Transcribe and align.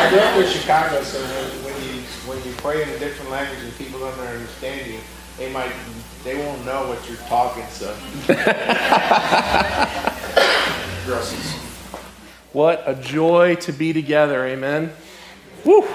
I 0.00 0.08
grew 0.08 0.18
up 0.18 0.36
in 0.38 0.46
Chicago, 0.50 1.02
so 1.02 1.20
when, 1.20 1.64
when 1.64 1.74
you 1.84 2.00
when 2.26 2.42
you 2.42 2.52
pray 2.56 2.82
in 2.82 2.88
a 2.88 2.98
different 2.98 3.30
language 3.30 3.62
and 3.62 3.76
people 3.76 4.00
don't 4.00 4.18
understand 4.18 4.90
you, 4.90 4.98
they 5.36 5.52
might 5.52 5.70
they 6.24 6.36
won't 6.36 6.64
know 6.64 6.88
what 6.88 7.06
you're 7.06 7.18
talking. 7.28 7.66
So. 7.66 7.92
what 12.52 12.82
a 12.86 12.94
joy 12.94 13.56
to 13.56 13.72
be 13.72 13.92
together, 13.92 14.46
amen. 14.46 14.90
Woo! 15.66 15.86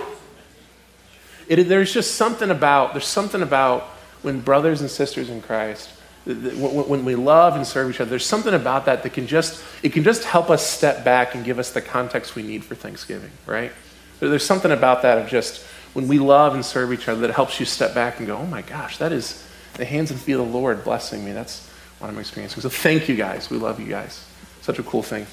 It, 1.48 1.64
there's 1.64 1.92
just 1.92 2.14
something 2.14 2.52
about 2.52 2.94
there's 2.94 3.08
something 3.08 3.42
about 3.42 3.86
when 4.22 4.40
brothers 4.40 4.82
and 4.82 4.90
sisters 4.90 5.32
in 5.32 5.42
Christ 5.42 5.90
when 6.26 7.06
we 7.06 7.16
love 7.16 7.56
and 7.56 7.66
serve 7.68 7.92
each 7.92 8.02
other 8.02 8.10
there's 8.10 8.26
something 8.26 8.56
about 8.56 8.86
that 8.86 9.04
that 9.04 9.14
can 9.14 9.28
just 9.28 9.64
it 9.84 9.94
can 9.94 10.04
just 10.04 10.24
help 10.24 10.50
us 10.50 10.66
step 10.66 11.06
back 11.06 11.36
and 11.36 11.46
give 11.46 11.60
us 11.60 11.70
the 11.72 11.82
context 11.82 12.36
we 12.36 12.42
need 12.42 12.64
for 12.64 12.74
thanksgiving 12.74 13.30
right 13.46 13.72
there's 14.20 14.46
something 14.46 14.72
about 14.72 15.02
that 15.02 15.18
of 15.18 15.28
just 15.28 15.64
when 15.94 16.08
we 16.08 16.20
love 16.20 16.54
and 16.54 16.66
serve 16.66 16.92
each 16.92 17.08
other 17.08 17.22
that 17.22 17.32
helps 17.32 17.60
you 17.60 17.66
step 17.66 17.94
back 17.94 18.20
and 18.20 18.28
go 18.28 18.38
oh 18.38 18.46
my 18.46 18.62
gosh 18.62 18.98
that 18.98 19.12
is 19.12 19.46
the 19.76 19.86
hands 19.86 20.12
and 20.12 20.20
feet 20.20 20.34
of 20.34 20.40
the 20.40 20.58
lord 20.58 20.84
blessing 20.84 21.24
me. 21.24 21.32
That's 21.32 21.68
what 22.00 22.10
i'm 22.10 22.18
experiencing 22.18 22.62
so 22.62 22.70
thank 22.70 23.10
you 23.10 23.16
guys. 23.16 23.50
We 23.50 23.58
love 23.58 23.80
you 23.80 23.88
guys. 23.88 24.26
Such 24.62 24.80
a 24.80 24.84
cool 24.84 25.04
thing. 25.04 25.28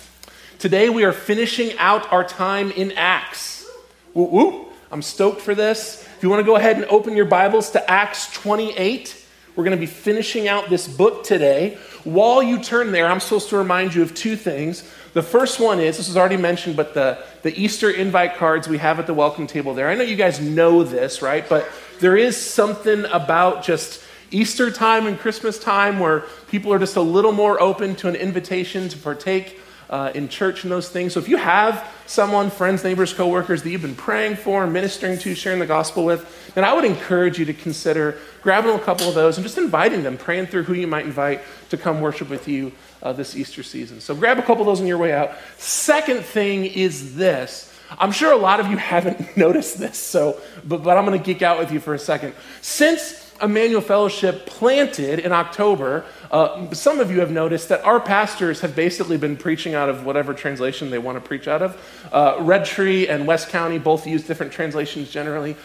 Today 0.58 0.90
we 0.90 1.04
are 1.04 1.12
finishing 1.12 1.76
out 1.78 2.12
our 2.12 2.24
time 2.24 2.70
in 2.70 2.92
acts. 2.92 3.68
Woo, 4.14 4.24
woo. 4.24 4.66
i'm 4.90 5.02
stoked 5.02 5.40
for 5.40 5.54
this. 5.54 6.06
If 6.16 6.22
you 6.22 6.30
want 6.30 6.40
to 6.40 6.46
go 6.46 6.56
ahead 6.56 6.76
and 6.76 6.84
open 6.86 7.16
your 7.16 7.24
bibles 7.24 7.70
to 7.70 7.90
acts 7.90 8.32
28 8.32 9.21
we're 9.54 9.64
going 9.64 9.76
to 9.76 9.80
be 9.80 9.86
finishing 9.86 10.48
out 10.48 10.70
this 10.70 10.88
book 10.88 11.24
today. 11.24 11.76
While 12.04 12.42
you 12.42 12.58
turn 12.58 12.92
there, 12.92 13.06
I'm 13.06 13.20
supposed 13.20 13.50
to 13.50 13.56
remind 13.56 13.94
you 13.94 14.02
of 14.02 14.14
two 14.14 14.36
things. 14.36 14.82
The 15.12 15.22
first 15.22 15.60
one 15.60 15.78
is 15.78 15.98
this 15.98 16.08
was 16.08 16.16
already 16.16 16.38
mentioned, 16.38 16.76
but 16.76 16.94
the, 16.94 17.22
the 17.42 17.54
Easter 17.60 17.90
invite 17.90 18.36
cards 18.36 18.66
we 18.66 18.78
have 18.78 18.98
at 18.98 19.06
the 19.06 19.14
welcome 19.14 19.46
table 19.46 19.74
there. 19.74 19.88
I 19.88 19.94
know 19.94 20.04
you 20.04 20.16
guys 20.16 20.40
know 20.40 20.84
this, 20.84 21.20
right? 21.20 21.46
But 21.46 21.68
there 22.00 22.16
is 22.16 22.36
something 22.36 23.04
about 23.06 23.62
just 23.62 24.02
Easter 24.30 24.70
time 24.70 25.06
and 25.06 25.18
Christmas 25.18 25.58
time 25.58 25.98
where 25.98 26.20
people 26.48 26.72
are 26.72 26.78
just 26.78 26.96
a 26.96 27.02
little 27.02 27.32
more 27.32 27.60
open 27.60 27.94
to 27.96 28.08
an 28.08 28.16
invitation 28.16 28.88
to 28.88 28.96
partake 28.96 29.60
uh, 29.92 30.10
in 30.14 30.26
church 30.26 30.62
and 30.62 30.72
those 30.72 30.88
things. 30.88 31.12
So 31.12 31.20
if 31.20 31.28
you 31.28 31.36
have 31.36 31.86
someone, 32.06 32.48
friends, 32.48 32.82
neighbors, 32.82 33.12
coworkers 33.12 33.62
that 33.62 33.68
you've 33.70 33.82
been 33.82 33.94
praying 33.94 34.36
for, 34.36 34.66
ministering 34.66 35.18
to, 35.18 35.34
sharing 35.34 35.58
the 35.58 35.66
gospel 35.66 36.06
with, 36.06 36.52
then 36.54 36.64
I 36.64 36.72
would 36.72 36.86
encourage 36.86 37.38
you 37.38 37.44
to 37.44 37.52
consider 37.52 38.18
grabbing 38.40 38.74
a 38.74 38.78
couple 38.78 39.06
of 39.06 39.14
those 39.14 39.36
and 39.36 39.44
just 39.44 39.58
inviting 39.58 40.02
them, 40.02 40.16
praying 40.16 40.46
through 40.46 40.62
who 40.62 40.72
you 40.72 40.86
might 40.86 41.04
invite 41.04 41.42
to 41.68 41.76
come 41.76 42.00
worship 42.00 42.30
with 42.30 42.48
you 42.48 42.72
uh, 43.02 43.12
this 43.12 43.36
Easter 43.36 43.62
season. 43.62 44.00
So 44.00 44.14
grab 44.14 44.38
a 44.38 44.42
couple 44.42 44.62
of 44.62 44.66
those 44.66 44.80
on 44.80 44.86
your 44.86 44.98
way 44.98 45.12
out. 45.12 45.32
Second 45.58 46.24
thing 46.24 46.64
is 46.64 47.14
this. 47.14 47.71
I'm 47.98 48.12
sure 48.12 48.32
a 48.32 48.36
lot 48.36 48.60
of 48.60 48.68
you 48.68 48.76
haven't 48.76 49.36
noticed 49.36 49.78
this, 49.78 49.98
so 49.98 50.40
but, 50.64 50.82
but 50.82 50.96
I'm 50.96 51.04
going 51.04 51.18
to 51.18 51.24
geek 51.24 51.42
out 51.42 51.58
with 51.58 51.72
you 51.72 51.80
for 51.80 51.94
a 51.94 51.98
second. 51.98 52.34
Since 52.60 53.32
Emmanuel 53.42 53.80
Fellowship 53.80 54.46
planted 54.46 55.18
in 55.18 55.32
October, 55.32 56.04
uh, 56.30 56.72
some 56.72 57.00
of 57.00 57.10
you 57.10 57.20
have 57.20 57.30
noticed 57.30 57.68
that 57.70 57.84
our 57.84 57.98
pastors 57.98 58.60
have 58.60 58.76
basically 58.76 59.16
been 59.16 59.36
preaching 59.36 59.74
out 59.74 59.88
of 59.88 60.06
whatever 60.06 60.32
translation 60.32 60.90
they 60.90 60.98
want 60.98 61.16
to 61.16 61.20
preach 61.20 61.48
out 61.48 61.60
of. 61.60 62.08
Uh, 62.12 62.36
Red 62.40 62.64
Tree 62.64 63.08
and 63.08 63.26
West 63.26 63.48
County 63.48 63.78
both 63.78 64.06
use 64.06 64.24
different 64.24 64.52
translations 64.52 65.10
generally. 65.10 65.56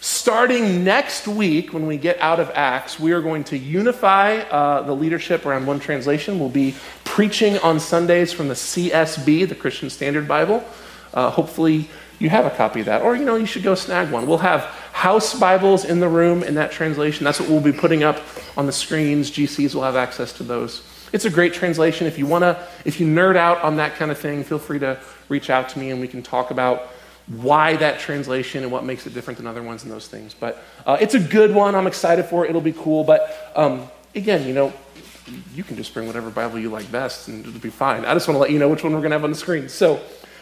Starting 0.00 0.84
next 0.84 1.26
week, 1.26 1.72
when 1.72 1.86
we 1.86 1.96
get 1.96 2.20
out 2.20 2.38
of 2.38 2.50
Acts, 2.54 3.00
we 3.00 3.12
are 3.12 3.22
going 3.22 3.42
to 3.42 3.56
unify 3.56 4.36
uh, 4.36 4.82
the 4.82 4.94
leadership 4.94 5.46
around 5.46 5.64
one 5.64 5.80
translation. 5.80 6.38
We'll 6.38 6.50
be 6.50 6.74
preaching 7.04 7.58
on 7.60 7.80
Sundays 7.80 8.30
from 8.30 8.48
the 8.48 8.54
CSB, 8.54 9.48
the 9.48 9.54
Christian 9.54 9.88
Standard 9.88 10.28
Bible. 10.28 10.62
Uh, 11.14 11.30
hopefully, 11.30 11.88
you 12.18 12.28
have 12.28 12.44
a 12.44 12.50
copy 12.50 12.80
of 12.80 12.86
that, 12.86 13.02
or 13.02 13.16
you 13.16 13.24
know, 13.24 13.36
you 13.36 13.46
should 13.46 13.62
go 13.62 13.74
snag 13.74 14.10
one. 14.10 14.26
We'll 14.26 14.38
have 14.38 14.62
house 14.92 15.38
Bibles 15.38 15.84
in 15.84 16.00
the 16.00 16.08
room 16.08 16.42
in 16.42 16.54
that 16.54 16.72
translation. 16.72 17.24
That's 17.24 17.40
what 17.40 17.48
we'll 17.48 17.60
be 17.60 17.72
putting 17.72 18.02
up 18.02 18.20
on 18.56 18.66
the 18.66 18.72
screens. 18.72 19.30
GCs 19.30 19.74
will 19.74 19.82
have 19.82 19.96
access 19.96 20.32
to 20.34 20.42
those. 20.42 20.82
It's 21.12 21.24
a 21.24 21.30
great 21.30 21.54
translation. 21.54 22.06
If 22.06 22.18
you 22.18 22.26
want 22.26 22.42
to, 22.42 22.66
if 22.84 23.00
you 23.00 23.06
nerd 23.06 23.36
out 23.36 23.62
on 23.62 23.76
that 23.76 23.94
kind 23.94 24.10
of 24.10 24.18
thing, 24.18 24.42
feel 24.42 24.58
free 24.58 24.80
to 24.80 24.98
reach 25.28 25.48
out 25.48 25.68
to 25.70 25.78
me 25.78 25.90
and 25.90 26.00
we 26.00 26.08
can 26.08 26.22
talk 26.22 26.50
about 26.50 26.88
why 27.26 27.76
that 27.76 28.00
translation 28.00 28.64
and 28.64 28.72
what 28.72 28.84
makes 28.84 29.06
it 29.06 29.14
different 29.14 29.36
than 29.36 29.46
other 29.46 29.62
ones 29.62 29.84
and 29.84 29.92
those 29.92 30.08
things. 30.08 30.34
But 30.34 30.62
uh, 30.84 30.98
it's 31.00 31.14
a 31.14 31.20
good 31.20 31.54
one. 31.54 31.74
I'm 31.74 31.86
excited 31.86 32.24
for 32.24 32.44
it. 32.44 32.50
It'll 32.50 32.60
be 32.60 32.72
cool. 32.72 33.04
But 33.04 33.52
um, 33.54 33.88
again, 34.14 34.46
you 34.46 34.52
know, 34.52 34.72
you 35.54 35.62
can 35.62 35.76
just 35.76 35.94
bring 35.94 36.06
whatever 36.06 36.30
Bible 36.30 36.58
you 36.58 36.70
like 36.70 36.90
best 36.90 37.28
and 37.28 37.46
it'll 37.46 37.60
be 37.60 37.70
fine. 37.70 38.04
I 38.04 38.12
just 38.14 38.26
want 38.26 38.36
to 38.36 38.40
let 38.40 38.50
you 38.50 38.58
know 38.58 38.68
which 38.68 38.82
one 38.82 38.92
we're 38.92 38.98
going 38.98 39.10
to 39.10 39.16
have 39.16 39.24
on 39.24 39.30
the 39.30 39.36
screen. 39.36 39.68
So 39.68 40.00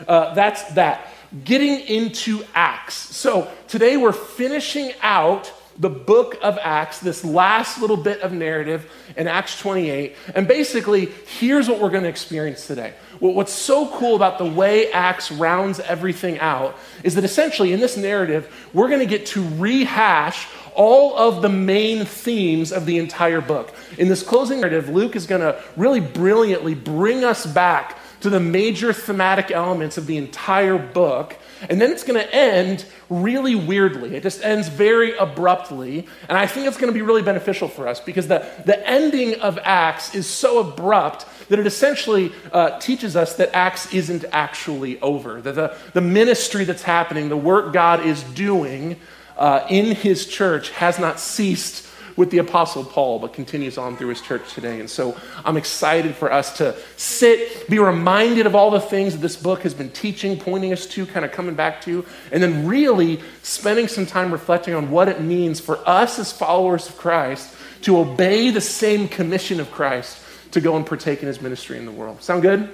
uh, 0.08 0.34
that's 0.34 0.62
that 0.74 1.08
getting 1.44 1.80
into 1.80 2.44
Acts. 2.54 2.94
So 2.94 3.50
today 3.68 3.96
we're 3.96 4.12
finishing 4.12 4.92
out 5.00 5.52
the 5.78 5.88
book 5.88 6.36
of 6.42 6.58
Acts, 6.60 7.00
this 7.00 7.24
last 7.24 7.80
little 7.80 7.96
bit 7.96 8.20
of 8.20 8.32
narrative 8.32 8.90
in 9.16 9.26
Acts 9.26 9.58
28. 9.58 10.14
And 10.34 10.46
basically, 10.46 11.06
here's 11.06 11.68
what 11.68 11.80
we're 11.80 11.90
going 11.90 12.02
to 12.02 12.08
experience 12.08 12.66
today. 12.66 12.92
What's 13.20 13.52
so 13.52 13.88
cool 13.96 14.16
about 14.16 14.38
the 14.38 14.44
way 14.44 14.92
Acts 14.92 15.30
rounds 15.30 15.80
everything 15.80 16.38
out 16.40 16.76
is 17.04 17.14
that 17.14 17.24
essentially 17.24 17.72
in 17.72 17.80
this 17.80 17.96
narrative, 17.96 18.52
we're 18.74 18.88
going 18.88 19.00
to 19.00 19.06
get 19.06 19.26
to 19.26 19.48
rehash 19.56 20.46
all 20.74 21.16
of 21.16 21.42
the 21.42 21.48
main 21.48 22.04
themes 22.04 22.72
of 22.72 22.86
the 22.86 22.98
entire 22.98 23.40
book. 23.40 23.74
In 23.98 24.08
this 24.08 24.22
closing 24.22 24.60
narrative, 24.60 24.88
Luke 24.88 25.16
is 25.16 25.26
going 25.26 25.42
to 25.42 25.62
really 25.76 26.00
brilliantly 26.00 26.74
bring 26.74 27.24
us 27.24 27.46
back 27.46 27.98
to 28.22 28.30
the 28.30 28.40
major 28.40 28.92
thematic 28.92 29.50
elements 29.50 29.98
of 29.98 30.06
the 30.06 30.16
entire 30.16 30.78
book. 30.78 31.36
And 31.68 31.80
then 31.80 31.92
it's 31.92 32.02
going 32.02 32.20
to 32.20 32.34
end 32.34 32.84
really 33.08 33.54
weirdly. 33.54 34.16
It 34.16 34.22
just 34.22 34.42
ends 34.42 34.68
very 34.68 35.16
abruptly. 35.16 36.06
And 36.28 36.38
I 36.38 36.46
think 36.46 36.66
it's 36.66 36.76
going 36.76 36.92
to 36.92 36.94
be 36.94 37.02
really 37.02 37.22
beneficial 37.22 37.68
for 37.68 37.86
us 37.86 38.00
because 38.00 38.28
the, 38.28 38.46
the 38.64 38.88
ending 38.88 39.40
of 39.40 39.58
Acts 39.62 40.14
is 40.14 40.26
so 40.26 40.58
abrupt 40.58 41.26
that 41.48 41.58
it 41.58 41.66
essentially 41.66 42.32
uh, 42.52 42.78
teaches 42.78 43.14
us 43.14 43.36
that 43.36 43.54
Acts 43.54 43.92
isn't 43.92 44.24
actually 44.32 45.00
over. 45.00 45.40
That 45.40 45.54
the, 45.54 45.76
the 45.92 46.00
ministry 46.00 46.64
that's 46.64 46.82
happening, 46.82 47.28
the 47.28 47.36
work 47.36 47.72
God 47.72 48.04
is 48.06 48.22
doing 48.22 48.98
uh, 49.36 49.66
in 49.68 49.94
his 49.94 50.26
church 50.26 50.70
has 50.70 50.98
not 50.98 51.18
ceased 51.18 51.88
with 52.16 52.30
the 52.30 52.38
Apostle 52.38 52.84
Paul, 52.84 53.18
but 53.18 53.32
continues 53.32 53.78
on 53.78 53.96
through 53.96 54.08
his 54.08 54.20
church 54.20 54.52
today. 54.54 54.80
And 54.80 54.88
so 54.88 55.16
I'm 55.44 55.56
excited 55.56 56.14
for 56.14 56.32
us 56.32 56.58
to 56.58 56.76
sit, 56.96 57.68
be 57.68 57.78
reminded 57.78 58.46
of 58.46 58.54
all 58.54 58.70
the 58.70 58.80
things 58.80 59.14
that 59.14 59.20
this 59.20 59.36
book 59.36 59.62
has 59.62 59.74
been 59.74 59.90
teaching, 59.90 60.38
pointing 60.38 60.72
us 60.72 60.86
to, 60.88 61.06
kind 61.06 61.24
of 61.24 61.32
coming 61.32 61.54
back 61.54 61.80
to, 61.82 62.04
and 62.30 62.42
then 62.42 62.66
really 62.66 63.20
spending 63.42 63.88
some 63.88 64.06
time 64.06 64.32
reflecting 64.32 64.74
on 64.74 64.90
what 64.90 65.08
it 65.08 65.20
means 65.20 65.60
for 65.60 65.78
us 65.88 66.18
as 66.18 66.32
followers 66.32 66.88
of 66.88 66.96
Christ 66.96 67.54
to 67.82 67.98
obey 67.98 68.50
the 68.50 68.60
same 68.60 69.08
commission 69.08 69.60
of 69.60 69.70
Christ 69.70 70.18
to 70.52 70.60
go 70.60 70.76
and 70.76 70.86
partake 70.86 71.22
in 71.22 71.28
his 71.28 71.40
ministry 71.40 71.78
in 71.78 71.86
the 71.86 71.92
world. 71.92 72.22
Sound 72.22 72.42
good? 72.42 72.68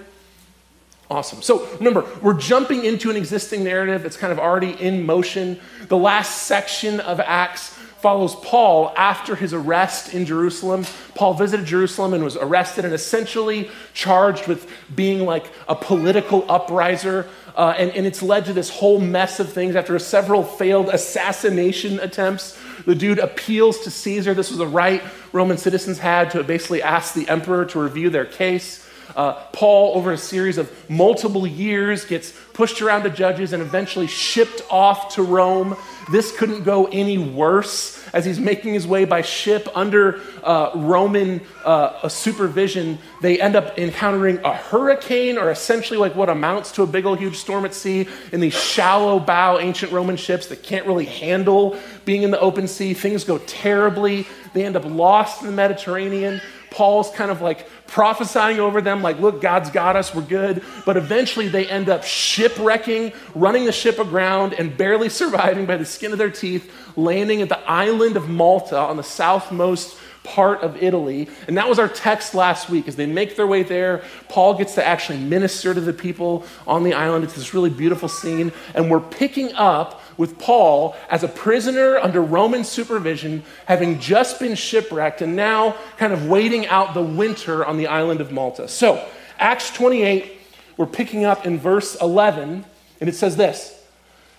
Awesome. 1.11 1.41
So 1.41 1.67
remember, 1.77 2.05
we're 2.21 2.39
jumping 2.39 2.85
into 2.85 3.09
an 3.09 3.17
existing 3.17 3.65
narrative 3.65 4.03
that's 4.03 4.19
kind 4.19 4.31
of 4.31 4.39
already 4.39 4.73
in 4.73 5.07
motion. 5.07 5.59
The 5.89 5.97
last 5.97 6.43
section 6.43 7.01
of 7.01 7.19
Acts 7.19 7.78
follows 7.99 8.37
Paul 8.37 8.93
after 8.97 9.35
his 9.35 9.53
arrest 9.53 10.15
in 10.15 10.25
Jerusalem. 10.25 10.85
Paul 11.15 11.35
visited 11.35 11.67
Jerusalem 11.67 12.15
and 12.15 12.23
was 12.23 12.37
arrested 12.37 12.85
and 12.85 12.95
essentially 12.95 13.71
charged 13.93 14.47
with 14.47 14.71
being 14.95 15.25
like 15.27 15.51
a 15.69 15.75
political 15.75 16.45
upriser. 16.49 17.27
Uh, 17.57 17.75
and, 17.77 17.91
and 17.91 18.07
it's 18.07 18.23
led 18.23 18.45
to 18.45 18.53
this 18.53 18.71
whole 18.71 19.01
mess 19.01 19.41
of 19.41 19.53
things. 19.53 19.75
After 19.75 19.99
several 19.99 20.45
failed 20.45 20.89
assassination 20.91 21.99
attempts, 21.99 22.57
the 22.87 22.95
dude 22.95 23.19
appeals 23.19 23.81
to 23.81 23.91
Caesar. 23.91 24.33
This 24.33 24.51
was 24.51 24.61
a 24.61 24.67
right 24.67 25.03
Roman 25.33 25.59
citizens 25.59 25.99
had 25.99 26.31
to 26.31 26.43
basically 26.45 26.83
ask 26.83 27.15
the 27.15 27.29
emperor 27.29 27.65
to 27.67 27.81
review 27.81 28.11
their 28.11 28.25
case. 28.25 28.88
Uh, 29.17 29.33
Paul, 29.53 29.97
over 29.97 30.13
a 30.13 30.19
series 30.19 30.59
of 30.59 30.71
multiple 30.89 31.47
years, 31.47 32.05
gets 32.05 32.33
pushed 32.53 32.83
around 32.83 33.05
to 33.05 33.11
judges 33.11 33.53
and 33.53 33.63
eventually 33.63 34.07
shipped 34.07 34.63
off 34.71 35.15
to 35.15 35.23
Rome. 35.23 35.77
This 36.11 36.37
couldn't 36.37 36.65
go 36.65 36.87
any 36.87 37.19
worse 37.19 37.97
as 38.13 38.25
he's 38.25 38.41
making 38.41 38.75
his 38.75 38.87
way 38.87 39.05
by 39.05 39.23
ship 39.23 39.69
under 39.75 40.21
uh, 40.43 40.71
Roman 40.75 41.41
uh, 41.65 42.09
supervision. 42.09 42.99
They 43.21 43.41
end 43.41 43.57
up 43.57 43.79
encountering 43.79 44.39
a 44.39 44.55
hurricane, 44.55 45.39
or 45.39 45.51
essentially 45.51 45.99
like 45.99 46.15
what 46.15 46.29
amounts 46.29 46.73
to 46.73 46.83
a 46.83 46.87
big 46.87 47.07
old 47.07 47.19
huge 47.19 47.37
storm 47.37 47.65
at 47.65 47.75
sea, 47.75 48.09
in 48.33 48.41
these 48.41 48.55
shallow 48.55 49.21
bow 49.21 49.59
ancient 49.59 49.93
Roman 49.93 50.17
ships 50.17 50.47
that 50.47 50.63
can't 50.63 50.87
really 50.87 51.05
handle 51.05 51.79
being 52.05 52.23
in 52.23 52.31
the 52.31 52.41
open 52.41 52.67
sea. 52.67 52.95
Things 52.95 53.25
go 53.25 53.39
terribly. 53.39 54.27
They 54.55 54.65
end 54.65 54.77
up 54.77 54.85
lost 54.85 55.43
in 55.43 55.47
the 55.47 55.53
Mediterranean. 55.53 56.41
Paul's 56.71 57.11
kind 57.11 57.31
of 57.31 57.41
like 57.41 57.67
prophesying 57.89 58.61
over 58.61 58.81
them, 58.81 59.03
like, 59.03 59.19
look, 59.19 59.41
God's 59.41 59.71
got 59.71 59.97
us, 59.97 60.15
we're 60.15 60.23
good. 60.23 60.63
But 60.87 60.97
eventually 60.97 61.49
they 61.49 61.67
end 61.67 61.89
up 61.89 62.05
shipwrecking, 62.05 63.13
running 63.35 63.65
the 63.65 63.73
ship 63.73 63.99
aground, 63.99 64.53
and 64.53 64.77
barely 64.77 65.09
surviving 65.09 65.67
by 65.67 65.77
the 65.77 65.85
skin 65.85 66.13
of 66.13 66.19
their 66.19 66.31
teeth, 66.31 66.73
landing 66.97 67.43
at 67.43 67.49
the 67.49 67.59
island 67.69 68.17
of 68.17 68.29
Malta 68.29 68.79
on 68.79 68.97
the 68.97 69.03
southmost 69.03 69.99
part 70.29 70.61
of 70.61 70.83
Italy. 70.83 71.29
And 71.47 71.57
that 71.57 71.69
was 71.69 71.79
our 71.79 71.89
text 71.89 72.35
last 72.35 72.69
week. 72.69 72.87
As 72.87 72.97
they 72.97 73.07
make 73.07 73.37
their 73.37 73.47
way 73.47 73.63
there, 73.63 74.03
Paul 74.29 74.55
gets 74.55 74.75
to 74.75 74.87
actually 74.87 75.19
minister 75.19 75.73
to 75.73 75.81
the 75.81 75.93
people 75.93 76.45
on 76.67 76.85
the 76.85 76.93
island. 76.93 77.25
It's 77.25 77.35
this 77.35 77.55
really 77.55 77.71
beautiful 77.71 78.09
scene. 78.09 78.53
And 78.75 78.91
we're 78.91 79.01
picking 79.01 79.55
up 79.55 80.03
with 80.19 80.39
Paul 80.39 80.95
as 81.09 81.23
a 81.23 81.29
prisoner 81.29 81.97
under 81.97 82.21
Roman 82.21 82.65
supervision, 82.65 83.45
having 83.65 83.99
just 84.01 84.39
been 84.39 84.55
shipwrecked 84.55 85.23
and 85.23 85.35
now 85.35 85.77
kind 85.97 86.13
of 86.13 86.27
waiting 86.27 86.67
out 86.67 86.93
the 86.93 87.03
winter 87.03 87.65
on 87.65 87.79
the 87.79 87.87
island 87.87 88.21
of 88.21 88.31
Malta. 88.31 88.69
So, 88.69 89.03
Acts 89.39 89.73
28, 89.73 90.33
we're 90.77 90.87
picking 90.87 91.25
up 91.25 91.47
in 91.47 91.59
verse 91.59 91.97
11, 92.03 92.67
and 93.01 93.09
it 93.09 93.15
says 93.15 93.37
this. 93.37 93.75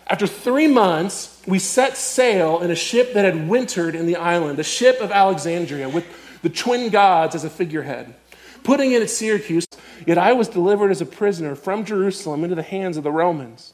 After 0.05 0.27
three 0.27 0.67
months, 0.67 1.41
we 1.47 1.59
set 1.59 1.95
sail 1.95 2.59
in 2.59 2.71
a 2.71 2.75
ship 2.75 3.13
that 3.13 3.25
had 3.25 3.47
wintered 3.47 3.95
in 3.95 4.05
the 4.05 4.15
island, 4.17 4.59
a 4.59 4.63
ship 4.63 4.99
of 5.01 5.11
Alexandria, 5.11 5.87
with 5.87 6.05
the 6.41 6.49
twin 6.49 6.89
gods 6.89 7.35
as 7.35 7.43
a 7.43 7.49
figurehead. 7.49 8.15
Putting 8.63 8.91
in 8.91 9.01
at 9.01 9.09
Syracuse, 9.09 9.67
yet 10.05 10.17
I 10.17 10.33
was 10.33 10.49
delivered 10.49 10.91
as 10.91 10.99
a 10.99 11.05
prisoner 11.05 11.55
from 11.55 11.85
Jerusalem 11.85 12.43
into 12.43 12.55
the 12.55 12.63
hands 12.63 12.97
of 12.97 13.03
the 13.03 13.11
Romans. 13.11 13.73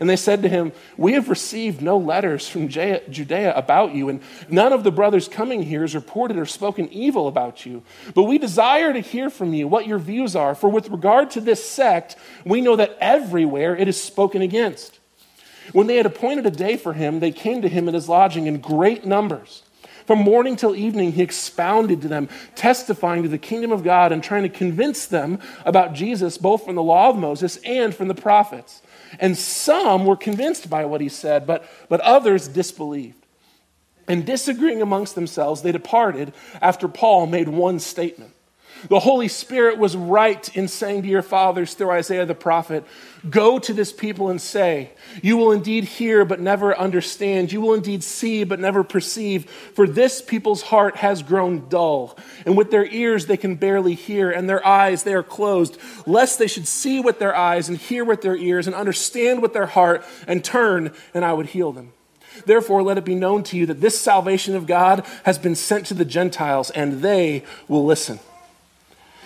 And 0.00 0.08
they 0.08 0.16
said 0.16 0.42
to 0.42 0.48
him, 0.48 0.72
We 0.96 1.12
have 1.12 1.28
received 1.28 1.82
no 1.82 1.98
letters 1.98 2.48
from 2.48 2.68
Judea 2.68 3.54
about 3.54 3.94
you, 3.94 4.08
and 4.08 4.22
none 4.48 4.72
of 4.72 4.82
the 4.82 4.90
brothers 4.90 5.28
coming 5.28 5.62
here 5.62 5.82
has 5.82 5.94
reported 5.94 6.38
or 6.38 6.46
spoken 6.46 6.90
evil 6.90 7.28
about 7.28 7.66
you. 7.66 7.82
But 8.14 8.22
we 8.22 8.38
desire 8.38 8.94
to 8.94 9.00
hear 9.00 9.28
from 9.28 9.52
you 9.52 9.68
what 9.68 9.86
your 9.86 9.98
views 9.98 10.34
are, 10.34 10.54
for 10.54 10.70
with 10.70 10.88
regard 10.88 11.30
to 11.32 11.40
this 11.42 11.62
sect, 11.62 12.16
we 12.46 12.62
know 12.62 12.76
that 12.76 12.96
everywhere 12.98 13.76
it 13.76 13.88
is 13.88 14.02
spoken 14.02 14.40
against. 14.40 14.98
When 15.72 15.86
they 15.86 15.96
had 15.96 16.06
appointed 16.06 16.46
a 16.46 16.50
day 16.50 16.78
for 16.78 16.94
him, 16.94 17.20
they 17.20 17.30
came 17.30 17.60
to 17.60 17.68
him 17.68 17.86
at 17.86 17.94
his 17.94 18.08
lodging 18.08 18.46
in 18.46 18.58
great 18.58 19.04
numbers. 19.04 19.62
From 20.06 20.20
morning 20.20 20.56
till 20.56 20.74
evening, 20.74 21.12
he 21.12 21.22
expounded 21.22 22.02
to 22.02 22.08
them, 22.08 22.28
testifying 22.56 23.22
to 23.22 23.28
the 23.28 23.38
kingdom 23.38 23.70
of 23.70 23.84
God 23.84 24.12
and 24.12 24.24
trying 24.24 24.42
to 24.42 24.48
convince 24.48 25.06
them 25.06 25.38
about 25.64 25.92
Jesus, 25.92 26.38
both 26.38 26.64
from 26.64 26.74
the 26.74 26.82
law 26.82 27.10
of 27.10 27.16
Moses 27.16 27.58
and 27.58 27.94
from 27.94 28.08
the 28.08 28.14
prophets. 28.14 28.82
And 29.18 29.36
some 29.36 30.06
were 30.06 30.16
convinced 30.16 30.70
by 30.70 30.84
what 30.84 31.00
he 31.00 31.08
said, 31.08 31.46
but, 31.46 31.68
but 31.88 32.00
others 32.00 32.48
disbelieved. 32.48 33.26
And 34.06 34.26
disagreeing 34.26 34.82
amongst 34.82 35.14
themselves, 35.14 35.62
they 35.62 35.72
departed 35.72 36.32
after 36.60 36.88
Paul 36.88 37.26
made 37.26 37.48
one 37.48 37.78
statement. 37.78 38.32
The 38.88 39.00
Holy 39.00 39.28
Spirit 39.28 39.78
was 39.78 39.96
right 39.96 40.56
in 40.56 40.68
saying 40.68 41.02
to 41.02 41.08
your 41.08 41.22
fathers 41.22 41.74
through 41.74 41.90
Isaiah 41.90 42.26
the 42.26 42.34
prophet, 42.34 42.84
Go 43.28 43.58
to 43.58 43.74
this 43.74 43.92
people 43.92 44.30
and 44.30 44.40
say, 44.40 44.90
You 45.22 45.36
will 45.36 45.52
indeed 45.52 45.84
hear, 45.84 46.24
but 46.24 46.40
never 46.40 46.76
understand. 46.76 47.52
You 47.52 47.60
will 47.60 47.74
indeed 47.74 48.02
see, 48.02 48.44
but 48.44 48.58
never 48.58 48.82
perceive. 48.82 49.50
For 49.50 49.86
this 49.86 50.22
people's 50.22 50.62
heart 50.62 50.96
has 50.96 51.22
grown 51.22 51.68
dull, 51.68 52.16
and 52.46 52.56
with 52.56 52.70
their 52.70 52.86
ears 52.86 53.26
they 53.26 53.36
can 53.36 53.56
barely 53.56 53.94
hear, 53.94 54.30
and 54.30 54.48
their 54.48 54.66
eyes 54.66 55.02
they 55.02 55.12
are 55.12 55.22
closed, 55.22 55.76
lest 56.06 56.38
they 56.38 56.46
should 56.46 56.66
see 56.66 57.00
with 57.00 57.18
their 57.18 57.36
eyes, 57.36 57.68
and 57.68 57.76
hear 57.76 58.04
with 58.04 58.22
their 58.22 58.36
ears, 58.36 58.66
and 58.66 58.74
understand 58.74 59.42
with 59.42 59.52
their 59.52 59.66
heart, 59.66 60.02
and 60.26 60.42
turn, 60.42 60.92
and 61.12 61.24
I 61.24 61.34
would 61.34 61.46
heal 61.46 61.72
them. 61.72 61.92
Therefore, 62.46 62.82
let 62.82 62.96
it 62.96 63.04
be 63.04 63.14
known 63.14 63.42
to 63.44 63.56
you 63.56 63.66
that 63.66 63.82
this 63.82 64.00
salvation 64.00 64.56
of 64.56 64.66
God 64.66 65.04
has 65.24 65.38
been 65.38 65.54
sent 65.54 65.86
to 65.86 65.94
the 65.94 66.04
Gentiles, 66.06 66.70
and 66.70 67.02
they 67.02 67.44
will 67.68 67.84
listen. 67.84 68.20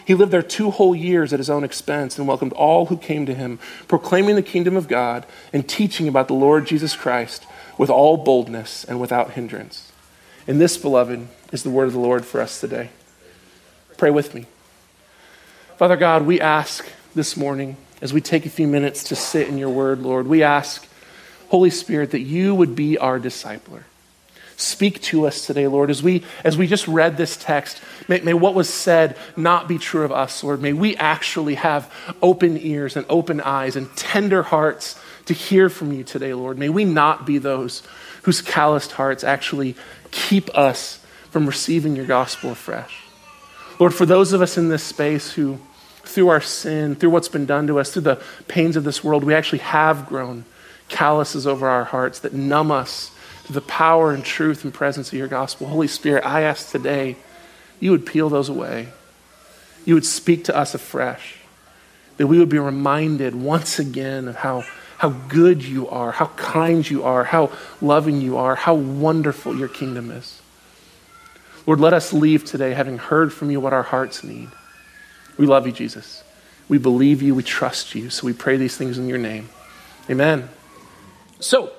He 0.04 0.14
lived 0.14 0.32
there 0.32 0.42
two 0.42 0.70
whole 0.70 0.94
years 0.94 1.32
at 1.32 1.40
his 1.40 1.48
own 1.48 1.64
expense 1.64 2.18
and 2.18 2.28
welcomed 2.28 2.52
all 2.52 2.86
who 2.86 2.96
came 2.96 3.24
to 3.26 3.34
him, 3.34 3.58
proclaiming 3.88 4.36
the 4.36 4.42
kingdom 4.42 4.76
of 4.76 4.88
God 4.88 5.24
and 5.52 5.68
teaching 5.68 6.08
about 6.08 6.28
the 6.28 6.34
Lord 6.34 6.66
Jesus 6.66 6.94
Christ 6.94 7.46
with 7.78 7.90
all 7.90 8.16
boldness 8.16 8.84
and 8.84 9.00
without 9.00 9.32
hindrance. 9.32 9.92
And 10.46 10.60
this, 10.60 10.76
beloved, 10.76 11.26
is 11.52 11.62
the 11.62 11.70
word 11.70 11.86
of 11.86 11.94
the 11.94 12.00
Lord 12.00 12.26
for 12.26 12.40
us 12.40 12.60
today. 12.60 12.90
Pray 13.96 14.10
with 14.10 14.34
me. 14.34 14.46
Father 15.78 15.96
God, 15.96 16.26
we 16.26 16.40
ask 16.40 16.86
this 17.14 17.36
morning, 17.36 17.76
as 18.02 18.12
we 18.12 18.20
take 18.20 18.44
a 18.44 18.50
few 18.50 18.68
minutes 18.68 19.04
to 19.04 19.16
sit 19.16 19.48
in 19.48 19.56
your 19.56 19.70
word, 19.70 20.02
Lord, 20.02 20.26
we 20.26 20.42
ask, 20.42 20.86
Holy 21.48 21.70
Spirit, 21.70 22.10
that 22.10 22.20
you 22.20 22.54
would 22.54 22.76
be 22.76 22.98
our 22.98 23.18
discipler. 23.18 23.84
Speak 24.56 25.02
to 25.02 25.26
us 25.26 25.46
today, 25.46 25.66
Lord, 25.66 25.90
as 25.90 26.02
we 26.02 26.22
as 26.44 26.56
we 26.56 26.66
just 26.66 26.86
read 26.86 27.16
this 27.16 27.36
text. 27.36 27.80
May, 28.08 28.20
may, 28.20 28.34
what 28.34 28.54
was 28.54 28.68
said 28.68 29.16
not 29.36 29.66
be 29.66 29.78
true 29.78 30.04
of 30.04 30.12
us, 30.12 30.44
Lord. 30.44 30.62
May 30.62 30.72
we 30.72 30.96
actually 30.96 31.56
have 31.56 31.92
open 32.22 32.58
ears 32.58 32.96
and 32.96 33.04
open 33.08 33.40
eyes 33.40 33.74
and 33.74 33.94
tender 33.96 34.42
hearts 34.42 34.98
to 35.26 35.34
hear 35.34 35.68
from 35.68 35.92
you 35.92 36.04
today, 36.04 36.34
Lord. 36.34 36.58
May 36.58 36.68
we 36.68 36.84
not 36.84 37.26
be 37.26 37.38
those 37.38 37.82
whose 38.22 38.40
calloused 38.40 38.92
hearts 38.92 39.24
actually 39.24 39.74
keep 40.10 40.54
us 40.56 41.04
from 41.30 41.46
receiving 41.46 41.96
your 41.96 42.06
gospel 42.06 42.52
afresh. 42.52 43.02
Lord, 43.80 43.92
for 43.92 44.06
those 44.06 44.32
of 44.32 44.40
us 44.40 44.56
in 44.56 44.68
this 44.68 44.84
space 44.84 45.32
who, 45.32 45.58
through 46.04 46.28
our 46.28 46.40
sin, 46.40 46.94
through 46.94 47.10
what's 47.10 47.28
been 47.28 47.46
done 47.46 47.66
to 47.66 47.80
us, 47.80 47.92
through 47.92 48.02
the 48.02 48.22
pains 48.46 48.76
of 48.76 48.84
this 48.84 49.02
world, 49.02 49.24
we 49.24 49.34
actually 49.34 49.58
have 49.58 50.06
grown 50.06 50.44
calluses 50.88 51.46
over 51.46 51.66
our 51.68 51.84
hearts 51.84 52.20
that 52.20 52.32
numb 52.32 52.70
us 52.70 53.10
the 53.48 53.60
power 53.60 54.12
and 54.12 54.24
truth 54.24 54.64
and 54.64 54.72
presence 54.72 55.08
of 55.08 55.18
your 55.18 55.28
gospel. 55.28 55.66
Holy 55.66 55.88
Spirit, 55.88 56.24
I 56.24 56.42
ask 56.42 56.70
today 56.70 57.16
you 57.80 57.90
would 57.90 58.06
peel 58.06 58.28
those 58.28 58.48
away. 58.48 58.88
You 59.84 59.94
would 59.94 60.06
speak 60.06 60.44
to 60.44 60.56
us 60.56 60.74
afresh. 60.74 61.36
That 62.16 62.26
we 62.26 62.38
would 62.38 62.48
be 62.48 62.58
reminded 62.58 63.34
once 63.34 63.78
again 63.78 64.28
of 64.28 64.36
how, 64.36 64.64
how 64.98 65.10
good 65.10 65.62
you 65.62 65.88
are, 65.88 66.12
how 66.12 66.26
kind 66.36 66.88
you 66.88 67.02
are, 67.02 67.24
how 67.24 67.50
loving 67.82 68.20
you 68.20 68.36
are, 68.36 68.54
how 68.54 68.74
wonderful 68.74 69.56
your 69.56 69.68
kingdom 69.68 70.10
is. 70.10 70.40
Lord, 71.66 71.80
let 71.80 71.92
us 71.92 72.12
leave 72.12 72.44
today 72.44 72.72
having 72.72 72.98
heard 72.98 73.32
from 73.32 73.50
you 73.50 73.60
what 73.60 73.72
our 73.72 73.82
hearts 73.82 74.22
need. 74.22 74.48
We 75.36 75.46
love 75.46 75.66
you, 75.66 75.72
Jesus. 75.72 76.22
We 76.68 76.78
believe 76.78 77.20
you. 77.20 77.34
We 77.34 77.42
trust 77.42 77.94
you. 77.94 78.10
So 78.10 78.26
we 78.26 78.32
pray 78.32 78.56
these 78.56 78.76
things 78.76 78.96
in 78.96 79.08
your 79.08 79.18
name. 79.18 79.48
Amen. 80.08 80.48
So, 81.40 81.72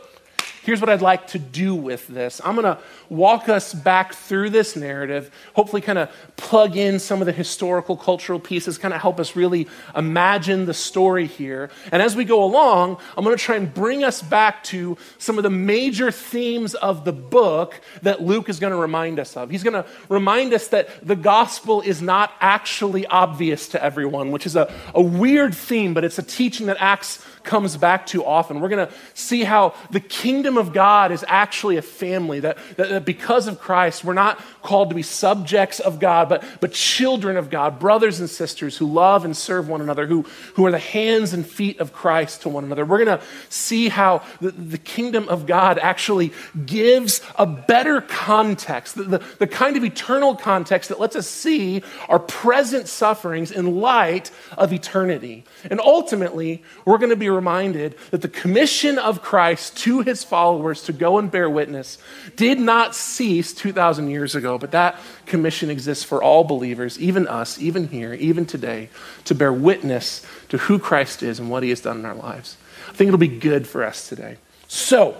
here's 0.66 0.82
what 0.82 0.90
I'd 0.90 1.02
like 1.02 1.28
to 1.28 1.40
do 1.40 1.76
with 1.76 2.08
this. 2.08 2.42
I'm 2.44 2.56
going 2.56 2.66
to 2.66 2.82
walk 3.08 3.50
us 3.50 3.72
back 3.72 4.16
through 4.16 4.50
this 4.50 4.76
narrative, 4.76 5.30
hopefully, 5.54 5.82
kind 5.82 6.00
of 6.00 6.10
plug 6.38 6.76
in 6.76 6.98
some 6.98 7.22
of 7.22 7.28
the 7.28 7.32
historical, 7.32 7.96
cultural 7.96 8.40
pieces, 8.40 8.80
kind 8.80 8.94
of 8.94 9.00
help 9.00 9.20
us 9.20 9.36
really 9.36 9.68
imagine 9.96 10.66
the 10.66 10.74
story 10.74 11.28
here. 11.28 11.70
And 11.92 12.02
as 12.02 12.16
we 12.16 12.26
go 12.26 12.44
along, 12.44 12.98
I'm 13.16 13.24
going 13.24 13.38
to 13.38 13.42
try 13.42 13.58
and 13.58 13.72
bring 13.72 14.04
us 14.04 14.24
back 14.24 14.64
to 14.66 14.98
some 15.20 15.38
of 15.38 15.44
the 15.44 15.52
major 15.52 16.10
themes 16.10 16.74
of 16.74 17.06
the 17.06 17.14
book 17.14 17.80
that 18.02 18.22
Luke 18.22 18.50
is 18.50 18.60
going 18.60 18.72
to 18.72 18.78
remind 18.78 19.20
us 19.20 19.38
of. 19.38 19.52
He's 19.52 19.64
going 19.64 19.84
to 19.84 19.86
remind 20.10 20.52
us 20.52 20.70
that 20.70 21.06
the 21.06 21.16
gospel 21.16 21.82
is 21.82 22.02
not 22.02 22.34
actually 22.42 23.06
obvious 23.06 23.70
to 23.70 23.84
everyone, 23.84 24.32
which 24.32 24.48
is 24.48 24.56
a, 24.56 24.74
a 24.96 25.02
weird 25.02 25.54
theme, 25.54 25.94
but 25.94 26.04
it's 26.04 26.18
a 26.18 26.24
teaching 26.24 26.66
that 26.66 26.78
Acts 26.80 27.24
comes 27.46 27.78
back 27.78 28.08
to 28.08 28.26
often. 28.26 28.60
We're 28.60 28.70
going 28.70 28.88
to 28.88 28.94
see 29.14 29.44
how 29.44 29.76
the 29.92 30.00
kingdom 30.00 30.58
of 30.58 30.74
God 30.74 31.12
is 31.12 31.24
actually 31.28 31.78
a 31.78 31.82
family, 31.82 32.40
that, 32.42 32.58
that, 32.78 32.90
that, 32.90 33.06
because 33.06 33.48
of 33.48 33.60
Christ, 33.60 34.04
we're 34.04 34.14
not 34.14 34.40
called 34.62 34.90
to 34.90 34.96
be 34.96 35.04
subjects 35.04 35.80
of 35.80 36.00
God, 36.00 36.28
but, 36.28 36.44
but 36.60 36.72
children 36.74 37.38
of 37.38 37.50
God, 37.50 37.80
brothers 37.80 38.20
and 38.20 38.30
sisters 38.30 38.78
who 38.78 38.92
love 38.92 39.26
and 39.26 39.38
serve 39.38 39.70
one 39.70 39.82
another, 39.82 40.08
who, 40.08 40.24
who 40.56 40.66
are 40.66 40.72
the 40.72 40.80
hands 40.80 41.34
and 41.34 41.46
feet 41.46 41.80
of 41.80 41.94
Christ 41.94 42.42
to 42.42 42.50
one 42.50 42.64
another. 42.64 42.86
We're 42.86 43.06
going 43.06 43.20
to 43.20 43.26
see 43.50 43.90
how 43.90 44.24
the, 44.42 44.52
the 44.52 44.78
kingdom 44.78 45.30
of 45.30 45.46
God 45.46 45.78
actually 45.80 46.34
gives 46.66 47.22
a 47.36 47.46
better 47.46 48.02
context, 48.02 48.96
the, 48.96 49.04
the, 49.04 49.24
the 49.40 49.48
kind 49.48 49.78
of 49.78 49.84
eternal 49.84 50.36
context 50.36 50.90
that 50.90 51.00
lets 51.00 51.16
us 51.16 51.28
see 51.28 51.84
our 52.10 52.20
present 52.20 52.88
sufferings 52.88 53.52
in 53.52 53.80
light 53.80 54.32
of 54.58 54.74
eternity. 54.74 55.44
And 55.70 55.80
ultimately, 55.80 56.64
we're 56.86 56.98
going 56.98 57.10
to 57.12 57.16
be 57.16 57.30
reminded 57.36 57.96
that 58.12 58.22
the 58.22 58.28
commission 58.28 58.98
of 58.98 59.22
Christ 59.22 59.78
to 59.80 60.02
his 60.02 60.24
followers 60.24 60.84
to 60.84 60.94
go 60.94 61.20
and 61.20 61.30
bear 61.30 61.50
witness 61.50 61.98
did 62.36 62.60
not 62.60 62.96
cease 62.96 63.54
2,000 63.54 64.10
years 64.10 64.36
ago, 64.36 64.58
but 64.58 64.72
that 64.72 65.00
commission 65.26 65.70
exists 65.70 66.04
for 66.04 66.24
all 66.24 66.44
believers, 66.44 67.00
even 67.00 67.28
us, 67.28 67.60
even 67.60 67.88
here, 67.90 68.14
even 68.14 68.46
today, 68.46 68.90
to 69.26 69.36
bear 69.36 69.54
witness 69.54 70.26
to 70.50 70.58
who 70.58 70.80
Christ 70.80 71.22
is 71.22 71.40
and 71.40 71.50
what 71.50 71.64
he 71.64 71.70
has 71.70 71.82
done 71.82 72.00
in 72.00 72.06
our 72.06 72.16
lives. 72.16 72.58
I 72.90 72.94
think 72.94 73.10
it'll 73.10 73.18
be 73.18 73.28
good 73.28 73.68
for 73.68 73.84
us 73.84 74.08
today. 74.08 74.38
So, 74.68 75.20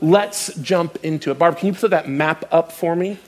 let's 0.00 0.54
jump 0.56 0.98
into 1.04 1.30
it. 1.30 1.38
Barb, 1.38 1.58
can 1.58 1.68
you 1.68 1.74
put 1.74 1.90
that 1.90 2.08
map 2.08 2.44
up 2.50 2.72
for 2.72 2.96
me? 2.96 3.18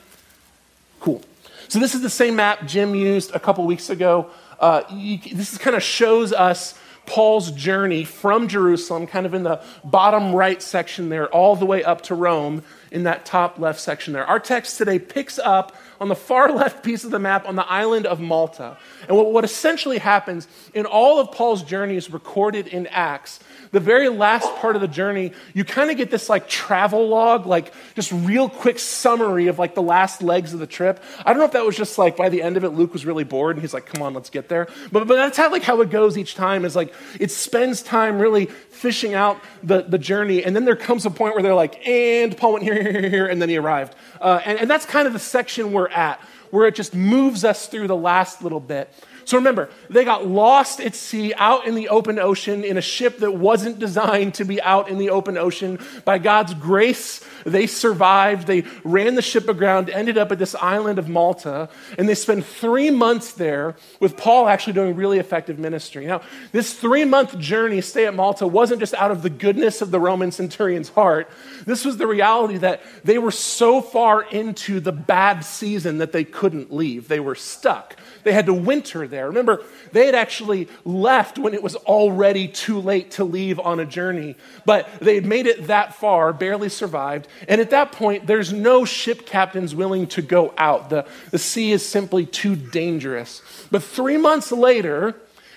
Cool. 1.00 1.22
So, 1.68 1.78
this 1.78 1.94
is 1.94 2.02
the 2.02 2.10
same 2.10 2.36
map 2.36 2.66
Jim 2.66 2.94
used 2.94 3.34
a 3.34 3.40
couple 3.40 3.64
weeks 3.66 3.90
ago. 3.90 4.30
Uh, 4.58 4.82
you, 4.90 5.18
this 5.34 5.58
kind 5.58 5.74
of 5.74 5.82
shows 5.82 6.32
us 6.32 6.78
Paul's 7.06 7.50
journey 7.50 8.04
from 8.04 8.48
Jerusalem, 8.48 9.06
kind 9.06 9.26
of 9.26 9.34
in 9.34 9.42
the 9.42 9.62
bottom 9.84 10.34
right 10.34 10.62
section 10.62 11.08
there, 11.08 11.28
all 11.28 11.56
the 11.56 11.66
way 11.66 11.82
up 11.82 12.02
to 12.02 12.14
Rome 12.14 12.62
in 12.90 13.04
that 13.04 13.26
top 13.26 13.58
left 13.58 13.80
section 13.80 14.12
there. 14.12 14.24
Our 14.24 14.38
text 14.38 14.78
today 14.78 14.98
picks 14.98 15.38
up 15.38 15.74
on 16.00 16.08
the 16.08 16.14
far 16.14 16.52
left 16.52 16.84
piece 16.84 17.04
of 17.04 17.10
the 17.10 17.18
map 17.18 17.48
on 17.48 17.56
the 17.56 17.66
island 17.66 18.06
of 18.06 18.20
Malta. 18.20 18.76
And 19.08 19.16
what, 19.16 19.32
what 19.32 19.44
essentially 19.44 19.98
happens 19.98 20.46
in 20.74 20.86
all 20.86 21.18
of 21.18 21.32
Paul's 21.32 21.62
journeys 21.62 22.10
recorded 22.10 22.66
in 22.66 22.86
Acts 22.88 23.40
the 23.72 23.80
very 23.80 24.10
last 24.10 24.54
part 24.56 24.76
of 24.76 24.82
the 24.82 24.88
journey, 24.88 25.32
you 25.54 25.64
kind 25.64 25.90
of 25.90 25.96
get 25.96 26.10
this 26.10 26.28
like 26.28 26.46
travel 26.46 27.08
log, 27.08 27.46
like 27.46 27.72
just 27.94 28.12
real 28.12 28.48
quick 28.48 28.78
summary 28.78 29.48
of 29.48 29.58
like 29.58 29.74
the 29.74 29.82
last 29.82 30.22
legs 30.22 30.52
of 30.52 30.60
the 30.60 30.66
trip. 30.66 31.02
I 31.24 31.30
don't 31.30 31.38
know 31.38 31.46
if 31.46 31.52
that 31.52 31.64
was 31.64 31.76
just 31.76 31.96
like 31.98 32.16
by 32.16 32.28
the 32.28 32.42
end 32.42 32.58
of 32.58 32.64
it, 32.64 32.70
Luke 32.70 32.92
was 32.92 33.06
really 33.06 33.24
bored 33.24 33.56
and 33.56 33.62
he's 33.62 33.72
like, 33.72 33.86
come 33.86 34.02
on, 34.02 34.12
let's 34.12 34.30
get 34.30 34.48
there. 34.48 34.68
But, 34.92 35.08
but 35.08 35.16
that's 35.16 35.38
how 35.38 35.50
like 35.50 35.62
how 35.62 35.80
it 35.80 35.90
goes 35.90 36.18
each 36.18 36.34
time 36.34 36.64
is 36.64 36.76
like 36.76 36.92
it 37.18 37.30
spends 37.30 37.82
time 37.82 38.18
really 38.18 38.46
fishing 38.46 39.14
out 39.14 39.40
the, 39.62 39.82
the 39.82 39.98
journey. 39.98 40.44
And 40.44 40.54
then 40.54 40.66
there 40.66 40.76
comes 40.76 41.06
a 41.06 41.10
point 41.10 41.34
where 41.34 41.42
they're 41.42 41.54
like, 41.54 41.86
and 41.88 42.36
Paul 42.36 42.52
went 42.52 42.64
here, 42.64 42.74
here, 42.74 42.92
here, 42.92 43.10
here 43.10 43.26
and 43.26 43.40
then 43.40 43.48
he 43.48 43.56
arrived. 43.56 43.94
Uh, 44.20 44.40
and, 44.44 44.58
and 44.58 44.70
that's 44.70 44.84
kind 44.84 45.06
of 45.06 45.14
the 45.14 45.18
section 45.18 45.72
we're 45.72 45.88
at, 45.88 46.20
where 46.50 46.66
it 46.66 46.74
just 46.74 46.94
moves 46.94 47.42
us 47.42 47.66
through 47.68 47.86
the 47.86 47.96
last 47.96 48.42
little 48.42 48.60
bit. 48.60 48.92
So 49.24 49.36
remember, 49.36 49.70
they 49.88 50.04
got 50.04 50.26
lost 50.26 50.80
at 50.80 50.94
sea 50.94 51.32
out 51.36 51.66
in 51.66 51.74
the 51.74 51.88
open 51.88 52.18
ocean 52.18 52.64
in 52.64 52.76
a 52.76 52.82
ship 52.82 53.18
that 53.18 53.32
wasn't 53.32 53.78
designed 53.78 54.34
to 54.34 54.44
be 54.44 54.60
out 54.62 54.88
in 54.88 54.98
the 54.98 55.10
open 55.10 55.38
ocean. 55.38 55.78
By 56.04 56.18
God's 56.18 56.54
grace, 56.54 57.24
they 57.44 57.66
survived. 57.66 58.46
They 58.46 58.64
ran 58.84 59.14
the 59.14 59.22
ship 59.22 59.48
aground, 59.48 59.90
ended 59.90 60.18
up 60.18 60.32
at 60.32 60.38
this 60.38 60.54
island 60.56 60.98
of 60.98 61.08
Malta, 61.08 61.68
and 61.98 62.08
they 62.08 62.14
spent 62.14 62.44
three 62.44 62.90
months 62.90 63.32
there 63.32 63.76
with 64.00 64.16
Paul 64.16 64.48
actually 64.48 64.72
doing 64.74 64.96
really 64.96 65.18
effective 65.18 65.58
ministry. 65.58 66.06
Now, 66.06 66.22
this 66.52 66.74
three 66.74 67.04
month 67.04 67.38
journey, 67.38 67.80
stay 67.80 68.06
at 68.06 68.14
Malta, 68.14 68.46
wasn't 68.46 68.80
just 68.80 68.94
out 68.94 69.10
of 69.10 69.22
the 69.22 69.30
goodness 69.30 69.82
of 69.82 69.90
the 69.90 70.00
Roman 70.00 70.32
centurion's 70.32 70.88
heart. 70.90 71.28
This 71.64 71.84
was 71.84 71.96
the 71.96 72.06
reality 72.06 72.58
that 72.58 72.82
they 73.04 73.18
were 73.18 73.30
so 73.30 73.80
far 73.80 74.22
into 74.22 74.80
the 74.80 74.92
bad 74.92 75.44
season 75.44 75.98
that 75.98 76.12
they 76.12 76.24
couldn't 76.24 76.72
leave. 76.72 77.08
They 77.08 77.20
were 77.20 77.34
stuck. 77.34 77.96
They 78.24 78.32
had 78.32 78.46
to 78.46 78.54
winter 78.54 79.06
there. 79.12 79.28
Remember, 79.28 79.62
they 79.92 80.06
had 80.06 80.16
actually 80.16 80.68
left 80.84 81.38
when 81.38 81.54
it 81.54 81.62
was 81.62 81.76
already 81.76 82.48
too 82.48 82.80
late 82.80 83.12
to 83.12 83.24
leave 83.24 83.60
on 83.60 83.78
a 83.78 83.86
journey, 83.86 84.34
but 84.66 84.88
they 85.00 85.14
had 85.14 85.24
made 85.24 85.46
it 85.46 85.68
that 85.68 85.94
far, 85.94 86.32
barely 86.32 86.68
survived. 86.68 87.28
And 87.46 87.60
at 87.60 87.70
that 87.70 87.92
point, 87.92 88.26
there's 88.26 88.52
no 88.52 88.84
ship 88.84 89.24
captains 89.24 89.72
willing 89.72 90.08
to 90.08 90.22
go 90.22 90.52
out. 90.58 90.90
The, 90.90 91.06
the 91.30 91.38
sea 91.38 91.70
is 91.70 91.88
simply 91.88 92.26
too 92.26 92.56
dangerous. 92.56 93.40
But 93.70 93.84
three 93.84 94.16
months 94.16 94.50
later, 94.50 95.14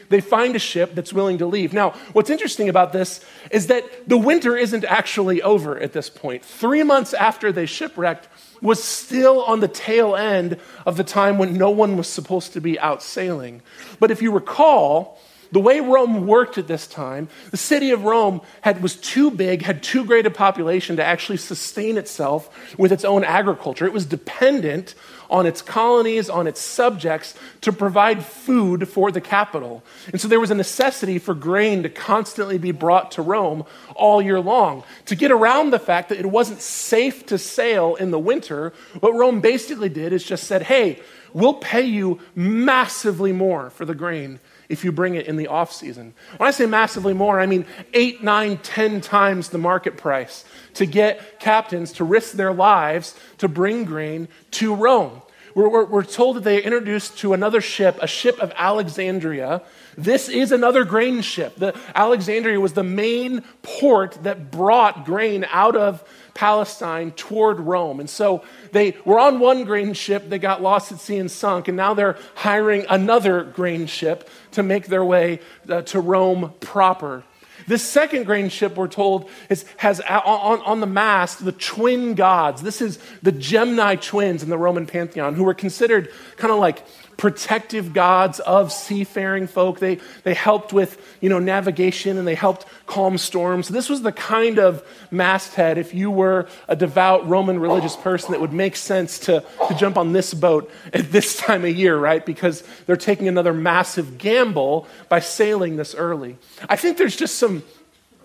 they 0.10 0.22
find 0.22 0.56
a 0.56 0.60
ship 0.60 0.96
that's 0.96 1.14
willing 1.14 1.38
to 1.40 1.46
leave. 1.46 1.74
Now, 1.74 1.92
what's 2.14 2.30
interesting 2.30 2.70
about 2.70 2.94
this 2.94 3.24
is 3.52 3.68
that 3.68 3.84
the 4.08 4.18
winter 4.18 4.56
isn't 4.56 4.86
actually 4.86 5.42
over 5.42 5.80
at 5.80 5.94
this 5.94 6.10
point. 6.10 6.44
Three 6.44 6.84
months 6.84 7.14
after 7.14 7.52
they 7.52 7.66
shipwrecked, 7.66 8.28
was 8.62 8.84
still 8.84 9.44
on 9.44 9.60
the 9.60 9.68
tail 9.68 10.16
end 10.16 10.58
of 10.86 10.98
the 10.98 11.04
time 11.04 11.38
when 11.38 11.54
no 11.54 11.70
one 11.70 11.98
was 11.98 12.08
supposed 12.08 12.54
to 12.54 12.62
be 12.62 12.80
out 12.80 13.04
sailing. 13.04 13.62
But 14.00 14.12
if 14.12 14.22
you 14.22 14.32
recall, 14.32 15.20
the 15.52 15.60
way 15.60 15.80
Rome 15.80 16.28
worked 16.28 16.58
at 16.58 16.68
this 16.68 16.88
time, 16.88 17.30
the 17.52 17.58
city 17.58 17.92
of 17.92 18.04
Rome 18.04 18.42
had, 18.62 18.82
was 18.82 18.96
too 18.96 19.32
big, 19.32 19.62
had 19.62 19.84
too 19.84 20.04
great 20.04 20.26
a 20.26 20.32
population 20.32 20.96
to 20.98 21.04
actually 21.04 21.38
sustain 21.38 21.98
itself 21.98 22.78
with 22.78 22.92
its 22.92 23.06
own 23.06 23.24
agriculture. 23.24 23.86
It 23.86 23.94
was 23.94 24.06
dependent 24.06 24.96
on 25.30 25.46
its 25.46 25.62
colonies, 25.62 26.30
on 26.30 26.48
its 26.48 26.62
subjects, 26.62 27.36
to 27.62 27.72
provide 27.72 28.24
food 28.24 28.88
for 28.88 29.12
the 29.12 29.22
capital. 29.22 29.84
And 30.12 30.20
so 30.20 30.28
there 30.28 30.40
was 30.40 30.52
a 30.52 30.56
necessity 30.56 31.20
for 31.20 31.34
grain 31.34 31.84
to 31.84 31.90
constantly 31.90 32.58
be 32.58 32.72
brought 32.72 33.12
to 33.12 33.22
Rome 33.22 33.66
all 33.96 34.22
year 34.22 34.40
long. 34.40 34.84
To 35.06 35.16
get 35.16 35.32
around 35.32 35.72
the 35.72 35.80
fact 35.80 36.10
that 36.10 36.20
it 36.20 36.26
wasn't 36.26 36.62
safe 36.62 37.26
to 37.28 37.38
sail 37.38 37.96
in 37.96 38.12
the 38.12 38.20
winter, 38.20 38.74
what 39.00 39.14
Rome 39.14 39.42
basically 39.42 39.90
did 39.90 40.14
is 40.14 40.24
just 40.24 40.46
said, 40.46 40.64
hey, 40.64 41.02
we'll 41.34 41.56
pay 41.56 41.84
you 41.84 42.20
massively 42.36 43.32
more 43.32 43.70
for 43.70 43.86
the 43.86 43.96
grain 43.96 44.40
if 44.70 44.84
you 44.84 44.92
bring 44.92 45.16
it 45.16 45.28
in 45.28 45.38
the 45.38 45.48
off 45.48 45.72
season. 45.72 46.14
When 46.38 46.48
I 46.48 46.52
say 46.52 46.66
massively 46.66 47.14
more, 47.14 47.40
I 47.40 47.46
mean 47.46 47.66
eight, 47.94 48.24
nine, 48.24 48.58
ten 48.58 49.02
times 49.02 49.50
the 49.50 49.58
market 49.58 49.98
price 49.98 50.46
to 50.76 50.86
get 50.86 51.40
captains 51.40 51.94
to 51.94 52.04
risk 52.04 52.34
their 52.34 52.54
lives 52.54 53.16
to 53.38 53.48
bring 53.48 53.86
grain 53.86 54.28
to 54.52 54.74
Rome. 54.74 55.22
We're, 55.56 55.70
we're, 55.70 55.86
we're, 55.86 56.04
told 56.04 56.36
that 56.36 56.44
they 56.44 56.62
introduced 56.62 57.20
to 57.20 57.32
another 57.32 57.62
ship, 57.62 57.98
a 58.02 58.08
ship 58.08 58.40
of 58.40 58.52
Alexandria. 58.58 59.62
This 59.98 60.28
is 60.28 60.52
another 60.52 60.84
grain 60.84 61.22
ship. 61.22 61.56
The 61.56 61.74
Alexandria 61.96 62.60
was 62.60 62.74
the 62.74 62.84
main 62.84 63.42
port 63.64 64.18
that 64.24 64.52
brought 64.52 65.06
grain 65.06 65.46
out 65.50 65.78
of 65.78 66.04
Palestine 66.36 67.12
toward 67.14 67.60
Rome. 67.60 68.00
And 68.00 68.10
so 68.10 68.44
they 68.72 68.96
were 69.06 69.18
on 69.18 69.40
one 69.40 69.64
grain 69.64 69.94
ship, 69.94 70.30
they 70.30 70.38
got 70.38 70.62
lost 70.62 70.92
at 70.92 71.00
sea 71.00 71.18
and 71.18 71.32
sunk, 71.32 71.68
and 71.68 71.76
now 71.76 71.96
they're 71.96 72.18
hiring 72.36 72.86
another 72.88 73.44
grain 73.44 73.88
ship 73.88 74.30
to 74.52 74.62
make 74.62 74.88
their 74.88 75.04
way 75.04 75.40
uh, 75.68 75.82
to 75.84 76.00
Rome 76.00 76.54
proper. 76.60 77.24
This 77.68 77.84
second 77.84 78.26
grain 78.26 78.50
ship, 78.50 78.76
we're 78.76 78.88
told, 78.88 79.30
is, 79.50 79.66
has 79.78 80.00
on, 80.02 80.62
on 80.62 80.82
the 80.82 80.86
mast 80.86 81.44
the 81.44 81.54
twin 81.54 82.14
gods. 82.14 82.62
This 82.62 82.82
is 82.82 83.00
the 83.24 83.32
Gemini 83.32 83.96
twins 83.96 84.44
in 84.44 84.50
the 84.50 84.58
Roman 84.58 84.86
pantheon, 84.86 85.36
who 85.36 85.46
were 85.46 85.54
considered 85.54 86.12
kind 86.36 86.52
of 86.52 86.60
like 86.60 86.86
protective 87.18 87.94
gods 87.94 88.40
of 88.40 88.72
seafaring 88.72 89.48
folk. 89.48 89.80
They, 89.80 90.00
they 90.24 90.34
helped 90.34 90.74
with 90.74 91.02
you 91.22 91.30
know, 91.30 91.40
navigation 91.40 92.18
and 92.18 92.28
they 92.28 92.36
helped 92.36 92.66
calm 92.86 93.18
storms. 93.18 93.68
This 93.68 93.90
was 93.90 94.02
the 94.02 94.12
kind 94.12 94.60
of 94.60 94.86
masthead, 95.12 95.78
if 95.78 95.94
you 95.94 96.12
were 96.12 96.48
a 96.68 96.76
devout 96.76 97.28
Roman 97.28 97.60
religious 97.60 97.96
person, 97.96 98.32
that 98.32 98.42
would 98.42 98.54
make 98.54 98.76
sense 98.76 99.20
to, 99.20 99.44
to 99.68 99.76
jump 99.76 99.98
on 99.98 100.14
this 100.14 100.34
boat 100.34 100.72
at 100.94 101.12
this 101.12 101.38
time 101.38 101.64
of 101.66 101.76
year, 101.76 101.98
right? 101.98 102.26
Because 102.26 102.64
they're 102.86 102.96
taking 102.96 103.28
another 103.28 103.54
massive 103.54 104.18
gamble 104.18 104.88
by 105.10 105.20
sailing 105.20 105.78
this 105.78 105.96
early. 105.96 106.38
I 106.70 106.76
think 106.76 106.98
there's 106.98 107.16
just 107.16 107.36
some 107.36 107.64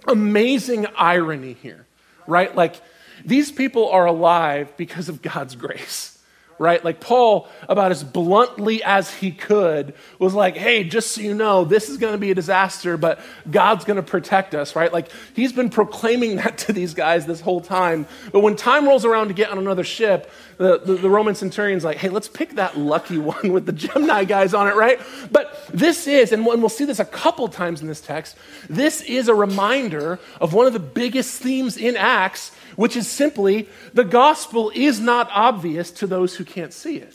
amazing 0.07 0.87
irony 0.97 1.55
here, 1.55 1.87
right? 2.27 2.55
Like, 2.55 2.81
these 3.25 3.53
people 3.53 3.91
are 3.91 4.07
alive 4.07 4.75
because 4.79 5.11
of 5.11 5.21
God's 5.21 5.55
grace 5.55 6.20
right? 6.61 6.85
Like 6.85 7.01
Paul, 7.01 7.49
about 7.71 7.91
as 7.91 8.05
bluntly 8.05 8.83
as 8.83 9.13
he 9.15 9.33
could, 9.33 9.95
was 10.19 10.35
like, 10.35 10.59
hey, 10.59 10.85
just 10.85 11.13
so 11.13 11.23
you 11.23 11.33
know, 11.33 11.65
this 11.65 11.89
is 11.89 11.97
going 11.97 12.13
to 12.13 12.19
be 12.19 12.31
a 12.31 12.35
disaster, 12.35 12.99
but 12.99 13.19
God's 13.51 13.87
going 13.87 13.97
to 13.97 14.03
protect 14.03 14.55
us, 14.55 14.77
right? 14.77 14.93
Like 14.93 15.09
he's 15.33 15.55
been 15.55 15.71
proclaiming 15.71 16.37
that 16.41 16.59
to 16.59 16.75
these 16.75 16.93
guys 16.93 17.25
this 17.25 17.41
whole 17.41 17.63
time. 17.63 18.07
But 18.31 18.41
when 18.41 18.57
time 18.57 18.87
rolls 18.87 19.07
around 19.07 19.29
to 19.29 19.35
get 19.35 19.51
on 19.51 19.57
another 19.57 19.85
ship, 19.85 20.31
the, 20.59 20.79
the, 20.79 20.97
the 20.97 21.09
Roman 21.09 21.35
centurion's 21.35 21.83
like, 21.83 21.97
hey, 21.97 22.11
let's 22.11 22.29
pick 22.29 22.57
that 22.57 22.77
lucky 22.77 23.17
one 23.33 23.55
with 23.55 23.65
the 23.65 23.73
Gemini 23.73 24.25
guys 24.25 24.53
on 24.53 24.69
it, 24.69 24.75
right? 24.75 25.01
But 25.33 25.67
this 25.73 26.07
is, 26.07 26.31
and 26.31 26.45
we'll 26.45 26.69
see 26.69 26.85
this 26.85 26.99
a 26.99 27.07
couple 27.07 27.49
times 27.49 27.81
in 27.81 27.89
this 27.89 28.03
text, 28.03 28.37
this 28.69 29.01
is 29.01 29.29
a 29.29 29.35
reminder 29.35 30.21
of 30.43 30.53
one 30.53 30.67
of 30.67 30.75
the 30.75 30.79
biggest 30.79 31.41
themes 31.41 31.79
in 31.79 31.97
Acts 31.97 32.53
which 32.81 32.97
is 32.97 33.07
simply 33.07 33.69
the 33.93 34.05
gospel 34.05 34.73
is 34.75 34.99
not 34.99 35.29
obvious 35.35 35.91
to 35.91 36.07
those 36.07 36.37
who 36.37 36.47
can't 36.47 36.73
see 36.73 36.97
it. 36.97 37.15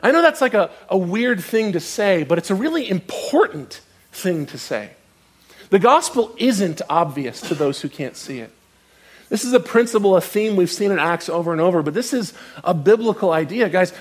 I 0.00 0.12
know 0.12 0.22
that's 0.22 0.40
like 0.40 0.54
a, 0.54 0.70
a 0.88 0.96
weird 0.96 1.42
thing 1.42 1.72
to 1.72 1.80
say, 1.80 2.22
but 2.22 2.38
it's 2.38 2.52
a 2.52 2.54
really 2.54 2.88
important 2.88 3.80
thing 4.12 4.46
to 4.46 4.56
say. 4.56 4.90
The 5.70 5.80
gospel 5.80 6.36
isn't 6.38 6.82
obvious 6.88 7.40
to 7.40 7.56
those 7.56 7.80
who 7.80 7.88
can't 7.88 8.16
see 8.16 8.38
it. 8.38 8.52
This 9.28 9.44
is 9.44 9.54
a 9.54 9.58
principle, 9.58 10.16
a 10.16 10.20
theme 10.20 10.54
we've 10.54 10.70
seen 10.70 10.92
in 10.92 11.00
Acts 11.00 11.28
over 11.28 11.50
and 11.50 11.60
over, 11.60 11.82
but 11.82 11.92
this 11.92 12.12
is 12.12 12.32
a 12.62 12.74
biblical 12.74 13.32
idea. 13.32 13.68
Guys, 13.68 13.92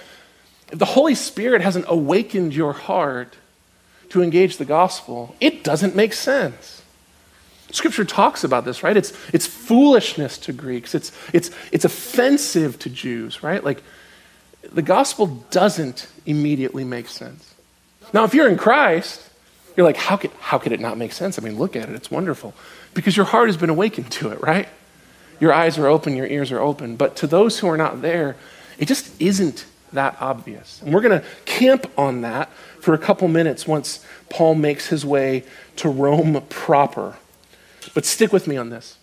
if 0.72 0.78
the 0.78 0.86
Holy 0.86 1.16
Spirit 1.16 1.64
hasn't 1.64 1.86
awakened 1.88 2.54
your 2.54 2.74
heart 2.74 3.38
to 4.10 4.22
engage 4.22 4.58
the 4.58 4.66
gospel, 4.66 5.36
it 5.42 5.64
doesn't 5.64 5.96
make 5.96 6.14
sense. 6.14 6.83
Scripture 7.74 8.06
talks 8.06 8.44
about 8.44 8.66
this, 8.66 8.84
right? 8.84 8.96
It's, 8.96 9.14
it's 9.34 9.48
foolishness 9.48 10.38
to 10.40 10.54
Greeks, 10.54 10.94
it's, 10.94 11.12
it's, 11.34 11.50
it's 11.72 11.86
offensive 11.86 12.78
to 12.80 12.90
Jews, 12.90 13.42
right? 13.42 13.64
Like, 13.64 13.84
the 14.72 14.84
gospel 14.84 15.28
doesn't 15.50 16.08
immediately 16.26 16.84
make 16.84 17.10
sense. 17.10 17.54
Now, 18.14 18.24
if 18.26 18.36
you're 18.36 18.48
in 18.48 18.58
Christ, 18.58 19.28
you're 19.76 19.88
like, 19.88 19.98
how 19.98 20.18
could, 20.18 20.30
how 20.40 20.60
could 20.60 20.72
it 20.72 20.80
not 20.80 21.00
make 21.00 21.12
sense? 21.14 21.40
I 21.40 21.42
mean, 21.42 21.58
look 21.58 21.76
at 21.76 21.90
it, 21.90 21.96
it's 21.96 22.12
wonderful. 22.12 22.54
Because 22.94 23.18
your 23.18 23.26
heart 23.26 23.48
has 23.48 23.58
been 23.58 23.72
awakened 23.72 24.12
to 24.12 24.30
it, 24.30 24.40
right? 24.42 24.70
Your 25.40 25.52
eyes 25.52 25.80
are 25.80 25.88
open, 25.88 26.16
your 26.16 26.28
ears 26.28 26.52
are 26.52 26.60
open. 26.60 26.96
But 26.96 27.16
to 27.18 27.28
those 27.28 27.58
who 27.58 27.68
are 27.68 27.78
not 27.78 28.04
there, 28.04 28.36
it 28.78 28.88
just 28.88 29.20
isn't 29.20 29.66
that 29.94 30.16
obvious. 30.22 30.80
And 30.84 30.94
we're 30.94 31.02
going 31.02 31.20
to 31.20 31.28
camp 31.46 31.92
on 31.98 32.22
that 32.22 32.52
for 32.80 32.94
a 32.94 33.00
couple 33.00 33.28
minutes 33.28 33.68
once 33.68 34.06
Paul 34.30 34.54
makes 34.54 34.88
his 34.88 35.04
way 35.04 35.44
to 35.78 35.90
Rome 35.90 36.44
proper. 36.50 37.16
But 37.94 38.06
stick 38.06 38.32
with 38.34 38.48
me 38.48 38.58
on 38.58 38.70
this. 38.70 38.98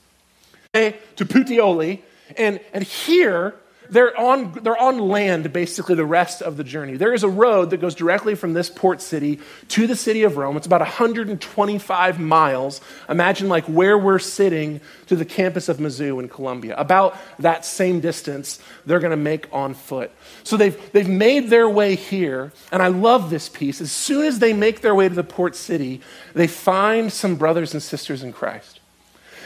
To 1.17 1.25
Puteoli, 1.25 2.01
and, 2.37 2.61
and 2.73 2.85
here, 2.85 3.55
they're, 3.91 4.19
on, 4.19 4.53
they're 4.63 4.81
on 4.81 4.99
land 4.99 5.53
basically 5.53 5.95
the 5.95 6.05
rest 6.05 6.43
of 6.43 6.57
the 6.57 6.65
journey. 6.65 6.97
There 6.97 7.13
is 7.13 7.23
a 7.23 7.29
road 7.29 7.71
that 7.71 7.81
goes 7.81 7.95
directly 7.95 8.35
from 8.35 8.53
this 8.53 8.71
port 8.71 9.03
city 9.03 9.41
to 9.69 9.87
the 9.87 9.97
city 9.97 10.23
of 10.23 10.37
Rome. 10.37 10.57
It's 10.57 10.67
about 10.67 10.81
125 10.81 12.21
miles. 12.21 12.81
Imagine 13.09 13.49
like 13.49 13.65
where 13.65 13.99
we're 13.99 14.19
sitting 14.19 14.81
to 15.07 15.17
the 15.17 15.25
campus 15.25 15.69
of 15.69 15.79
Mizzou 15.79 16.21
in 16.21 16.29
Columbia. 16.29 16.75
About 16.77 17.17
that 17.39 17.65
same 17.65 18.01
distance 18.01 18.61
they're 18.87 19.01
going 19.01 19.11
to 19.11 19.17
make 19.17 19.47
on 19.53 19.75
foot. 19.75 20.11
So 20.45 20.57
they've, 20.57 20.93
they've 20.93 21.09
made 21.09 21.51
their 21.51 21.69
way 21.69 21.95
here, 21.95 22.53
and 22.73 22.83
I 22.83 22.89
love 22.89 23.31
this 23.31 23.49
piece. 23.49 23.81
As 23.81 23.93
soon 23.93 24.25
as 24.25 24.39
they 24.39 24.53
make 24.53 24.81
their 24.81 24.95
way 24.95 25.09
to 25.09 25.15
the 25.15 25.25
port 25.25 25.57
city, 25.57 26.01
they 26.35 26.47
find 26.47 27.13
some 27.13 27.37
brothers 27.37 27.73
and 27.73 27.83
sisters 27.83 28.23
in 28.23 28.33
Christ. 28.33 28.80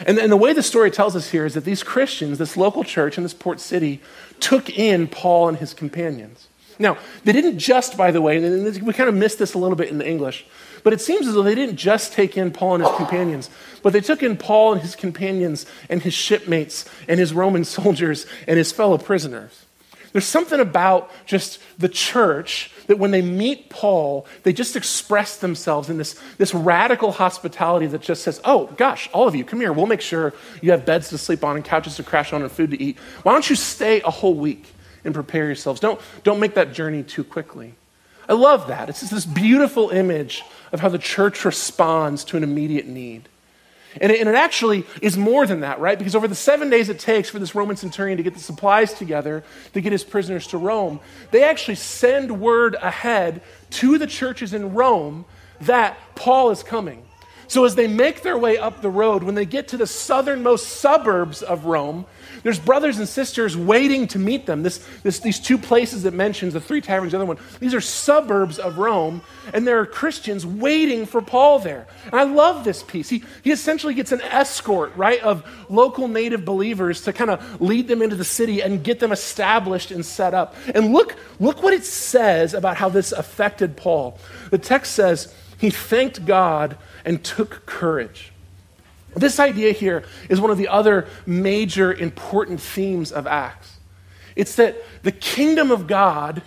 And, 0.07 0.19
and 0.19 0.31
the 0.31 0.37
way 0.37 0.53
the 0.53 0.63
story 0.63 0.91
tells 0.91 1.15
us 1.15 1.31
here 1.31 1.47
is 1.47 1.55
that 1.55 1.65
these 1.65 1.83
Christians, 1.83 2.39
this 2.39 2.57
local 2.57 2.85
church 2.85 3.17
in 3.17 3.23
this 3.23 3.35
port 3.35 3.61
city, 3.61 4.01
took 4.41 4.71
in 4.71 5.07
Paul 5.07 5.49
and 5.49 5.59
his 5.59 5.75
companions. 5.75 6.49
Now, 6.79 6.99
they 7.23 7.33
didn't 7.33 7.59
just, 7.59 7.97
by 7.97 8.11
the 8.11 8.21
way, 8.21 8.43
and 8.43 8.83
we 8.83 8.93
kind 8.93 9.09
of 9.09 9.15
missed 9.15 9.39
this 9.39 9.55
a 9.55 9.59
little 9.59 9.77
bit 9.77 9.91
in 9.91 9.99
the 9.99 10.09
English, 10.09 10.45
but 10.83 10.93
it 10.93 11.01
seems 11.01 11.27
as 11.27 11.35
though 11.35 11.43
they 11.43 11.55
didn't 11.55 11.77
just 11.77 12.13
take 12.13 12.37
in 12.37 12.51
Paul 12.51 12.77
and 12.77 12.85
his 12.85 12.97
companions, 12.97 13.49
but 13.83 13.93
they 13.93 14.01
took 14.01 14.23
in 14.23 14.37
Paul 14.37 14.73
and 14.73 14.83
his 14.83 14.97
companions 14.97 15.67
and 15.89 16.03
his 16.03 16.15
shipmates 16.15 16.85
and 17.09 17.21
his 17.21 17.33
Roman 17.33 17.65
soldiers 17.65 18.27
and 18.49 18.59
his 18.59 18.73
fellow 18.73 18.99
prisoners. 18.99 19.65
There's 20.13 20.25
something 20.25 20.61
about 20.61 21.11
just 21.27 21.61
the 21.79 21.89
church 21.89 22.71
that 22.87 22.99
when 22.99 23.11
they 23.11 23.23
meet 23.23 23.71
Paul, 23.71 24.27
they 24.43 24.53
just 24.53 24.77
express 24.77 25.39
themselves 25.39 25.91
in 25.91 25.99
this, 25.99 26.21
this 26.39 26.55
radical 26.55 27.13
hospitality 27.13 27.87
that 27.87 28.03
just 28.03 28.23
says, 28.23 28.41
Oh, 28.45 28.67
gosh, 28.77 29.09
all 29.13 29.27
of 29.27 29.35
you, 29.35 29.45
come 29.45 29.61
here. 29.61 29.73
We'll 29.73 29.87
make 29.87 30.01
sure 30.01 30.33
you 30.63 30.71
have 30.71 30.85
beds 30.85 31.09
to 31.11 31.19
sleep 31.19 31.45
on 31.45 31.57
and 31.57 31.65
couches 31.65 31.97
to 31.97 32.03
crash 32.03 32.33
on 32.33 32.43
and 32.43 32.51
food 32.51 32.71
to 32.71 32.83
eat. 32.83 32.99
Why 33.23 33.33
don't 33.33 33.49
you 33.49 33.57
stay 33.57 34.01
a 34.03 34.11
whole 34.11 34.35
week 34.35 34.67
and 35.05 35.15
prepare 35.15 35.47
yourselves? 35.47 35.81
Don't, 35.81 36.01
don't 36.23 36.41
make 36.41 36.55
that 36.55 36.73
journey 36.73 37.03
too 37.03 37.25
quickly. 37.25 37.75
I 38.29 38.33
love 38.33 38.69
that. 38.69 38.89
It's 38.89 39.01
this 39.11 39.27
beautiful 39.27 39.91
image 39.91 40.43
of 40.73 40.81
how 40.81 40.89
the 40.89 40.99
church 40.99 41.45
responds 41.45 42.25
to 42.25 42.37
an 42.37 42.43
immediate 42.43 42.87
need. 42.87 43.29
And 44.01 44.11
it, 44.11 44.21
and 44.21 44.29
it, 44.29 44.35
actually 44.35 44.85
is 45.01 45.17
more 45.17 45.47
than 45.47 45.61
that, 45.61 45.79
right? 45.79 45.97
Because 45.99 46.15
over 46.15 46.27
the 46.27 46.35
seven 46.35 46.71
days 46.71 46.89
it 46.89 46.99
takes 46.99 47.31
for 47.31 47.39
this 47.39 47.55
Roman 47.55 47.77
centurion 47.77 48.17
to 48.17 48.23
get 48.23 48.35
the 48.35 48.41
supplies 48.41 48.95
together 48.95 49.45
to 49.73 49.81
get 49.81 49.93
his 49.93 50.05
prisoners 50.05 50.47
to 50.49 50.59
Rome, 50.59 51.01
they 51.31 51.45
actually 51.45 51.77
send 51.77 52.41
word 52.41 52.77
ahead 52.81 53.43
to 53.71 53.99
the 53.99 54.07
churches 54.07 54.53
in 54.53 54.75
Rome 54.75 55.25
that 55.63 55.97
Paul 56.15 56.51
is 56.51 56.63
coming. 56.63 57.05
So 57.47 57.65
as 57.65 57.75
they 57.75 57.87
make 57.87 58.23
their 58.23 58.39
way 58.39 58.57
up 58.57 58.81
the 58.81 58.91
road, 58.91 59.23
when 59.23 59.35
they 59.35 59.47
get 59.47 59.69
to 59.69 59.77
the 59.77 59.87
southernmost 59.87 60.67
suburbs 60.67 61.43
of 61.43 61.67
Rome, 61.67 62.07
there's 62.45 62.61
brothers 62.61 62.99
and 62.99 63.09
sisters 63.09 63.57
waiting 63.57 64.07
to 64.09 64.19
meet 64.19 64.47
them. 64.47 64.63
This, 64.63 64.87
this, 65.03 65.19
these 65.19 65.41
two 65.41 65.59
places 65.59 66.05
it 66.05 66.15
mentions, 66.15 66.53
the 66.53 66.61
three 66.61 66.81
taverns, 66.81 67.13
the 67.13 67.19
other 67.19 67.25
one, 67.25 67.39
these 67.59 67.75
are 67.75 67.81
suburbs 67.81 68.59
of 68.59 68.79
Rome, 68.79 69.23
and 69.53 69.67
there 69.67 69.81
are 69.81 69.87
Christians 69.87 70.45
waiting 70.45 71.07
for 71.07 71.23
Paul 71.23 71.59
there. 71.59 71.87
And 72.05 72.15
I 72.15 72.25
love 72.25 72.63
this 72.63 72.83
piece. 72.83 73.09
He, 73.09 73.25
he 73.43 73.51
essentially 73.51 73.95
gets 73.95 74.13
an 74.13 74.21
escort, 74.21 74.95
right, 74.95 75.21
of 75.23 75.43
local 75.71 76.07
native 76.07 76.45
believers 76.45 77.01
to 77.05 77.15
kind 77.15 77.31
of 77.31 77.61
lead 77.63 77.89
them 77.89 78.03
into 78.03 78.15
the 78.15 78.25
city 78.25 78.63
and 78.63 78.85
get 78.85 79.01
them 79.01 79.11
established 79.11 79.91
and 79.91 80.05
set 80.05 80.35
up. 80.35 80.55
And 80.75 80.93
look, 80.93 81.17
look 81.41 81.63
what 81.63 81.73
it 81.73 81.85
says 81.85 82.53
about 82.53 82.77
how 82.77 82.91
this 82.91 83.11
affected 83.13 83.75
Paul. 83.75 84.19
The 84.51 84.59
text 84.59 84.93
says, 84.93 85.35
he 85.57 85.71
thanked 85.71 86.27
God 86.27 86.77
and 87.07 87.25
took 87.25 87.65
courage. 87.65 88.34
This 89.17 89.39
idea 89.39 89.73
here 89.73 90.05
is 90.29 90.41
one 90.41 90.51
of 90.51 90.59
the 90.59 90.69
other 90.69 91.07
major 91.27 91.93
important 91.93 92.61
themes 92.61 93.13
of 93.13 93.27
Acts. 93.27 93.79
It's 94.37 94.57
that 94.57 94.77
the 95.03 95.13
kingdom 95.13 95.71
of 95.71 95.87
God 95.87 96.43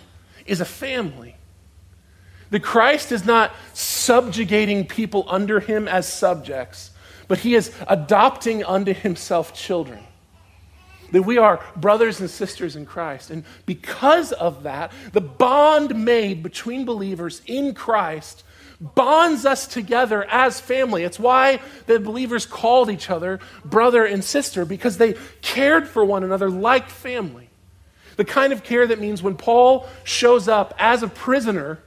is 0.46 0.60
a 0.60 0.64
family. 0.64 1.36
The 2.50 2.60
Christ 2.60 3.12
is 3.12 3.24
not 3.24 3.54
subjugating 3.74 4.86
people 4.86 5.24
under 5.28 5.60
him 5.60 5.86
as 5.86 6.10
subjects, 6.10 6.90
but 7.26 7.38
he 7.38 7.54
is 7.54 7.72
adopting 7.86 8.64
unto 8.64 8.94
himself 8.94 9.54
children. 9.54 10.00
That 11.12 11.22
we 11.22 11.38
are 11.38 11.64
brothers 11.76 12.20
and 12.20 12.28
sisters 12.28 12.76
in 12.76 12.84
Christ. 12.84 13.30
And 13.30 13.44
because 13.64 14.32
of 14.32 14.62
that, 14.64 14.92
the 15.12 15.20
bond 15.22 16.04
made 16.04 16.42
between 16.42 16.84
believers 16.84 17.40
in 17.46 17.72
Christ 17.74 18.44
bonds 18.80 19.44
us 19.44 19.66
together 19.66 20.24
as 20.24 20.60
family. 20.60 21.02
It's 21.02 21.18
why 21.18 21.60
the 21.86 21.98
believers 21.98 22.46
called 22.46 22.90
each 22.90 23.10
other 23.10 23.40
brother 23.64 24.04
and 24.04 24.22
sister, 24.22 24.64
because 24.64 24.98
they 24.98 25.14
cared 25.42 25.88
for 25.88 26.04
one 26.04 26.24
another 26.24 26.48
like 26.48 26.88
family. 26.88 27.48
The 28.16 28.24
kind 28.24 28.52
of 28.52 28.64
care 28.64 28.86
that 28.86 29.00
means 29.00 29.22
when 29.22 29.36
Paul 29.36 29.88
shows 30.04 30.48
up 30.48 30.74
as 30.78 31.02
a 31.02 31.08
prisoner 31.08 31.78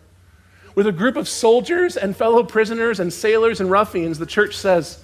with 0.75 0.87
a 0.87 0.91
group 0.91 1.17
of 1.17 1.27
soldiers 1.27 1.97
and 1.97 2.15
fellow 2.15 2.43
prisoners 2.43 2.99
and 2.99 3.11
sailors 3.11 3.59
and 3.59 3.69
ruffians, 3.69 4.17
the 4.17 4.25
church 4.25 4.55
says, 4.55 5.03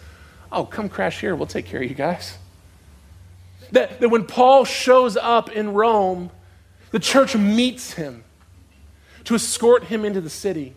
Oh, 0.51 0.63
come 0.63 0.87
crash 0.87 1.19
here. 1.19 1.35
We'll 1.35 1.47
take 1.47 1.65
care 1.65 1.81
of 1.81 1.89
you 1.89 1.95
guys. 1.95 2.37
That, 3.73 3.99
that 3.99 4.09
when 4.09 4.25
Paul 4.25 4.63
shows 4.63 5.17
up 5.17 5.49
in 5.51 5.73
Rome, 5.73 6.31
the 6.91 6.99
church 6.99 7.35
meets 7.35 7.93
him 7.93 8.23
to 9.25 9.35
escort 9.35 9.85
him 9.85 10.05
into 10.05 10.21
the 10.21 10.29
city. 10.29 10.73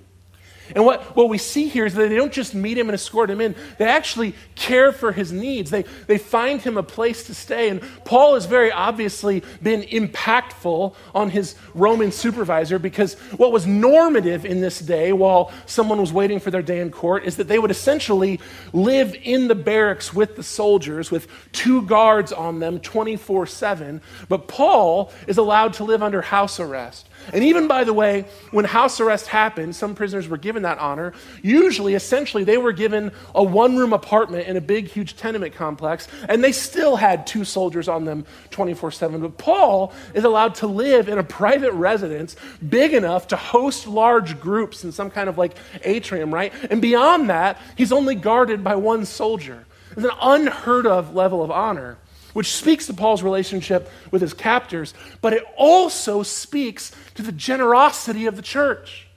And 0.75 0.85
what, 0.85 1.17
what 1.17 1.29
we 1.29 1.39
see 1.39 1.69
here 1.69 1.87
is 1.87 1.95
that 1.95 2.09
they 2.09 2.17
don't 2.17 2.33
just 2.33 2.55
meet 2.55 2.79
him 2.79 2.89
and 2.89 2.95
escort 2.95 3.31
him 3.31 3.41
in, 3.41 3.55
they 3.79 3.87
actually 3.87 4.35
care 4.55 4.93
for 4.93 5.13
his 5.13 5.33
needs. 5.33 5.71
They, 5.71 5.85
they 6.07 6.19
find 6.19 6.61
him 6.61 6.77
a 6.77 6.83
place 6.83 7.25
to 7.25 7.35
stay. 7.35 7.69
And 7.69 7.83
Paul 8.05 8.35
has 8.35 8.47
very 8.47 8.71
obviously 8.71 9.43
been 9.63 9.83
impactful 9.83 10.95
on 11.15 11.31
his 11.31 11.57
Roman 11.75 12.13
supervisor 12.13 12.79
because 12.79 13.15
what 13.37 13.53
was 13.53 13.67
normative 13.67 14.45
in 14.45 14.61
this 14.61 14.81
day 14.81 15.13
while 15.13 15.53
someone 15.67 16.01
was 16.01 16.13
waiting 16.13 16.41
for 16.41 16.51
their 16.51 16.63
day 16.63 16.81
in 16.81 16.91
court 16.91 17.25
is 17.25 17.37
that 17.37 17.49
they 17.49 17.59
would 17.59 17.71
essentially 17.71 18.41
live 18.73 19.15
in 19.23 19.49
the 19.49 19.55
barracks 19.55 20.15
with 20.15 20.37
the 20.37 20.43
soldiers 20.43 21.11
with 21.11 21.29
two 21.53 21.83
guards 21.83 22.33
on 22.33 22.61
them 22.61 22.81
24 22.81 23.47
7. 23.47 24.01
But 24.29 24.49
Paul 24.49 25.13
is 25.27 25.39
allowed 25.39 25.75
to 25.75 25.85
live 25.85 26.03
under 26.03 26.23
house 26.23 26.61
arrest. 26.61 27.10
And 27.33 27.45
even, 27.45 27.69
by 27.69 27.85
the 27.85 27.93
way, 27.93 28.25
when 28.51 28.65
house 28.65 29.01
arrest 29.01 29.27
happened, 29.27 29.77
some 29.77 29.95
prisoners 29.95 30.29
were 30.29 30.37
given 30.37 30.63
that 30.63 30.79
honor. 30.79 31.13
Usually, 31.43 31.95
essentially, 31.95 32.45
they 32.45 32.59
were 32.59 32.73
given 32.73 33.13
a 33.35 33.43
one 33.43 33.77
room 33.77 33.93
apartment 33.93 34.49
in 34.49 34.57
a 34.57 34.61
big, 34.61 34.89
huge 34.89 35.17
tenement 35.17 35.55
complex, 35.55 36.09
and 36.29 36.43
they 36.43 36.53
still 36.53 36.97
had 36.97 37.27
two 37.27 37.45
soldiers 37.45 37.89
on 37.89 38.05
them 38.05 38.25
24 38.51 38.91
7. 38.91 39.21
But 39.21 39.39
Paul 39.39 39.93
is 40.15 40.25
allowed 40.25 40.55
to 40.57 40.67
live 40.67 41.09
in 41.09 41.19
a 41.19 41.25
private 41.25 41.73
residence 41.73 42.37
big 42.69 42.95
enough 42.95 43.29
to 43.29 43.37
host 43.37 43.87
large 43.87 44.41
groups 44.41 44.85
in 44.85 44.93
some 44.93 45.11
kind 45.11 45.29
of 45.29 45.39
like 45.39 45.57
atrium, 45.85 46.33
right? 46.33 46.53
And 46.71 46.83
beyond 46.83 47.31
that, 47.31 47.59
he's 47.77 47.93
only 47.93 48.15
guarded 48.15 48.65
by 48.65 48.77
one 48.77 49.05
soldier. 49.05 49.65
It's 49.93 50.05
an 50.05 50.11
unheard 50.21 50.87
of 50.87 51.15
level 51.15 51.43
of 51.43 51.51
honor 51.51 51.99
which 52.33 52.53
speaks 52.53 52.87
to 52.87 52.95
Paul's 52.95 53.23
relationship 53.23 53.91
with 54.11 54.23
his 54.23 54.35
captors, 54.35 54.95
but 55.21 55.33
it 55.33 55.45
also 55.57 56.23
speaks 56.23 56.93
to 57.15 57.23
the 57.23 57.33
generosity 57.33 58.27
of 58.27 58.37
the 58.37 58.43
church. 58.43 59.09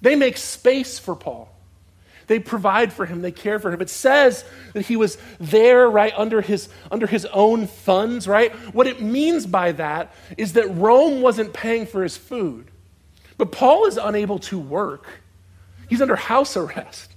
They 0.00 0.16
make 0.16 0.36
space 0.36 0.98
for 0.98 1.14
Paul. 1.14 1.48
They 2.26 2.38
provide 2.38 2.92
for 2.92 3.04
him, 3.04 3.20
they 3.20 3.32
care 3.32 3.58
for 3.58 3.72
him. 3.72 3.80
It 3.80 3.90
says 3.90 4.44
that 4.74 4.86
he 4.86 4.96
was 4.96 5.18
there, 5.38 5.88
right, 5.90 6.12
under 6.16 6.40
his, 6.40 6.68
under 6.90 7.06
his 7.06 7.26
own 7.26 7.66
funds, 7.66 8.28
right? 8.28 8.52
What 8.74 8.86
it 8.86 9.00
means 9.00 9.46
by 9.46 9.72
that 9.72 10.14
is 10.38 10.54
that 10.54 10.68
Rome 10.74 11.20
wasn't 11.20 11.52
paying 11.52 11.86
for 11.86 12.02
his 12.02 12.16
food. 12.16 12.70
But 13.38 13.52
Paul 13.52 13.86
is 13.86 13.96
unable 13.96 14.38
to 14.40 14.58
work, 14.58 15.06
he's 15.88 16.00
under 16.02 16.16
house 16.16 16.56
arrest. 16.56 17.11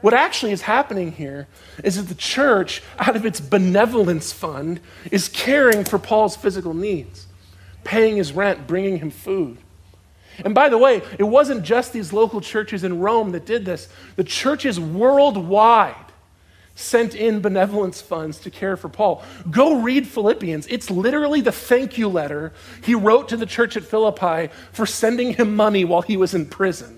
What 0.00 0.14
actually 0.14 0.52
is 0.52 0.62
happening 0.62 1.12
here 1.12 1.48
is 1.82 1.96
that 1.96 2.08
the 2.08 2.14
church, 2.14 2.82
out 2.98 3.16
of 3.16 3.26
its 3.26 3.40
benevolence 3.40 4.32
fund, 4.32 4.80
is 5.10 5.28
caring 5.28 5.84
for 5.84 5.98
Paul's 5.98 6.36
physical 6.36 6.74
needs, 6.74 7.26
paying 7.84 8.16
his 8.16 8.32
rent, 8.32 8.66
bringing 8.66 8.98
him 8.98 9.10
food. 9.10 9.58
And 10.44 10.54
by 10.54 10.68
the 10.68 10.78
way, 10.78 11.02
it 11.18 11.24
wasn't 11.24 11.64
just 11.64 11.92
these 11.92 12.12
local 12.12 12.40
churches 12.40 12.84
in 12.84 13.00
Rome 13.00 13.32
that 13.32 13.44
did 13.44 13.64
this, 13.64 13.88
the 14.16 14.24
churches 14.24 14.78
worldwide 14.78 15.94
sent 16.76 17.12
in 17.16 17.40
benevolence 17.40 18.00
funds 18.00 18.38
to 18.38 18.50
care 18.50 18.76
for 18.76 18.88
Paul. 18.88 19.24
Go 19.50 19.80
read 19.80 20.06
Philippians. 20.06 20.68
It's 20.68 20.90
literally 20.90 21.40
the 21.40 21.50
thank 21.50 21.98
you 21.98 22.06
letter 22.08 22.52
he 22.84 22.94
wrote 22.94 23.28
to 23.30 23.36
the 23.36 23.46
church 23.46 23.76
at 23.76 23.82
Philippi 23.82 24.52
for 24.70 24.86
sending 24.86 25.34
him 25.34 25.56
money 25.56 25.84
while 25.84 26.02
he 26.02 26.16
was 26.16 26.34
in 26.34 26.46
prison. 26.46 26.97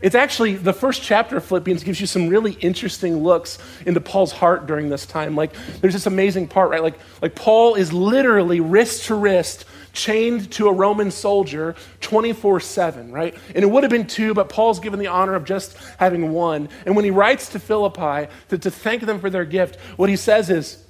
It's 0.00 0.14
actually 0.14 0.54
the 0.54 0.72
first 0.72 1.02
chapter 1.02 1.36
of 1.36 1.44
Philippians 1.44 1.84
gives 1.84 2.00
you 2.00 2.06
some 2.06 2.28
really 2.28 2.52
interesting 2.52 3.22
looks 3.22 3.58
into 3.84 4.00
Paul's 4.00 4.32
heart 4.32 4.66
during 4.66 4.88
this 4.88 5.04
time. 5.04 5.36
Like 5.36 5.52
there's 5.80 5.92
this 5.92 6.06
amazing 6.06 6.48
part, 6.48 6.70
right? 6.70 6.82
Like, 6.82 6.98
like 7.20 7.34
Paul 7.34 7.74
is 7.74 7.92
literally 7.92 8.60
wrist 8.60 9.06
to 9.06 9.14
wrist 9.14 9.66
chained 9.92 10.50
to 10.52 10.68
a 10.68 10.72
Roman 10.72 11.10
soldier 11.10 11.74
24 12.00 12.60
7, 12.60 13.12
right? 13.12 13.36
And 13.54 13.62
it 13.62 13.70
would 13.70 13.82
have 13.82 13.90
been 13.90 14.06
two, 14.06 14.32
but 14.32 14.48
Paul's 14.48 14.80
given 14.80 14.98
the 14.98 15.08
honor 15.08 15.34
of 15.34 15.44
just 15.44 15.76
having 15.98 16.32
one. 16.32 16.68
And 16.86 16.96
when 16.96 17.04
he 17.04 17.10
writes 17.10 17.50
to 17.50 17.58
Philippi 17.58 18.30
to, 18.48 18.58
to 18.58 18.70
thank 18.70 19.02
them 19.02 19.20
for 19.20 19.28
their 19.28 19.44
gift, 19.44 19.76
what 19.96 20.08
he 20.08 20.16
says 20.16 20.48
is, 20.48 20.82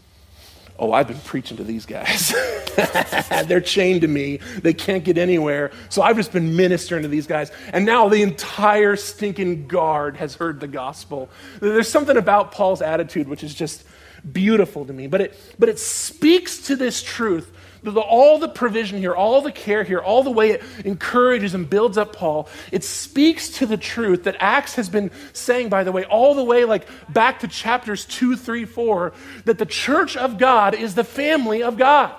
oh, 0.81 0.93
I've 0.93 1.07
been 1.07 1.21
preaching 1.21 1.59
to 1.59 1.65
these 1.65 1.87
guys. 1.87 2.35
They're 3.47 3.61
chained 3.61 4.01
to 4.01 4.09
me. 4.09 4.39
They 4.63 4.73
can't 4.73 5.05
get 5.05 5.19
anywhere. 5.19 5.71
So 5.91 6.01
I've 6.01 6.17
just 6.17 6.33
been 6.33 6.57
ministering 6.57 7.03
to 7.03 7.09
these 7.09 7.27
guys. 7.27 7.53
And 7.73 7.85
now 7.85 8.09
the 8.09 8.23
entire 8.23 8.97
stinking 8.97 9.69
guard 9.69 10.17
has 10.17 10.35
heard 10.35 10.59
the 10.59 10.67
gospel. 10.67 11.29
There's 11.61 11.89
something 11.89 12.17
about 12.17 12.53
Paul's 12.53 12.81
attitude 12.81 13.29
which 13.29 13.45
is 13.45 13.55
just 13.55 13.85
beautiful 14.33 14.87
to 14.87 14.93
me. 14.93 15.07
But 15.07 15.21
it, 15.21 15.55
but 15.59 15.69
it 15.69 15.79
speaks 15.79 16.59
to 16.67 16.77
this 16.77 17.03
truth 17.03 17.55
all 17.87 18.39
the 18.39 18.49
provision 18.49 18.99
here, 18.99 19.15
all 19.15 19.41
the 19.41 19.53
care 19.53 19.85
here, 19.85 19.99
all 19.99 20.23
the 20.23 20.31
way 20.31 20.51
it 20.51 20.63
encourages 20.85 21.55
and 21.55 21.69
builds 21.69 21.97
up 21.97 22.15
Paul, 22.15 22.49
it 22.73 22.85
speaks 22.85 23.49
to 23.59 23.67
the 23.67 23.77
truth 23.77 24.25
that 24.25 24.37
Acts 24.41 24.75
has 24.75 24.89
been 24.89 25.11
saying, 25.33 25.69
by 25.69 25.85
the 25.85 25.93
way, 25.93 26.05
all 26.05 26.35
the 26.35 26.45
way 26.45 26.65
like 26.65 26.87
back 27.09 27.41
to 27.41 27.49
chapters 27.49 28.05
2, 28.05 28.37
3, 28.37 28.65
4, 28.65 29.13
that 29.45 29.59
the 29.59 29.67
church 29.67 30.17
of 30.17 30.39
God 30.39 30.75
is 30.75 30.95
the 30.95 31.05
family 31.05 31.63
of 31.63 31.77
God. 31.77 32.15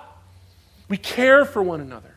We 0.90 0.98
care 0.98 1.46
for 1.46 1.62
one 1.62 1.82
another. 1.82 2.16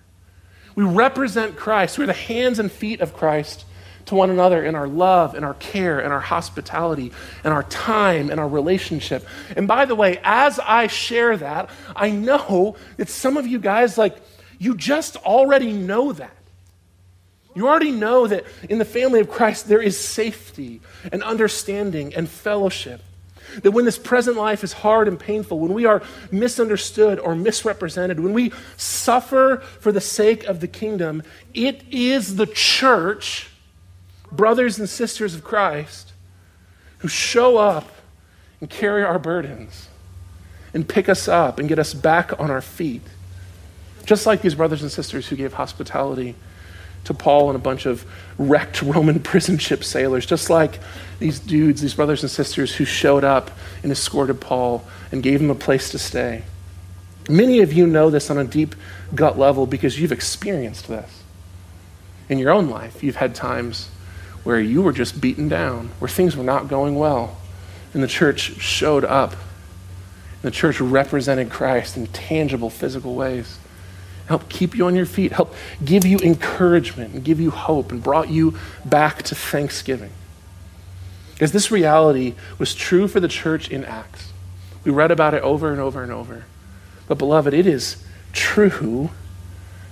We 0.74 0.85
represent 0.85 1.57
Christ. 1.57 1.98
We're 1.98 2.07
the 2.07 2.12
hands 2.12 2.59
and 2.59 2.72
feet 2.72 3.00
of 3.00 3.14
Christ 3.14 3.64
to 4.06 4.14
one 4.14 4.30
another 4.30 4.64
in 4.64 4.74
our 4.74 4.88
love, 4.88 5.34
in 5.34 5.44
our 5.44 5.54
care, 5.54 6.00
in 6.00 6.12
our 6.12 6.20
hospitality, 6.20 7.12
in 7.44 7.52
our 7.52 7.62
time, 7.64 8.30
in 8.30 8.38
our 8.38 8.48
relationship. 8.48 9.26
And 9.56 9.66
by 9.66 9.84
the 9.84 9.94
way, 9.94 10.20
as 10.22 10.58
I 10.58 10.86
share 10.86 11.36
that, 11.36 11.70
I 11.96 12.10
know 12.10 12.76
that 12.96 13.08
some 13.08 13.36
of 13.36 13.46
you 13.46 13.58
guys, 13.58 13.96
like, 13.96 14.16
you 14.58 14.76
just 14.76 15.16
already 15.16 15.72
know 15.72 16.12
that. 16.12 16.36
You 17.54 17.68
already 17.68 17.92
know 17.92 18.26
that 18.26 18.44
in 18.68 18.78
the 18.78 18.84
family 18.84 19.20
of 19.20 19.30
Christ 19.30 19.68
there 19.68 19.80
is 19.80 19.98
safety 19.98 20.80
and 21.12 21.22
understanding 21.22 22.14
and 22.14 22.28
fellowship. 22.28 23.00
That 23.62 23.70
when 23.70 23.84
this 23.84 23.98
present 23.98 24.36
life 24.36 24.64
is 24.64 24.72
hard 24.72 25.06
and 25.06 25.18
painful, 25.18 25.60
when 25.60 25.72
we 25.72 25.84
are 25.84 26.02
misunderstood 26.32 27.20
or 27.20 27.36
misrepresented, 27.36 28.18
when 28.18 28.32
we 28.32 28.52
suffer 28.76 29.58
for 29.78 29.92
the 29.92 30.00
sake 30.00 30.44
of 30.44 30.60
the 30.60 30.66
kingdom, 30.66 31.22
it 31.52 31.82
is 31.90 32.34
the 32.36 32.46
church 32.46 33.50
brothers 34.36 34.78
and 34.78 34.88
sisters 34.88 35.34
of 35.34 35.44
Christ 35.44 36.12
who 36.98 37.08
show 37.08 37.56
up 37.56 37.88
and 38.60 38.70
carry 38.70 39.04
our 39.04 39.18
burdens 39.18 39.88
and 40.72 40.88
pick 40.88 41.08
us 41.08 41.28
up 41.28 41.58
and 41.58 41.68
get 41.68 41.78
us 41.78 41.94
back 41.94 42.38
on 42.40 42.50
our 42.50 42.60
feet. 42.60 43.02
Just 44.06 44.26
like 44.26 44.42
these 44.42 44.54
brothers 44.54 44.82
and 44.82 44.90
sisters 44.90 45.28
who 45.28 45.36
gave 45.36 45.52
hospitality 45.52 46.34
to 47.04 47.14
Paul 47.14 47.50
and 47.50 47.56
a 47.56 47.60
bunch 47.60 47.86
of 47.86 48.04
wrecked 48.38 48.82
Roman 48.82 49.20
prison 49.20 49.58
ship 49.58 49.84
sailors, 49.84 50.26
just 50.26 50.50
like 50.50 50.80
these 51.18 51.38
dudes, 51.38 51.80
these 51.80 51.94
brothers 51.94 52.22
and 52.22 52.30
sisters 52.30 52.74
who 52.74 52.84
showed 52.84 53.24
up 53.24 53.50
and 53.82 53.92
escorted 53.92 54.40
Paul 54.40 54.84
and 55.12 55.22
gave 55.22 55.40
him 55.40 55.50
a 55.50 55.54
place 55.54 55.90
to 55.90 55.98
stay. 55.98 56.42
Many 57.28 57.60
of 57.60 57.72
you 57.72 57.86
know 57.86 58.10
this 58.10 58.30
on 58.30 58.38
a 58.38 58.44
deep 58.44 58.74
gut 59.14 59.38
level 59.38 59.66
because 59.66 59.98
you've 59.98 60.12
experienced 60.12 60.88
this. 60.88 61.22
In 62.28 62.38
your 62.38 62.50
own 62.50 62.68
life, 62.68 63.02
you've 63.02 63.16
had 63.16 63.34
times 63.34 63.88
where 64.44 64.61
you 64.61 64.83
were 64.83 64.92
just 64.92 65.20
beaten 65.20 65.48
down, 65.48 65.90
where 65.98 66.09
things 66.09 66.37
were 66.37 66.44
not 66.44 66.68
going 66.68 66.94
well. 66.94 67.38
And 67.92 68.02
the 68.02 68.09
church 68.09 68.61
showed 68.61 69.04
up. 69.04 69.35
The 70.42 70.50
church 70.50 70.80
represented 70.80 71.50
Christ 71.50 71.96
in 71.96 72.07
tangible, 72.09 72.68
physical 72.68 73.14
ways. 73.14 73.59
Help 74.26 74.48
keep 74.48 74.76
you 74.76 74.87
on 74.87 74.94
your 74.94 75.07
feet, 75.07 75.33
help 75.33 75.54
give 75.85 76.04
you 76.04 76.18
encouragement 76.18 77.14
and 77.14 77.24
give 77.24 77.40
you 77.40 77.50
hope, 77.50 77.90
and 77.90 78.02
brought 78.02 78.28
you 78.28 78.57
back 78.85 79.22
to 79.24 79.35
thanksgiving. 79.35 80.12
Because 81.33 81.52
this 81.52 81.70
reality 81.70 82.35
was 82.59 82.74
true 82.74 83.09
for 83.09 83.20
the 83.20 83.28
church 83.28 83.68
in 83.68 83.85
Acts. 83.85 84.33
We 84.85 84.92
read 84.92 85.11
about 85.11 85.35
it 85.35 85.42
over 85.42 85.72
and 85.72 85.80
over 85.80 86.02
and 86.02 86.12
over. 86.12 86.44
But, 87.07 87.18
beloved, 87.18 87.52
it 87.52 87.66
is 87.66 88.02
true 88.33 89.11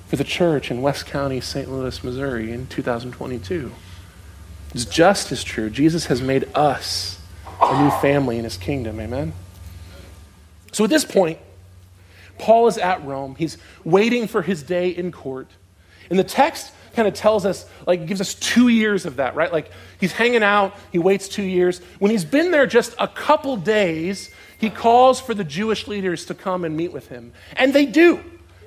for 0.07 0.17
the 0.17 0.25
church 0.25 0.71
in 0.71 0.83
West 0.83 1.07
County, 1.07 1.41
St. 1.41 1.71
Louis, 1.71 2.05
Missouri 2.05 2.53
in 2.53 2.67
2022. 2.67 3.73
It's 4.75 4.85
just 4.85 5.33
as 5.33 5.45
true. 5.45 5.71
Jesus 5.71 6.07
has 6.07 6.23
made 6.23 6.49
us 6.55 7.21
a 7.61 7.83
new 7.83 7.91
family 7.91 8.39
in 8.39 8.45
his 8.45 8.57
kingdom. 8.57 8.99
Amen? 9.01 9.33
So 10.73 10.85
at 10.85 10.91
this 10.91 11.05
point, 11.05 11.39
Paul 12.39 12.67
is 12.67 12.79
at 12.79 13.05
Rome. 13.05 13.37
He's 13.37 13.59
waiting 13.85 14.27
for 14.27 14.43
his 14.43 14.63
day 14.63 14.89
in 14.89 15.13
court. 15.13 15.49
And 16.11 16.19
the 16.19 16.25
text 16.25 16.73
kind 16.95 17.07
of 17.07 17.15
tells 17.15 17.47
us, 17.47 17.67
like, 17.87 18.07
gives 18.07 18.21
us 18.21 18.35
two 18.35 18.69
years 18.69 19.07
of 19.07 19.17
that, 19.17 19.35
right? 19.35 19.53
Like, 19.53 19.71
he's 20.01 20.13
hanging 20.13 20.43
out, 20.43 20.75
he 20.91 20.99
waits 20.99 21.29
two 21.29 21.43
years. 21.43 21.81
When 21.99 22.11
he's 22.11 22.25
been 22.25 22.51
there 22.51 22.67
just 22.67 22.95
a 22.99 23.09
couple 23.09 23.57
days, 23.57 24.31
he 24.59 24.71
calls 24.71 25.21
for 25.21 25.35
the 25.35 25.45
Jewish 25.45 25.87
leaders 25.87 26.27
to 26.27 26.35
come 26.35 26.65
and 26.65 26.77
meet 26.77 26.93
with 26.93 27.09
him. 27.09 27.33
And 27.57 27.73
they 27.73 27.87
do. 27.87 28.23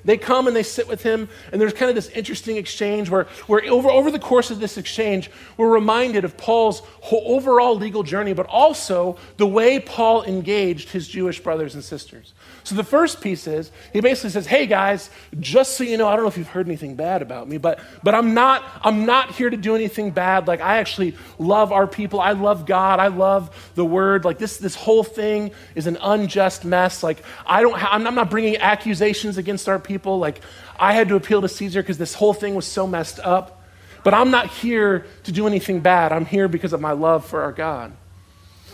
They 0.06 0.18
come 0.18 0.48
and 0.48 0.56
they 0.56 0.64
sit 0.64 0.88
with 0.88 1.02
him, 1.04 1.28
and 1.52 1.60
there's 1.60 1.74
kind 1.74 1.90
of 1.90 1.96
this 1.96 2.10
interesting 2.10 2.58
exchange 2.58 3.10
where, 3.10 3.24
where 3.48 3.66
over, 3.66 3.90
over 3.90 4.12
the 4.12 4.20
course 4.20 4.52
of 4.52 4.60
this 4.60 4.78
exchange, 4.78 5.32
we're 5.58 5.74
reminded 5.74 6.24
of 6.24 6.38
Paul's 6.38 6.84
overall 7.12 7.76
legal 7.76 8.04
journey, 8.04 8.34
but 8.34 8.46
also 8.46 9.18
the 9.38 9.48
way 9.48 9.80
Paul 9.80 10.24
engaged 10.24 10.90
his 10.90 11.08
Jewish 11.08 11.42
brothers 11.42 11.74
and 11.74 11.84
sisters. 11.84 12.34
So 12.66 12.74
the 12.74 12.84
first 12.84 13.22
piece 13.22 13.46
is 13.46 13.72
he 13.94 14.02
basically 14.02 14.32
says, 14.32 14.48
"Hey 14.48 14.66
guys, 14.66 15.12
just 15.40 15.78
so 15.78 15.84
you 15.84 15.98
know, 15.98 16.08
I 16.08 16.16
don't 16.16 16.24
know 16.24 16.30
if 16.30 16.38
you've 16.38 16.48
heard 16.48 16.66
anything 16.66 16.96
bad 16.96 17.22
about 17.22 17.48
me, 17.48 17.60
but 17.60 17.80
but 18.02 18.16
I'm 18.16 18.34
not 18.34 18.64
I'm 18.82 19.06
not 19.06 19.30
here 19.30 19.52
to 19.52 19.56
do 19.56 19.76
anything 19.76 20.10
bad. 20.10 20.48
Like 20.48 20.62
I 20.62 20.78
actually 20.78 21.16
love 21.38 21.72
our 21.72 21.86
people. 21.86 22.20
I 22.20 22.32
love 22.32 22.66
God. 22.66 23.00
I 23.00 23.08
love 23.08 23.72
the 23.76 23.86
word. 23.86 24.26
Like 24.26 24.40
this 24.40 24.58
this 24.58 24.74
whole 24.74 25.04
thing 25.04 25.52
is 25.76 25.86
an 25.86 26.00
unjust 26.02 26.66
mess. 26.66 27.04
Like 27.04 27.24
I 27.46 27.62
don't 27.62 27.78
ha- 27.78 27.92
I'm 27.92 28.16
not 28.16 28.32
bringing 28.32 28.58
accusations 28.58 29.38
against 29.38 29.70
our 29.70 29.78
people. 29.78 30.18
Like 30.18 30.42
I 30.80 30.94
had 30.94 31.08
to 31.10 31.16
appeal 31.16 31.42
to 31.42 31.48
Caesar 31.48 31.84
because 31.84 32.00
this 32.00 32.16
whole 32.16 32.34
thing 32.34 32.56
was 32.56 32.66
so 32.66 32.88
messed 32.88 33.20
up. 33.20 33.62
But 34.04 34.16
I'm 34.16 34.32
not 34.32 34.48
here 34.48 35.06
to 35.26 35.32
do 35.32 35.46
anything 35.46 35.82
bad. 35.82 36.12
I'm 36.12 36.26
here 36.26 36.48
because 36.48 36.74
of 36.74 36.82
my 36.82 36.94
love 36.94 37.26
for 37.26 37.44
our 37.44 37.52
God." 37.52 37.92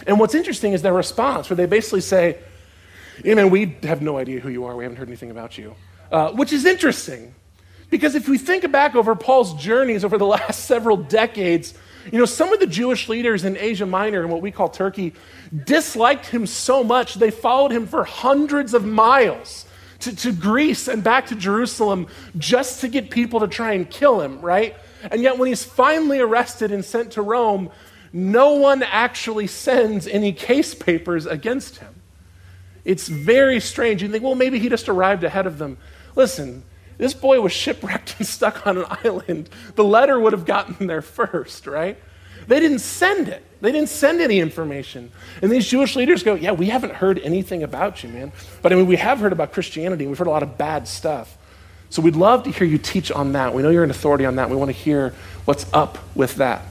And 0.08 0.17
what's 0.17 0.34
interesting 0.34 0.71
is 0.71 0.82
their 0.82 0.93
response, 0.93 1.49
where 1.49 1.58
they 1.58 1.67
basically 1.67 2.01
say, 2.01 2.38
Amen. 3.25 3.49
We 3.49 3.77
have 3.84 4.01
no 4.01 4.17
idea 4.17 4.39
who 4.39 4.49
you 4.49 4.65
are. 4.65 4.75
We 4.75 4.84
haven't 4.84 4.97
heard 4.97 5.07
anything 5.07 5.31
about 5.31 5.57
you. 5.57 5.75
Uh, 6.12 6.31
which 6.31 6.51
is 6.51 6.65
interesting 6.65 7.34
because 7.89 8.15
if 8.15 8.27
we 8.27 8.38
think 8.38 8.69
back 8.71 8.95
over 8.95 9.15
Paul's 9.15 9.53
journeys 9.62 10.03
over 10.03 10.17
the 10.17 10.25
last 10.38 10.65
several 10.65 10.97
decades, 10.97 11.73
you 12.12 12.17
know, 12.17 12.25
some 12.25 12.51
of 12.51 12.60
the 12.60 12.67
Jewish 12.67 13.07
leaders 13.10 13.43
in 13.43 13.55
Asia 13.57 13.86
Minor 13.86 14.21
and 14.21 14.29
what 14.31 14.41
we 14.41 14.51
call 14.51 14.69
Turkey 14.69 15.13
disliked 15.65 16.25
him 16.25 16.47
so 16.47 16.84
much 16.84 17.15
they 17.15 17.31
followed 17.31 17.71
him 17.71 17.86
for 17.86 18.03
hundreds 18.03 18.73
of 18.73 18.86
miles 18.86 19.65
to, 19.99 20.15
to 20.15 20.31
Greece 20.31 20.88
and 20.88 21.03
back 21.03 21.27
to 21.27 21.36
Jerusalem 21.36 22.07
just 22.38 22.81
to 22.81 22.88
get 22.88 23.12
people 23.12 23.39
to 23.41 23.47
try 23.47 23.73
and 23.73 23.89
kill 23.89 24.19
him, 24.19 24.41
right? 24.41 24.75
And 25.12 25.21
yet, 25.21 25.38
when 25.38 25.47
he's 25.47 25.63
finally 25.63 26.19
arrested 26.19 26.71
and 26.71 26.84
sent 26.84 27.12
to 27.12 27.21
Rome, 27.21 27.69
no 28.13 28.53
one 28.53 28.84
actually 28.84 29.47
sends 29.47 30.07
any 30.07 30.34
case 30.34 30.73
papers 30.73 31.25
against 31.25 31.77
him. 31.77 32.00
It's 32.84 33.08
very 33.08 33.60
strange. 33.60 34.02
You 34.02 34.10
think, 34.10 34.24
well, 34.24 34.36
maybe 34.36 34.60
he 34.60 34.70
just 34.70 34.89
arrived 34.89 35.24
ahead 35.24 35.46
of 35.46 35.58
them. 35.58 35.78
Listen, 36.15 36.63
this 36.98 37.13
boy 37.13 37.41
was 37.41 37.52
shipwrecked 37.52 38.15
and 38.20 38.28
stuck 38.28 38.65
on 38.65 38.78
an 38.78 38.86
island. 39.04 39.50
The 39.76 39.84
letter 39.84 40.20
would 40.20 40.34
have 40.34 40.46
gotten 40.46 40.88
there 40.88 41.02
first, 41.02 41.67
right? 41.67 41.98
They 42.48 42.60
didn't 42.60 42.80
send 42.80 43.28
it. 43.28 43.46
They 43.62 43.72
didn't 43.72 43.89
send 43.89 44.20
any 44.20 44.39
information. 44.39 45.12
And 45.41 45.52
these 45.52 45.67
Jewish 45.67 45.96
leaders 45.96 46.24
go, 46.24 46.34
Yeah, 46.34 46.54
we 46.54 46.67
haven't 46.67 46.94
heard 46.94 47.20
anything 47.20 47.62
about 47.62 48.04
you, 48.04 48.10
man. 48.10 48.32
But 48.62 48.74
I 48.74 48.76
mean, 48.76 48.88
we 48.88 48.96
have 48.96 49.20
heard 49.20 49.32
about 49.32 49.54
Christianity. 49.54 50.08
We've 50.08 50.17
heard 50.17 50.28
a 50.28 50.32
lot 50.32 50.44
of 50.44 50.58
bad 50.58 50.88
stuff. 50.88 51.38
So 51.91 52.02
we'd 52.02 52.15
love 52.15 52.44
to 52.44 52.52
hear 52.52 52.65
you 52.65 52.78
teach 52.78 53.12
on 53.12 53.34
that. 53.34 53.54
We 53.54 53.62
know 53.62 53.70
you're 53.70 53.84
an 53.84 53.91
authority 53.91 54.26
on 54.26 54.38
that. 54.38 54.50
We 54.50 54.56
want 54.56 54.70
to 54.70 54.78
hear 54.78 55.13
what's 55.46 55.72
up 55.74 55.98
with 56.15 56.36
that. 56.36 56.62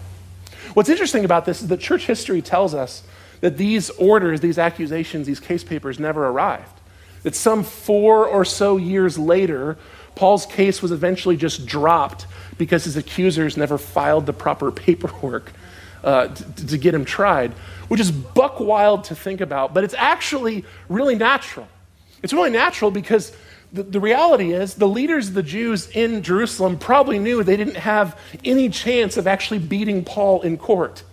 What's 0.74 0.88
interesting 0.88 1.24
about 1.24 1.44
this 1.44 1.62
is 1.62 1.68
that 1.68 1.78
church 1.78 2.06
history 2.06 2.40
tells 2.40 2.74
us 2.74 3.02
that 3.40 3.56
these 3.56 3.90
orders, 3.90 4.40
these 4.40 4.58
accusations, 4.58 5.26
these 5.26 5.40
case 5.40 5.64
papers 5.64 5.98
never 5.98 6.26
arrived. 6.26 6.80
That 7.22 7.34
some 7.34 7.64
four 7.64 8.26
or 8.26 8.44
so 8.44 8.76
years 8.76 9.18
later, 9.18 9.76
Paul's 10.14 10.46
case 10.46 10.82
was 10.82 10.92
eventually 10.92 11.36
just 11.36 11.66
dropped 11.66 12.26
because 12.58 12.84
his 12.84 12.96
accusers 12.96 13.56
never 13.56 13.78
filed 13.78 14.26
the 14.26 14.32
proper 14.32 14.70
paperwork 14.70 15.52
uh, 16.02 16.28
to, 16.28 16.66
to 16.66 16.78
get 16.78 16.94
him 16.94 17.04
tried, 17.04 17.52
which 17.88 18.00
is 18.00 18.10
buck 18.10 18.60
wild 18.60 19.04
to 19.04 19.14
think 19.14 19.40
about, 19.40 19.74
but 19.74 19.84
it's 19.84 19.94
actually 19.94 20.64
really 20.88 21.14
natural. 21.14 21.68
It's 22.22 22.32
really 22.32 22.50
natural 22.50 22.90
because 22.90 23.32
the, 23.72 23.82
the, 23.82 24.00
reality 24.00 24.52
is 24.52 24.74
the 24.74 24.88
leaders 24.88 25.28
of 25.28 25.34
the 25.34 25.42
Jews 25.42 25.88
in 25.90 26.22
Jerusalem 26.22 26.78
probably 26.78 27.18
knew 27.18 27.42
they 27.42 27.56
didn't 27.56 27.76
have 27.76 28.18
any 28.44 28.68
chance 28.68 29.16
of 29.16 29.26
actually 29.26 29.60
beating 29.60 30.04
Paul 30.04 30.42
in 30.42 30.56
court. 30.56 31.04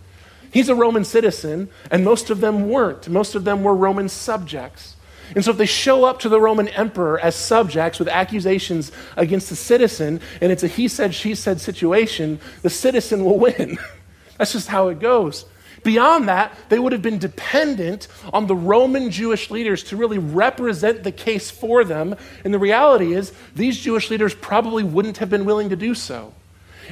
He's 0.51 0.69
a 0.69 0.75
Roman 0.75 1.03
citizen, 1.03 1.69
and 1.91 2.03
most 2.03 2.29
of 2.29 2.41
them 2.41 2.69
weren't. 2.69 3.09
Most 3.09 3.35
of 3.35 3.43
them 3.43 3.63
were 3.63 3.75
Roman 3.75 4.09
subjects. 4.09 4.95
And 5.35 5.43
so, 5.43 5.51
if 5.51 5.57
they 5.57 5.65
show 5.65 6.05
up 6.05 6.19
to 6.19 6.29
the 6.29 6.39
Roman 6.39 6.69
emperor 6.69 7.19
as 7.19 7.35
subjects 7.35 7.99
with 7.99 8.07
accusations 8.07 8.91
against 9.17 9.49
the 9.49 9.55
citizen, 9.55 10.21
and 10.41 10.51
it's 10.51 10.63
a 10.63 10.67
he 10.67 10.87
said, 10.87 11.13
she 11.13 11.35
said 11.35 11.59
situation, 11.59 12.39
the 12.61 12.69
citizen 12.69 13.25
will 13.25 13.37
win. 13.37 13.77
That's 14.37 14.53
just 14.53 14.67
how 14.67 14.87
it 14.87 14.99
goes. 14.99 15.45
Beyond 15.83 16.27
that, 16.27 16.53
they 16.69 16.79
would 16.79 16.91
have 16.91 17.01
been 17.01 17.19
dependent 17.19 18.07
on 18.33 18.47
the 18.47 18.55
Roman 18.55 19.11
Jewish 19.11 19.51
leaders 19.51 19.83
to 19.85 19.97
really 19.97 20.17
represent 20.17 21.03
the 21.03 21.11
case 21.11 21.51
for 21.51 21.83
them. 21.83 22.15
And 22.43 22.53
the 22.53 22.59
reality 22.59 23.13
is, 23.13 23.31
these 23.55 23.77
Jewish 23.77 24.09
leaders 24.09 24.33
probably 24.33 24.83
wouldn't 24.83 25.17
have 25.17 25.29
been 25.29 25.45
willing 25.45 25.69
to 25.69 25.75
do 25.75 25.93
so. 25.93 26.33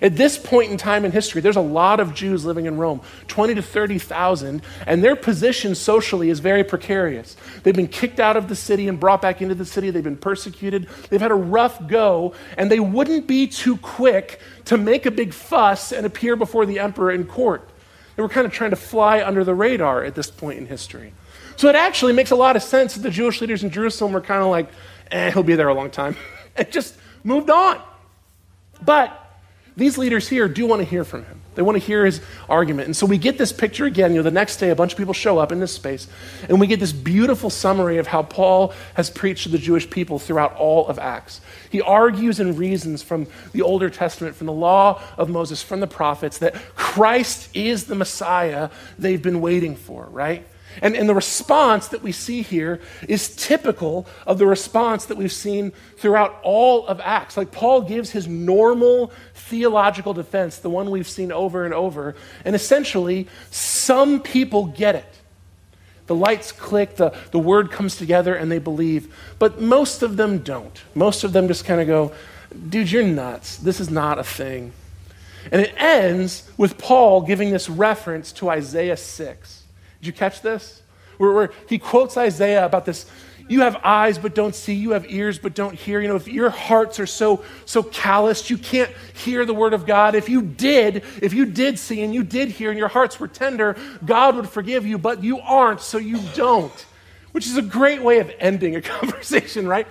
At 0.02 0.16
this 0.16 0.38
point 0.38 0.72
in 0.72 0.78
time 0.78 1.06
in 1.06 1.12
history, 1.12 1.42
there's 1.42 1.56
a 1.56 1.62
lot 1.62 2.00
of 2.00 2.14
Jews 2.14 2.46
living 2.46 2.66
in 2.66 2.78
Rome 2.78 3.02
20 3.28 3.56
to 3.56 3.62
30,000, 3.62 4.62
and 4.86 5.04
their 5.04 5.16
position 5.16 5.76
socially 5.76 6.30
is 6.30 6.40
very 6.40 6.64
precarious. 6.64 7.38
They've 7.64 7.76
been 7.76 7.88
kicked 7.88 8.20
out 8.20 8.38
of 8.38 8.48
the 8.48 8.56
city 8.56 8.88
and 8.88 9.00
brought 9.00 9.22
back 9.22 9.42
into 9.42 9.56
the 9.56 9.66
city, 9.66 9.90
they've 9.90 10.04
been 10.04 10.18
persecuted, 10.18 10.88
they've 11.10 11.22
had 11.22 11.32
a 11.32 11.36
rough 11.36 11.88
go, 11.88 12.34
and 12.58 12.70
they 12.70 12.80
wouldn't 12.80 13.28
be 13.28 13.48
too 13.48 13.78
quick 13.78 14.40
to 14.66 14.78
make 14.78 15.06
a 15.06 15.12
big 15.12 15.34
fuss 15.34 15.92
and 15.92 16.06
appear 16.06 16.36
before 16.36 16.66
the 16.66 16.80
emperor 16.80 17.12
in 17.12 17.26
court. 17.26 17.70
They 18.16 18.22
were 18.22 18.30
kind 18.30 18.46
of 18.46 18.54
trying 18.54 18.70
to 18.70 18.76
fly 18.76 19.22
under 19.24 19.44
the 19.44 19.54
radar 19.54 20.04
at 20.04 20.16
this 20.16 20.32
point 20.32 20.58
in 20.58 20.66
history. 20.68 21.14
So 21.58 21.70
it 21.70 21.76
actually 21.76 22.14
makes 22.14 22.32
a 22.32 22.36
lot 22.36 22.56
of 22.56 22.64
sense 22.64 22.96
that 22.96 23.02
the 23.02 23.10
Jewish 23.10 23.42
leaders 23.42 23.64
in 23.64 23.70
Jerusalem 23.70 24.14
were 24.14 24.22
kind 24.22 24.42
of 24.42 24.50
like, 24.50 24.70
eh, 25.12 25.32
he'll 25.32 25.44
be 25.44 25.56
there 25.56 25.68
a 25.68 25.74
long 25.74 25.90
time, 25.90 26.16
and 26.56 26.70
just 26.72 26.96
moved 27.24 27.50
on. 27.50 27.82
But 28.82 29.25
these 29.78 29.98
leaders 29.98 30.30
here 30.30 30.48
do 30.48 30.66
want 30.66 30.82
to 30.82 30.86
hear 30.86 31.04
from 31.04 31.26
him. 31.26 31.42
They 31.56 31.62
want 31.62 31.76
to 31.80 31.86
hear 31.86 32.06
his 32.06 32.22
argument. 32.50 32.88
And 32.88 32.96
so 32.96 33.06
we 33.06 33.18
get 33.18 33.38
this 33.38 33.52
picture 33.52 33.86
again. 33.86 34.12
You 34.12 34.18
know, 34.18 34.24
the 34.24 34.32
next 34.32 34.58
day, 34.58 34.70
a 34.70 34.76
bunch 34.76 34.92
of 34.94 34.98
people 34.98 35.14
show 35.14 35.38
up 35.38 35.52
in 35.52 35.60
this 35.60 35.74
space, 35.74 36.08
and 36.48 36.60
we 36.60 36.68
get 36.68 36.80
this 36.80 36.92
beautiful 36.92 37.50
summary 37.50 37.98
of 37.98 38.08
how 38.08 38.24
Paul 38.24 38.74
has 38.96 39.10
preached 39.10 39.44
to 39.44 39.50
the 39.50 39.58
Jewish 39.58 39.90
people 39.90 40.20
throughout 40.20 40.54
all 40.56 40.88
of 40.88 41.00
Acts. 41.00 41.42
He 41.70 41.82
argues 41.82 42.40
and 42.40 42.58
reasons 42.58 43.04
from 43.04 43.28
the 43.54 43.62
Older 43.62 43.90
Testament, 43.90 44.36
from 44.36 44.48
the 44.48 44.54
law 44.54 45.02
of 45.18 45.30
Moses, 45.30 45.64
from 45.64 45.80
the 45.80 45.88
prophets, 45.88 46.38
that 46.40 46.56
Christ 46.76 47.50
is 47.54 47.86
the 47.86 47.96
Messiah 47.96 48.70
they've 49.00 49.22
been 49.22 49.42
waiting 49.42 49.76
for, 49.76 50.06
right? 50.06 50.46
And, 50.82 50.96
and 50.96 51.08
the 51.08 51.16
response 51.16 51.88
that 51.90 52.02
we 52.02 52.12
see 52.12 52.42
here 52.42 52.82
is 53.08 53.36
typical 53.36 54.08
of 54.26 54.38
the 54.38 54.46
response 54.46 55.06
that 55.06 55.18
we've 55.18 55.32
seen 55.32 55.72
throughout 55.98 56.40
all 56.44 56.86
of 56.88 57.00
Acts. 57.02 57.38
Like 57.38 57.52
Paul 57.52 57.82
gives 57.82 58.10
his 58.10 58.28
normal 58.28 59.12
theological 59.34 60.14
defense, 60.14 60.58
the 60.58 60.70
one 60.70 60.92
we've 60.92 61.08
seen 61.08 61.32
over 61.32 61.66
and 61.66 61.74
over, 61.74 62.16
and 62.44 62.56
essentially, 62.56 63.28
some 63.52 64.22
people 64.22 64.66
get 64.66 64.96
it. 64.96 65.16
The 66.08 66.16
lights 66.16 66.52
click, 66.52 66.98
the, 66.98 67.16
the 67.32 67.40
word 67.40 67.72
comes 67.72 67.96
together, 67.96 68.36
and 68.36 68.52
they 68.52 68.60
believe. 68.60 69.14
But 69.40 69.60
most 69.60 70.04
of 70.04 70.18
them 70.18 70.40
don't. 70.40 70.84
Most 70.94 71.24
of 71.24 71.34
them 71.34 71.48
just 71.48 71.66
kind 71.66 71.82
of 71.82 71.88
go, 71.88 72.12
dude, 72.70 72.92
you're 72.92 73.04
nuts. 73.04 73.58
This 73.58 73.80
is 73.80 73.90
not 73.90 74.20
a 74.20 74.24
thing. 74.24 74.72
And 75.52 75.62
it 75.62 75.74
ends 75.78 76.50
with 76.58 76.78
Paul 76.78 77.22
giving 77.22 77.52
this 77.52 77.70
reference 77.70 78.32
to 78.34 78.50
Isaiah 78.50 78.98
6. 78.98 79.65
Did 80.00 80.08
you 80.08 80.14
catch 80.14 80.42
this? 80.42 80.82
Where, 81.18 81.32
where 81.32 81.52
he 81.70 81.80
quotes 81.80 82.18
Isaiah 82.18 82.66
about 82.66 82.86
this 82.86 83.06
you 83.48 83.62
have 83.62 83.80
eyes 83.84 84.18
but 84.18 84.34
don't 84.34 84.56
see. 84.56 84.74
You 84.74 84.92
have 84.92 85.06
ears 85.12 85.38
but 85.38 85.54
don't 85.54 85.76
hear. 85.76 86.02
You 86.02 86.08
know 86.08 86.16
if 86.16 86.28
your 86.28 86.50
hearts 86.50 87.00
are 87.00 87.06
so 87.06 87.44
so 87.66 87.84
calloused 87.84 88.50
you 88.50 88.58
can't 88.58 88.92
hear 89.14 89.46
the 89.46 89.54
word 89.54 89.74
of 89.74 89.86
god. 89.86 90.16
If 90.16 90.30
you 90.30 90.42
did 90.42 91.04
if 91.22 91.34
you 91.34 91.46
did 91.46 91.78
see 91.78 92.02
and 92.02 92.14
you 92.14 92.24
did 92.24 92.50
hear 92.50 92.72
and 92.72 92.80
your 92.80 92.88
hearts 92.88 93.20
were 93.20 93.28
tender 93.28 93.76
god 94.04 94.36
would 94.36 94.50
forgive 94.50 94.86
you 94.86 94.98
but 94.98 95.24
you 95.24 95.40
aren't 95.40 95.82
so 95.82 95.98
you 95.98 96.20
don't. 96.34 96.86
Which 97.34 97.46
is 97.46 97.58
a 97.58 97.62
great 97.62 98.02
way 98.02 98.20
of 98.20 98.32
ending 98.40 98.76
a 98.76 98.82
conversation 99.00 99.68
right 99.68 99.88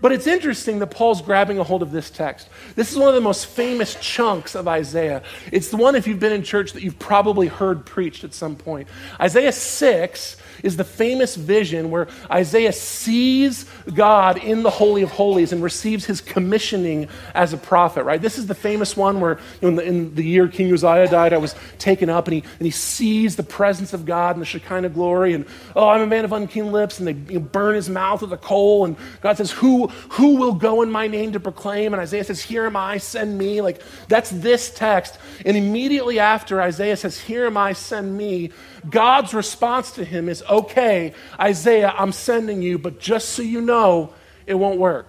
but 0.00 0.12
it's 0.12 0.26
interesting 0.26 0.78
that 0.80 0.88
Paul's 0.88 1.22
grabbing 1.22 1.58
a 1.58 1.64
hold 1.64 1.82
of 1.82 1.90
this 1.90 2.10
text. 2.10 2.48
This 2.74 2.92
is 2.92 2.98
one 2.98 3.08
of 3.08 3.14
the 3.14 3.20
most 3.20 3.46
famous 3.46 3.96
chunks 4.00 4.54
of 4.54 4.68
Isaiah. 4.68 5.22
It's 5.52 5.70
the 5.70 5.76
one, 5.76 5.94
if 5.94 6.06
you've 6.06 6.20
been 6.20 6.32
in 6.32 6.42
church, 6.42 6.72
that 6.72 6.82
you've 6.82 6.98
probably 6.98 7.46
heard 7.46 7.86
preached 7.86 8.24
at 8.24 8.34
some 8.34 8.56
point. 8.56 8.88
Isaiah 9.20 9.52
6 9.52 10.36
is 10.62 10.76
the 10.76 10.84
famous 10.84 11.36
vision 11.36 11.90
where 11.90 12.08
Isaiah 12.30 12.72
sees 12.72 13.66
God 13.92 14.38
in 14.38 14.62
the 14.62 14.70
Holy 14.70 15.02
of 15.02 15.10
Holies 15.10 15.52
and 15.52 15.62
receives 15.62 16.04
his 16.04 16.20
commissioning 16.20 17.08
as 17.34 17.52
a 17.52 17.56
prophet, 17.56 18.04
right? 18.04 18.20
This 18.20 18.38
is 18.38 18.46
the 18.46 18.54
famous 18.54 18.96
one 18.96 19.20
where 19.20 19.38
you 19.60 19.62
know, 19.62 19.68
in, 19.68 19.76
the, 19.76 19.84
in, 19.84 20.14
the, 20.14 20.24
year 20.24 20.48
King 20.48 20.72
Uzziah 20.72 21.08
died, 21.08 21.32
I 21.32 21.38
was 21.38 21.54
taken 21.78 22.10
up 22.10 22.26
and 22.26 22.34
he, 22.34 22.40
and 22.58 22.66
he 22.66 22.70
sees 22.70 23.36
the 23.36 23.42
presence 23.42 23.92
of 23.92 24.04
God 24.04 24.36
and 24.36 24.42
the 24.42 24.46
Shekinah 24.46 24.90
glory. 24.90 25.34
And, 25.34 25.46
oh, 25.74 25.88
I'm 25.88 26.02
a 26.02 26.06
man 26.06 26.24
of 26.24 26.32
unclean 26.32 26.72
lips. 26.72 26.98
And 26.98 27.08
they 27.08 27.32
you 27.32 27.40
know, 27.40 27.46
burn 27.46 27.74
his 27.74 27.88
mouth 27.88 28.22
with 28.22 28.32
a 28.32 28.36
coal. 28.36 28.84
And 28.84 28.96
God 29.20 29.36
says, 29.36 29.50
who, 29.50 29.88
who 30.10 30.36
will 30.36 30.54
go 30.54 30.82
in 30.82 30.90
my 30.90 31.06
name 31.06 31.32
to 31.32 31.40
proclaim? 31.40 31.92
And 31.92 32.00
Isaiah 32.00 32.24
says, 32.24 32.42
Here 32.42 32.66
am 32.66 32.76
I, 32.76 32.98
send 32.98 33.36
me. 33.36 33.60
Like, 33.60 33.82
that's 34.08 34.30
this 34.30 34.70
text. 34.70 35.18
And 35.44 35.56
immediately 35.56 36.18
after 36.18 36.60
Isaiah 36.60 36.96
says, 36.96 37.18
Here 37.18 37.46
am 37.46 37.56
I, 37.56 37.72
send 37.72 38.16
me, 38.16 38.50
God's 38.88 39.34
response 39.34 39.92
to 39.92 40.04
him 40.04 40.28
is, 40.28 40.42
okay, 40.48 41.14
Isaiah, 41.40 41.94
I'm 41.96 42.12
sending 42.12 42.62
you, 42.62 42.78
but 42.78 43.00
just 43.00 43.30
so 43.30 43.42
you 43.42 43.60
know, 43.60 44.12
it 44.46 44.54
won't 44.54 44.78
work. 44.78 45.08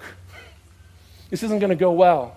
This 1.29 1.43
isn't 1.43 1.59
going 1.59 1.69
to 1.69 1.75
go 1.75 1.91
well. 1.91 2.35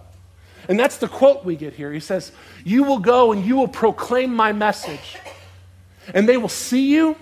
And 0.69 0.79
that's 0.79 0.99
the 0.99 1.09
quote 1.09 1.45
we 1.45 1.57
get 1.57 1.75
here. 1.75 1.93
He 1.93 2.01
says, 2.01 2.33
You 2.65 2.85
will 2.85 2.99
go 2.99 3.33
and 3.33 3.45
you 3.45 3.57
will 3.57 3.69
proclaim 3.69 4.35
my 4.35 4.53
message. 4.53 5.17
And 6.13 6.29
they 6.29 6.37
will 6.37 6.49
see 6.49 6.93
you 6.93 7.17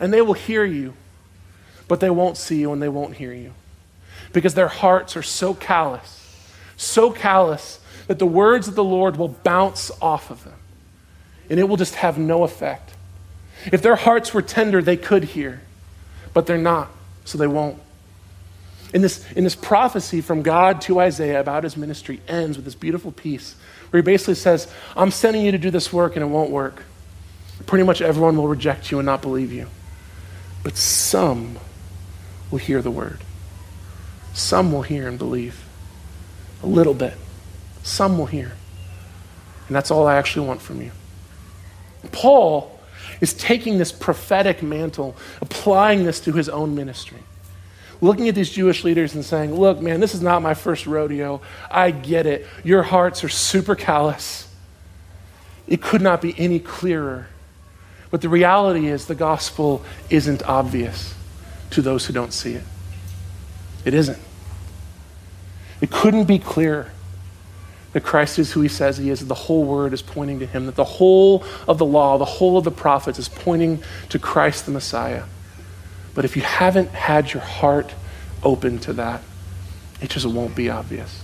and 0.00 0.12
they 0.12 0.22
will 0.22 0.34
hear 0.34 0.64
you, 0.64 0.94
but 1.86 2.00
they 2.00 2.10
won't 2.10 2.36
see 2.36 2.60
you 2.60 2.72
and 2.72 2.82
they 2.82 2.88
won't 2.88 3.14
hear 3.14 3.32
you. 3.32 3.52
Because 4.32 4.54
their 4.54 4.68
hearts 4.68 5.16
are 5.16 5.22
so 5.22 5.54
callous, 5.54 6.46
so 6.76 7.10
callous 7.10 7.80
that 8.06 8.18
the 8.18 8.26
words 8.26 8.68
of 8.68 8.74
the 8.74 8.84
Lord 8.84 9.16
will 9.16 9.28
bounce 9.28 9.90
off 10.00 10.30
of 10.30 10.44
them 10.44 10.54
and 11.50 11.60
it 11.60 11.64
will 11.64 11.76
just 11.76 11.96
have 11.96 12.18
no 12.18 12.44
effect. 12.44 12.91
If 13.66 13.82
their 13.82 13.96
hearts 13.96 14.34
were 14.34 14.42
tender, 14.42 14.82
they 14.82 14.96
could 14.96 15.24
hear, 15.24 15.60
but 16.34 16.46
they're 16.46 16.58
not, 16.58 16.90
so 17.24 17.38
they 17.38 17.46
won't. 17.46 17.78
In 18.92 19.00
this, 19.00 19.30
in 19.32 19.44
this 19.44 19.54
prophecy 19.54 20.20
from 20.20 20.42
God 20.42 20.82
to 20.82 21.00
Isaiah 21.00 21.40
about 21.40 21.64
his 21.64 21.76
ministry 21.76 22.20
ends 22.28 22.56
with 22.56 22.64
this 22.64 22.74
beautiful 22.74 23.12
piece 23.12 23.54
where 23.90 24.02
he 24.02 24.04
basically 24.04 24.34
says, 24.34 24.70
I'm 24.96 25.10
sending 25.10 25.44
you 25.44 25.52
to 25.52 25.58
do 25.58 25.70
this 25.70 25.92
work 25.92 26.16
and 26.16 26.22
it 26.22 26.28
won't 26.28 26.50
work. 26.50 26.82
Pretty 27.66 27.84
much 27.84 28.02
everyone 28.02 28.36
will 28.36 28.48
reject 28.48 28.90
you 28.90 28.98
and 28.98 29.06
not 29.06 29.22
believe 29.22 29.52
you. 29.52 29.68
But 30.62 30.76
some 30.76 31.58
will 32.50 32.58
hear 32.58 32.82
the 32.82 32.90
word. 32.90 33.20
Some 34.34 34.72
will 34.72 34.82
hear 34.82 35.08
and 35.08 35.18
believe. 35.18 35.64
A 36.62 36.66
little 36.66 36.94
bit. 36.94 37.14
Some 37.82 38.18
will 38.18 38.26
hear. 38.26 38.52
And 39.66 39.76
that's 39.76 39.90
all 39.90 40.06
I 40.06 40.16
actually 40.16 40.46
want 40.46 40.60
from 40.60 40.82
you. 40.82 40.90
Paul 42.10 42.71
is 43.22 43.32
taking 43.32 43.78
this 43.78 43.92
prophetic 43.92 44.62
mantle, 44.62 45.16
applying 45.40 46.04
this 46.04 46.20
to 46.20 46.32
his 46.32 46.48
own 46.50 46.74
ministry. 46.74 47.20
Looking 48.00 48.28
at 48.28 48.34
these 48.34 48.50
Jewish 48.50 48.82
leaders 48.82 49.14
and 49.14 49.24
saying, 49.24 49.54
Look, 49.54 49.80
man, 49.80 50.00
this 50.00 50.12
is 50.12 50.20
not 50.20 50.42
my 50.42 50.54
first 50.54 50.86
rodeo. 50.86 51.40
I 51.70 51.92
get 51.92 52.26
it. 52.26 52.46
Your 52.64 52.82
hearts 52.82 53.22
are 53.22 53.28
super 53.28 53.76
callous. 53.76 54.52
It 55.68 55.80
could 55.80 56.02
not 56.02 56.20
be 56.20 56.34
any 56.36 56.58
clearer. 56.58 57.28
But 58.10 58.20
the 58.20 58.28
reality 58.28 58.88
is, 58.88 59.06
the 59.06 59.14
gospel 59.14 59.84
isn't 60.10 60.42
obvious 60.42 61.14
to 61.70 61.80
those 61.80 62.04
who 62.04 62.12
don't 62.12 62.32
see 62.32 62.54
it. 62.54 62.64
It 63.84 63.94
isn't. 63.94 64.18
It 65.80 65.92
couldn't 65.92 66.24
be 66.24 66.40
clearer 66.40 66.90
that 67.92 68.02
Christ 68.02 68.38
is 68.38 68.52
who 68.52 68.60
he 68.60 68.68
says 68.68 68.96
he 68.98 69.10
is, 69.10 69.20
that 69.20 69.26
the 69.26 69.34
whole 69.34 69.64
word 69.64 69.92
is 69.92 70.02
pointing 70.02 70.38
to 70.40 70.46
him, 70.46 70.66
that 70.66 70.76
the 70.76 70.84
whole 70.84 71.44
of 71.68 71.78
the 71.78 71.84
law, 71.84 72.18
the 72.18 72.24
whole 72.24 72.56
of 72.56 72.64
the 72.64 72.70
prophets 72.70 73.18
is 73.18 73.28
pointing 73.28 73.82
to 74.08 74.18
Christ 74.18 74.66
the 74.66 74.72
Messiah. 74.72 75.24
But 76.14 76.24
if 76.24 76.36
you 76.36 76.42
haven't 76.42 76.90
had 76.90 77.32
your 77.32 77.42
heart 77.42 77.94
open 78.42 78.78
to 78.80 78.92
that, 78.94 79.22
it 80.00 80.10
just 80.10 80.26
won't 80.26 80.56
be 80.56 80.68
obvious. 80.68 81.22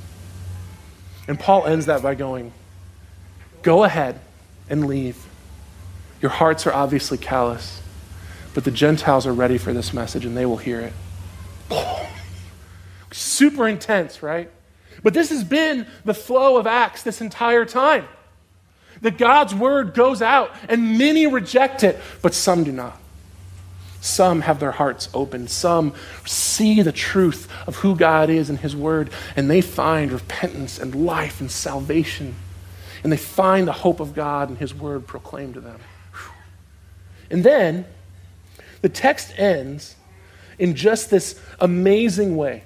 And 1.26 1.38
Paul 1.38 1.66
ends 1.66 1.87
that 1.87 2.02
by 2.02 2.14
going, 2.14 2.52
Go 3.62 3.85
ahead 3.85 4.20
and 4.70 4.87
leave. 4.87 5.26
Your 6.22 6.31
hearts 6.31 6.66
are 6.66 6.72
obviously 6.72 7.18
callous, 7.18 7.83
but 8.54 8.64
the 8.64 8.70
Gentiles 8.70 9.26
are 9.26 9.33
ready 9.33 9.59
for 9.59 9.72
this 9.72 9.92
message 9.92 10.24
and 10.24 10.37
they 10.37 10.46
will 10.46 10.57
hear 10.57 10.81
it. 10.81 10.92
Super 13.12 13.68
intense, 13.68 14.22
right? 14.22 14.50
But 15.02 15.14
this 15.14 15.30
has 15.30 15.44
been 15.44 15.87
the 16.04 16.14
flow 16.14 16.56
of 16.56 16.66
Acts 16.66 17.02
this 17.02 17.20
entire 17.20 17.64
time. 17.64 18.06
That 19.00 19.16
God's 19.16 19.54
word 19.54 19.94
goes 19.94 20.22
out 20.22 20.52
and 20.68 20.98
many 20.98 21.26
reject 21.26 21.84
it, 21.84 22.00
but 22.20 22.34
some 22.34 22.64
do 22.64 22.72
not. 22.72 22.98
Some 24.00 24.42
have 24.42 24.61
their 24.61 24.72
hearts 24.72 25.08
open. 25.12 25.48
Some 25.48 25.92
see 26.24 26.82
the 26.82 26.92
truth 26.92 27.48
of 27.66 27.76
who 27.76 27.96
God 27.96 28.30
is 28.30 28.48
and 28.48 28.58
His 28.58 28.76
Word, 28.76 29.11
and 29.34 29.50
they 29.50 29.61
find 29.61 30.12
repentance 30.12 30.78
and 30.78 30.94
life 31.06 31.40
and 31.40 31.50
salvation. 31.50 32.37
And 33.02 33.12
they 33.12 33.16
find 33.16 33.66
the 33.66 33.72
hope 33.72 34.00
of 34.00 34.14
God 34.14 34.48
and 34.48 34.58
His 34.58 34.74
Word 34.74 35.06
proclaimed 35.06 35.54
to 35.54 35.61
them. 35.61 35.80
And 37.30 37.42
then 37.42 37.87
the 38.82 38.88
text 38.88 39.32
ends 39.37 39.96
in 40.58 40.74
just 40.74 41.11
this 41.11 41.40
amazing 41.61 42.37
way 42.37 42.62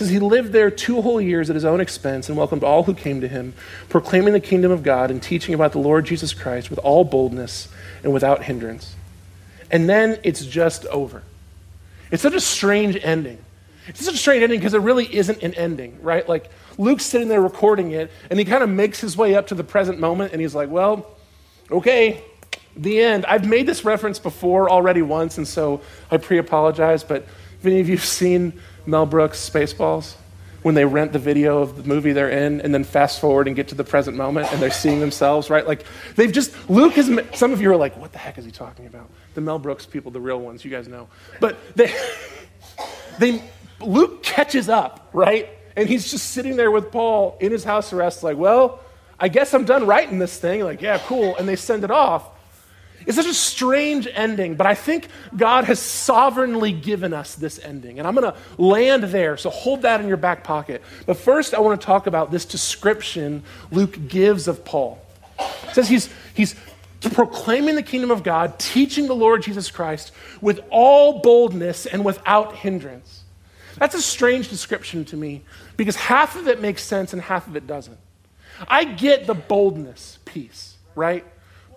says 0.00 0.08
he 0.08 0.18
lived 0.18 0.52
there 0.52 0.70
two 0.70 1.02
whole 1.02 1.20
years 1.20 1.50
at 1.50 1.54
his 1.54 1.64
own 1.64 1.78
expense 1.78 2.28
and 2.28 2.36
welcomed 2.36 2.64
all 2.64 2.84
who 2.84 2.94
came 2.94 3.20
to 3.20 3.28
him, 3.28 3.52
proclaiming 3.90 4.32
the 4.32 4.40
kingdom 4.40 4.72
of 4.72 4.82
God 4.82 5.10
and 5.10 5.22
teaching 5.22 5.54
about 5.54 5.72
the 5.72 5.78
Lord 5.78 6.06
Jesus 6.06 6.32
Christ 6.32 6.70
with 6.70 6.78
all 6.78 7.04
boldness 7.04 7.68
and 8.02 8.12
without 8.12 8.44
hindrance. 8.44 8.96
And 9.70 9.88
then 9.88 10.18
it's 10.24 10.44
just 10.46 10.86
over. 10.86 11.22
It's 12.10 12.22
such 12.22 12.32
a 12.32 12.40
strange 12.40 12.98
ending. 13.02 13.38
It's 13.88 14.02
such 14.02 14.14
a 14.14 14.18
strange 14.18 14.42
ending 14.42 14.58
because 14.58 14.72
it 14.72 14.80
really 14.80 15.14
isn't 15.14 15.42
an 15.42 15.52
ending, 15.52 16.02
right? 16.02 16.26
Like 16.26 16.50
Luke's 16.78 17.04
sitting 17.04 17.28
there 17.28 17.42
recording 17.42 17.90
it, 17.90 18.10
and 18.30 18.38
he 18.38 18.46
kind 18.46 18.62
of 18.62 18.70
makes 18.70 19.00
his 19.00 19.18
way 19.18 19.34
up 19.34 19.48
to 19.48 19.54
the 19.54 19.64
present 19.64 20.00
moment, 20.00 20.32
and 20.32 20.40
he's 20.40 20.54
like, 20.54 20.70
well, 20.70 21.06
okay, 21.70 22.24
the 22.74 23.00
end. 23.00 23.26
I've 23.26 23.46
made 23.46 23.66
this 23.66 23.84
reference 23.84 24.18
before 24.18 24.70
already 24.70 25.02
once, 25.02 25.36
and 25.36 25.46
so 25.46 25.82
I 26.10 26.16
pre 26.16 26.38
apologize, 26.38 27.04
but 27.04 27.26
if 27.58 27.66
any 27.66 27.80
of 27.80 27.88
you 27.90 27.96
have 27.96 28.04
seen 28.04 28.60
Mel 28.86 29.06
Brooks' 29.06 29.48
Spaceballs? 29.48 30.14
When 30.62 30.74
they 30.74 30.84
rent 30.84 31.14
the 31.14 31.18
video 31.18 31.62
of 31.62 31.76
the 31.76 31.84
movie 31.84 32.12
they're 32.12 32.28
in 32.28 32.60
and 32.60 32.74
then 32.74 32.84
fast 32.84 33.18
forward 33.18 33.46
and 33.46 33.56
get 33.56 33.68
to 33.68 33.74
the 33.74 33.82
present 33.82 34.14
moment 34.14 34.52
and 34.52 34.60
they're 34.60 34.70
seeing 34.70 35.00
themselves, 35.00 35.48
right? 35.48 35.66
Like 35.66 35.86
they've 36.16 36.30
just, 36.30 36.52
Luke 36.68 36.92
has, 36.94 37.10
some 37.32 37.52
of 37.52 37.62
you 37.62 37.70
are 37.70 37.76
like, 37.76 37.96
what 37.96 38.12
the 38.12 38.18
heck 38.18 38.36
is 38.36 38.44
he 38.44 38.50
talking 38.50 38.84
about? 38.86 39.08
The 39.32 39.40
Mel 39.40 39.58
Brooks 39.58 39.86
people, 39.86 40.10
the 40.10 40.20
real 40.20 40.38
ones, 40.38 40.62
you 40.62 40.70
guys 40.70 40.86
know. 40.86 41.08
But 41.40 41.56
they, 41.76 41.94
they, 43.18 43.42
Luke 43.80 44.22
catches 44.22 44.68
up, 44.68 45.08
right? 45.14 45.48
And 45.76 45.88
he's 45.88 46.10
just 46.10 46.32
sitting 46.32 46.56
there 46.56 46.70
with 46.70 46.92
Paul 46.92 47.38
in 47.40 47.52
his 47.52 47.64
house 47.64 47.92
arrest, 47.94 48.22
like, 48.22 48.36
well, 48.36 48.80
I 49.18 49.28
guess 49.28 49.52
I'm 49.54 49.64
done 49.64 49.86
writing 49.86 50.18
this 50.18 50.38
thing. 50.38 50.62
Like, 50.64 50.80
yeah, 50.80 50.98
cool. 50.98 51.36
And 51.36 51.48
they 51.48 51.56
send 51.56 51.84
it 51.84 51.90
off. 51.90 52.28
It's 53.06 53.16
such 53.16 53.26
a 53.26 53.34
strange 53.34 54.06
ending, 54.12 54.56
but 54.56 54.66
I 54.66 54.74
think 54.74 55.08
God 55.36 55.64
has 55.64 55.78
sovereignly 55.78 56.72
given 56.72 57.12
us 57.14 57.34
this 57.34 57.58
ending. 57.58 57.98
And 57.98 58.06
I'm 58.06 58.14
going 58.14 58.30
to 58.30 58.38
land 58.62 59.04
there, 59.04 59.36
so 59.36 59.50
hold 59.50 59.82
that 59.82 60.00
in 60.00 60.08
your 60.08 60.16
back 60.16 60.44
pocket. 60.44 60.82
But 61.06 61.16
first, 61.16 61.54
I 61.54 61.60
want 61.60 61.80
to 61.80 61.84
talk 61.84 62.06
about 62.06 62.30
this 62.30 62.44
description 62.44 63.42
Luke 63.70 64.08
gives 64.08 64.48
of 64.48 64.64
Paul. 64.64 65.00
It 65.38 65.74
says 65.74 65.88
he's, 65.88 66.10
he's 66.34 66.54
proclaiming 67.00 67.74
the 67.74 67.82
kingdom 67.82 68.10
of 68.10 68.22
God, 68.22 68.58
teaching 68.58 69.06
the 69.06 69.14
Lord 69.14 69.42
Jesus 69.42 69.70
Christ 69.70 70.12
with 70.40 70.60
all 70.70 71.20
boldness 71.20 71.86
and 71.86 72.04
without 72.04 72.56
hindrance. 72.56 73.24
That's 73.78 73.94
a 73.94 74.02
strange 74.02 74.48
description 74.48 75.06
to 75.06 75.16
me 75.16 75.42
because 75.78 75.96
half 75.96 76.36
of 76.36 76.48
it 76.48 76.60
makes 76.60 76.82
sense 76.82 77.14
and 77.14 77.22
half 77.22 77.46
of 77.46 77.56
it 77.56 77.66
doesn't. 77.66 77.96
I 78.68 78.84
get 78.84 79.26
the 79.26 79.34
boldness 79.34 80.18
piece, 80.26 80.76
right? 80.94 81.24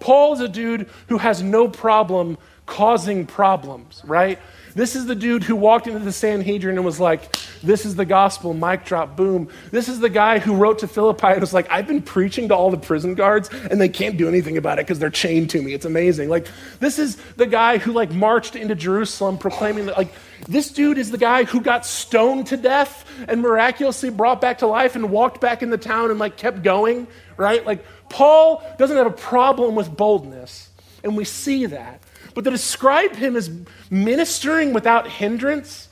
Paul 0.04 0.34
is 0.34 0.42
a 0.42 0.50
dude 0.50 0.89
who 1.08 1.18
has 1.18 1.42
no 1.42 1.70
problem 1.70 2.38
causing 2.66 3.26
problems, 3.26 4.02
right? 4.04 4.38
This 4.76 4.98
is 4.98 5.06
the 5.06 5.16
dude 5.16 5.44
who 5.44 5.56
walked 5.56 5.88
into 5.88 6.00
the 6.00 6.12
Sanhedrin 6.12 6.76
and 6.76 6.84
was 6.84 7.00
like, 7.00 7.34
This 7.63 7.86
is 7.86 7.95
the 7.95 8.06
gospel, 8.06 8.54
mic 8.54 8.86
drop, 8.86 9.15
boom. 9.15 9.47
This 9.71 9.88
is 9.88 9.99
the 9.99 10.10
guy 10.10 10.39
who 10.39 10.56
wrote 10.56 10.80
to 10.80 10.88
Philippi 10.88 11.28
and 11.28 11.41
was 11.41 11.54
like, 11.54 11.71
I've 11.71 11.88
been 11.88 12.02
preaching 12.02 12.49
to 12.49 12.56
all 12.56 12.69
the 12.69 12.78
prison 12.78 13.15
guards 13.15 13.49
and 13.71 13.80
they 13.80 13.89
can't 13.89 14.17
do 14.17 14.28
anything 14.28 14.58
about 14.58 14.80
it 14.80 14.86
because 14.86 14.99
they're 14.99 15.10
chained 15.10 15.49
to 15.52 15.62
me. 15.62 15.73
It's 15.73 15.86
amazing. 15.86 16.30
Like, 16.30 16.47
this 16.80 16.99
is 16.99 17.15
the 17.38 17.47
guy 17.47 17.78
who 17.78 17.93
like 17.93 18.12
marched 18.12 18.56
into 18.56 18.76
Jerusalem 18.76 19.38
proclaiming 19.38 19.86
that, 19.86 19.97
like, 19.97 20.13
this 20.47 20.71
dude 20.71 20.97
is 20.97 21.10
the 21.10 21.17
guy 21.17 21.45
who 21.45 21.62
got 21.62 21.86
stoned 21.86 22.47
to 22.47 22.58
death 22.58 23.10
and 23.28 23.41
miraculously 23.41 24.10
brought 24.10 24.41
back 24.41 24.58
to 24.58 24.67
life 24.67 24.95
and 24.95 25.10
walked 25.10 25.39
back 25.39 25.63
in 25.63 25.69
the 25.69 25.78
town 25.78 26.10
and 26.10 26.19
like 26.19 26.36
kept 26.36 26.63
going, 26.63 27.08
right? 27.38 27.65
Like, 27.65 27.86
Paul 28.10 28.62
doesn't 28.78 28.97
have 28.97 29.08
a 29.08 29.12
problem 29.12 29.73
with 29.76 29.95
boldness, 29.95 30.69
and 31.04 31.15
we 31.15 31.23
see 31.23 31.65
that. 31.67 32.02
But 32.36 32.43
to 32.43 32.52
describe 32.52 33.15
him 33.15 33.36
as 33.36 33.49
ministering 33.89 34.73
without 34.73 35.08
hindrance, 35.08 35.88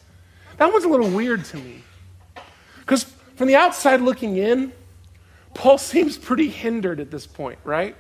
that 0.62 0.72
one's 0.72 0.86
a 0.86 0.90
little 0.90 1.10
weird 1.10 1.44
to 1.44 1.58
me. 1.58 1.82
Because 2.82 3.06
from 3.36 3.48
the 3.48 3.56
outside 3.56 4.00
looking 4.00 4.38
in, 4.38 4.72
Paul 5.56 5.78
seems 5.80 6.20
pretty 6.20 6.50
hindered 6.50 7.00
at 7.00 7.10
this 7.10 7.26
point, 7.26 7.58
right? 7.64 7.96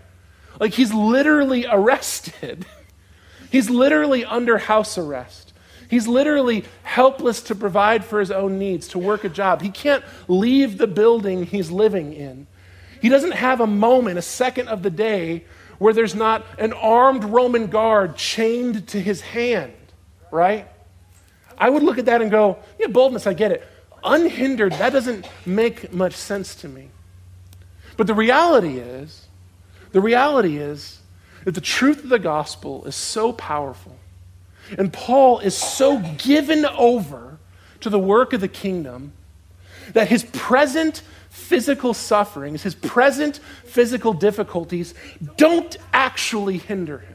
Like 0.60 0.72
he's 0.72 0.94
literally 0.94 1.66
arrested. 1.66 2.68
he's 3.52 3.72
literally 3.72 4.24
under 4.24 4.60
house 4.60 5.00
arrest. 5.00 5.54
He's 5.90 6.08
literally 6.08 6.64
helpless 6.84 7.42
to 7.44 7.56
provide 7.56 8.06
for 8.06 8.20
his 8.20 8.30
own 8.30 8.60
needs, 8.60 8.90
to 8.90 9.00
work 9.00 9.24
a 9.24 9.30
job. 9.30 9.64
He 9.64 9.72
can't 9.72 10.04
leave 10.28 10.78
the 10.78 10.86
building 10.86 11.48
he's 11.48 11.72
living 11.72 12.14
in. 12.14 12.46
He 13.02 13.10
doesn't 13.10 13.34
have 13.34 13.60
a 13.60 13.66
moment, 13.66 14.20
a 14.20 14.22
second 14.22 14.68
of 14.68 14.84
the 14.84 14.92
day, 14.92 15.46
where 15.80 15.94
there's 15.94 16.14
not 16.14 16.46
an 16.60 16.74
armed 16.74 17.24
Roman 17.24 17.66
guard 17.68 18.18
chained 18.18 18.88
to 18.90 19.02
his 19.02 19.22
hand, 19.22 19.74
right? 20.30 20.71
I 21.58 21.70
would 21.70 21.84
look 21.84 21.98
at 21.98 22.06
that 22.06 22.22
and 22.22 22.32
go, 22.32 22.58
yeah, 22.80 22.88
boldness, 22.88 23.28
I 23.28 23.34
get 23.34 23.52
it. 23.52 23.68
Unhindered, 24.04 24.74
that 24.74 24.94
doesn't 24.94 25.28
make 25.46 25.94
much 25.94 26.14
sense 26.14 26.56
to 26.56 26.68
me. 26.68 26.90
But 27.98 28.08
the 28.08 28.14
reality 28.14 28.80
is, 28.80 29.28
the 29.92 30.02
reality 30.02 30.58
is 30.58 31.02
that 31.46 31.54
the 31.54 31.62
truth 31.62 32.04
of 32.04 32.10
the 32.10 32.20
gospel 32.20 32.86
is 32.86 32.96
so 32.96 33.34
powerful. 33.34 33.96
And 34.78 34.92
Paul 34.92 35.40
is 35.40 35.56
so 35.56 36.00
given 36.18 36.66
over 36.66 37.38
to 37.82 37.90
the 37.90 38.00
work 38.00 38.34
of 38.34 38.42
the 38.42 38.48
kingdom 38.48 39.14
that 39.94 40.08
his 40.08 40.24
present 40.24 41.02
physical 41.30 41.94
sufferings, 41.94 42.64
his 42.64 42.76
present 42.76 43.40
physical 43.66 44.14
difficulties, 44.14 44.94
don't 45.38 45.76
actually 45.92 46.58
hinder 46.58 47.00
him. 47.00 47.11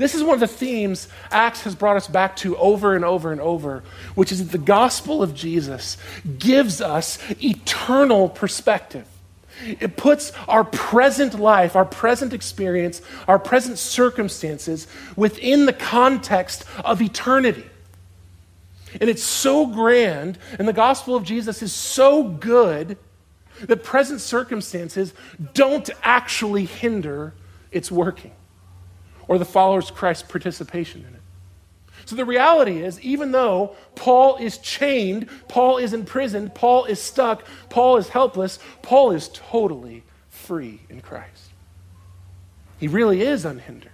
This 0.00 0.14
is 0.14 0.22
one 0.22 0.32
of 0.32 0.40
the 0.40 0.46
themes 0.46 1.08
Acts 1.30 1.64
has 1.64 1.74
brought 1.74 1.98
us 1.98 2.08
back 2.08 2.34
to 2.36 2.56
over 2.56 2.96
and 2.96 3.04
over 3.04 3.32
and 3.32 3.40
over, 3.40 3.84
which 4.14 4.32
is 4.32 4.38
that 4.38 4.50
the 4.50 4.64
gospel 4.64 5.22
of 5.22 5.34
Jesus 5.34 5.98
gives 6.38 6.80
us 6.80 7.18
eternal 7.44 8.30
perspective. 8.30 9.06
It 9.62 9.98
puts 9.98 10.32
our 10.48 10.64
present 10.64 11.38
life, 11.38 11.76
our 11.76 11.84
present 11.84 12.32
experience, 12.32 13.02
our 13.28 13.38
present 13.38 13.76
circumstances 13.76 14.86
within 15.16 15.66
the 15.66 15.74
context 15.74 16.64
of 16.82 17.02
eternity. 17.02 17.66
And 19.02 19.10
it's 19.10 19.22
so 19.22 19.66
grand, 19.66 20.38
and 20.58 20.66
the 20.66 20.72
gospel 20.72 21.14
of 21.14 21.24
Jesus 21.24 21.60
is 21.60 21.74
so 21.74 22.22
good 22.22 22.96
that 23.60 23.84
present 23.84 24.22
circumstances 24.22 25.12
don't 25.52 25.90
actually 26.02 26.64
hinder 26.64 27.34
its 27.70 27.92
working 27.92 28.32
or 29.28 29.38
the 29.38 29.44
followers 29.44 29.90
of 29.90 29.96
Christ's 29.96 30.28
participation 30.28 31.04
in 31.06 31.14
it. 31.14 31.20
So 32.06 32.16
the 32.16 32.24
reality 32.24 32.82
is, 32.82 33.00
even 33.02 33.30
though 33.30 33.76
Paul 33.94 34.36
is 34.36 34.58
chained, 34.58 35.28
Paul 35.48 35.78
is 35.78 35.92
imprisoned, 35.92 36.54
Paul 36.54 36.86
is 36.86 37.00
stuck, 37.00 37.44
Paul 37.68 37.98
is 37.98 38.08
helpless, 38.08 38.58
Paul 38.82 39.12
is 39.12 39.30
totally 39.32 40.02
free 40.28 40.80
in 40.88 41.00
Christ. 41.02 41.50
He 42.78 42.88
really 42.88 43.20
is 43.20 43.44
unhindered. 43.44 43.89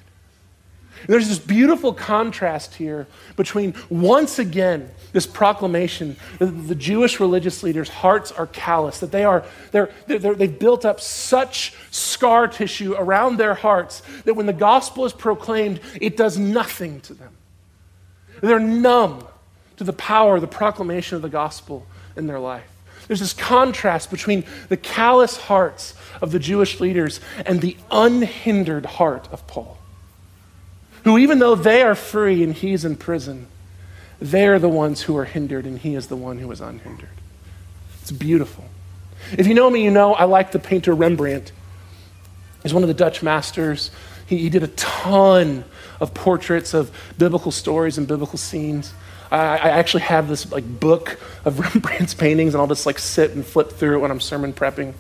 And 1.01 1.09
there's 1.09 1.29
this 1.29 1.39
beautiful 1.39 1.93
contrast 1.93 2.75
here 2.75 3.07
between, 3.37 3.75
once 3.89 4.39
again, 4.39 4.91
this 5.13 5.27
proclamation 5.27 6.17
that 6.39 6.47
the 6.47 6.75
Jewish 6.75 7.21
religious 7.21 7.63
leaders' 7.63 7.89
hearts 7.89 8.33
are 8.33 8.47
callous, 8.47 9.01
that 9.01 9.13
they 9.13 9.25
are, 9.25 9.45
they're, 9.71 9.91
they're, 10.07 10.35
they've 10.35 10.59
built 10.59 10.85
up 10.85 11.01
such 11.01 11.75
scar 11.91 12.49
tissue 12.49 12.95
around 12.95 13.37
their 13.37 13.55
hearts 13.55 14.03
that 14.25 14.35
when 14.35 14.47
the 14.47 14.53
gospel 14.53 15.05
is 15.05 15.13
proclaimed, 15.13 15.81
it 16.01 16.17
does 16.17 16.39
nothing 16.39 17.01
to 17.03 17.15
them. 17.15 17.37
They're 18.41 18.59
numb 18.59 19.27
to 19.77 19.85
the 19.85 19.93
power, 19.93 20.37
of 20.37 20.41
the 20.41 20.47
proclamation 20.49 21.17
of 21.17 21.23
the 21.23 21.29
gospel 21.29 21.87
in 22.17 22.27
their 22.27 22.41
life. 22.41 22.71
There's 23.07 23.21
this 23.21 23.33
contrast 23.33 24.11
between 24.11 24.45
the 24.69 24.77
callous 24.77 25.37
hearts 25.37 25.95
of 26.21 26.33
the 26.33 26.39
Jewish 26.39 26.81
leaders 26.81 27.21
and 27.45 27.61
the 27.61 27.77
unhindered 27.91 28.87
heart 28.87 29.29
of 29.31 29.47
Paul 29.47 29.79
who, 31.07 31.19
even 31.19 31.39
though 31.39 31.55
they 31.55 31.83
are 31.83 31.95
free 31.95 32.43
and 32.43 32.53
he's 32.53 32.85
in 32.85 32.97
prison, 32.97 33.47
they're 34.19 34.59
the 34.59 34.69
ones 34.69 35.03
who 35.03 35.17
are 35.17 35.25
hindered 35.25 35.65
and 35.65 35.79
he 35.79 35.95
is 35.95 36.09
the 36.09 36.17
one 36.17 36.37
who 36.39 36.51
is 36.51 36.61
unhindered. 36.61 37.09
It's 38.03 38.11
beautiful. 38.11 38.65
If 39.31 39.47
you 39.47 39.55
know 39.55 39.71
me, 39.71 39.85
you 39.85 39.93
know 39.93 40.15
I 40.15 40.25
like 40.25 40.51
the 40.51 40.59
painter 40.59 40.93
Rembrandt. 40.93 41.53
He's 42.65 42.75
one 42.75 42.83
of 42.83 42.89
the 42.89 42.95
Dutch 42.95 43.23
masters. 43.23 43.93
He, 44.27 44.39
he 44.39 44.51
did 44.51 44.65
a 44.65 44.67
ton 44.67 45.65
of 46.01 46.13
portraits 46.13 46.75
of 46.75 46.91
biblical 47.17 47.53
stories 47.53 47.99
and 47.99 48.09
biblical 48.09 48.37
scenes. 48.37 48.93
I, 49.31 49.37
I, 49.37 49.69
actually 49.79 50.03
have 50.03 50.27
this 50.27 50.51
like 50.51 50.65
book 50.81 51.21
of 51.45 51.61
Rembrandt's 51.75 52.15
paintings, 52.15 52.55
and 52.55 52.61
I'll 52.61 52.67
just 52.67 52.85
like 52.85 52.99
sit 52.99 53.31
and 53.31 53.47
flip 53.47 53.71
through 53.71 53.99
it 53.99 54.01
when 54.01 54.11
I'm 54.11 54.21
sermon 54.21 54.53
prepping. 54.53 54.95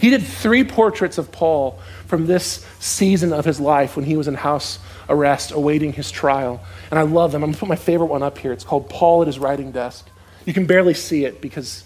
He 0.00 0.10
did 0.10 0.22
three 0.22 0.62
portraits 0.62 1.18
of 1.18 1.32
Paul 1.32 1.80
from 2.06 2.26
this 2.26 2.64
season 2.78 3.32
of 3.32 3.44
his 3.44 3.58
life 3.58 3.96
when 3.96 4.04
he 4.04 4.16
was 4.16 4.28
in 4.28 4.34
house 4.34 4.78
arrest, 5.08 5.52
awaiting 5.52 5.92
his 5.92 6.10
trial. 6.10 6.60
And 6.90 6.98
I 6.98 7.02
love 7.02 7.32
them. 7.32 7.42
I'm 7.42 7.48
going 7.48 7.54
to 7.54 7.60
put 7.60 7.68
my 7.68 7.76
favorite 7.76 8.06
one 8.06 8.22
up 8.22 8.38
here. 8.38 8.52
It's 8.52 8.64
called 8.64 8.88
Paul 8.88 9.22
at 9.22 9.26
his 9.26 9.38
writing 9.38 9.72
desk. 9.72 10.08
You 10.44 10.52
can 10.52 10.66
barely 10.66 10.94
see 10.94 11.24
it 11.24 11.40
because 11.40 11.84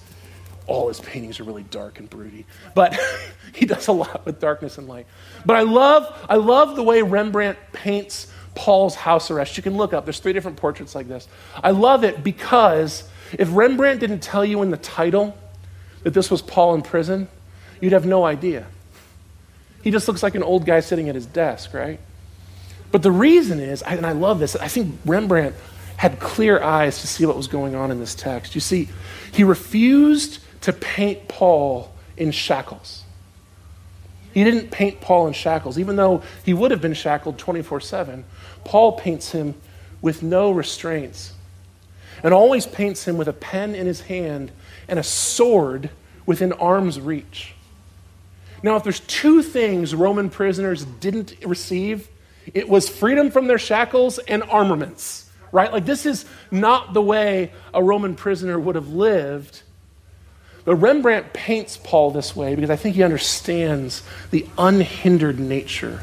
all 0.67 0.89
his 0.89 1.01
paintings 1.01 1.41
are 1.41 1.45
really 1.45 1.65
dark 1.65 1.99
and 1.99 2.09
broody. 2.09 2.47
But 2.75 2.99
he 3.55 3.67
does 3.67 3.89
a 3.89 3.93
lot 3.93 4.25
with 4.25 4.41
darkness 4.41 4.79
and 4.79 4.89
light. 4.89 5.07
But 5.45 5.57
I 5.57 5.63
love, 5.63 6.27
I 6.29 6.37
love 6.37 6.77
the 6.77 6.83
way 6.83 7.03
Rembrandt 7.03 7.59
paints 7.73 8.33
Paul's 8.55 8.95
house 8.95 9.31
arrest. 9.31 9.57
You 9.57 9.63
can 9.63 9.77
look 9.77 9.93
up, 9.93 10.05
there's 10.05 10.19
three 10.19 10.33
different 10.33 10.59
portraits 10.59 10.95
like 10.95 11.09
this. 11.09 11.27
I 11.63 11.71
love 11.71 12.05
it 12.05 12.23
because 12.23 13.09
if 13.33 13.49
Rembrandt 13.53 14.01
didn't 14.01 14.21
tell 14.21 14.45
you 14.45 14.63
in 14.63 14.71
the 14.71 14.77
title 14.77 15.37
that 16.03 16.15
this 16.15 16.31
was 16.31 16.43
Paul 16.43 16.75
in 16.75 16.83
prison, 16.83 17.29
you'd 17.81 17.93
have 17.93 18.07
no 18.07 18.25
idea. 18.25 18.67
He 19.83 19.91
just 19.91 20.07
looks 20.07 20.23
like 20.23 20.35
an 20.35 20.43
old 20.43 20.65
guy 20.65 20.81
sitting 20.81 21.09
at 21.09 21.15
his 21.15 21.27
desk, 21.27 21.75
right? 21.75 21.99
But 22.93 23.03
the 23.03 23.11
reason 23.11 23.59
is, 23.59 23.83
and 23.83 24.07
I 24.07 24.13
love 24.13 24.39
this, 24.39 24.55
I 24.55 24.69
think 24.69 25.01
Rembrandt 25.05 25.57
had 25.97 26.21
clear 26.21 26.63
eyes 26.63 27.01
to 27.01 27.07
see 27.07 27.27
what 27.27 27.37
was 27.37 27.49
going 27.49 27.75
on 27.75 27.91
in 27.91 27.99
this 27.99 28.15
text. 28.15 28.55
You 28.55 28.61
see, 28.61 28.89
he 29.33 29.45
refused 29.45 30.41
to 30.63 30.73
paint 30.73 31.27
Paul 31.27 31.93
in 32.17 32.31
shackles. 32.31 33.03
He 34.35 34.45
didn't 34.45 34.71
paint 34.71 35.01
Paul 35.01 35.27
in 35.27 35.33
shackles, 35.33 35.79
even 35.79 35.97
though 35.97 36.23
he 36.45 36.55
would 36.55 36.71
have 36.71 36.81
been 36.81 36.95
shackled 36.95 37.39
24 37.39 37.81
7. 37.81 38.25
Paul 38.65 38.93
paints 38.93 39.33
him 39.33 39.55
with 40.01 40.23
no 40.23 40.51
restraints 40.51 41.33
and 42.23 42.33
always 42.33 42.67
paints 42.67 43.07
him 43.07 43.17
with 43.17 43.29
a 43.29 43.33
pen 43.33 43.75
in 43.75 43.87
his 43.87 44.03
hand 44.03 44.53
and 44.89 44.99
a 44.99 45.03
sword 45.03 45.91
within 46.27 46.53
arm's 46.53 47.01
reach. 47.01 47.55
Now, 48.63 48.77
if 48.77 48.85
there's 48.85 49.01
two 49.01 49.43
things 49.43 49.95
Roman 49.95 50.31
prisoners 50.31 50.85
didn't 50.85 51.35
receive, 51.45 52.09
it 52.53 52.69
was 52.69 52.89
freedom 52.89 53.31
from 53.31 53.47
their 53.47 53.59
shackles 53.59 54.19
and 54.19 54.43
armaments, 54.45 55.31
right? 55.53 55.73
Like, 55.73 55.85
this 55.85 56.07
is 56.07 56.25
not 56.51 56.93
the 56.95 57.03
way 57.03 57.53
a 57.73 57.83
Roman 57.83 58.15
prisoner 58.15 58.59
would 58.59 58.75
have 58.75 58.89
lived. 58.89 59.63
But 60.65 60.77
Rembrandt 60.77 61.33
paints 61.33 61.77
Paul 61.83 62.13
this 62.13 62.37
way 62.37 62.55
because 62.55 62.71
I 62.71 62.77
think 62.77 62.95
he 62.95 63.03
understands 63.03 64.03
the 64.31 64.47
unhindered 64.57 65.39
nature 65.39 66.01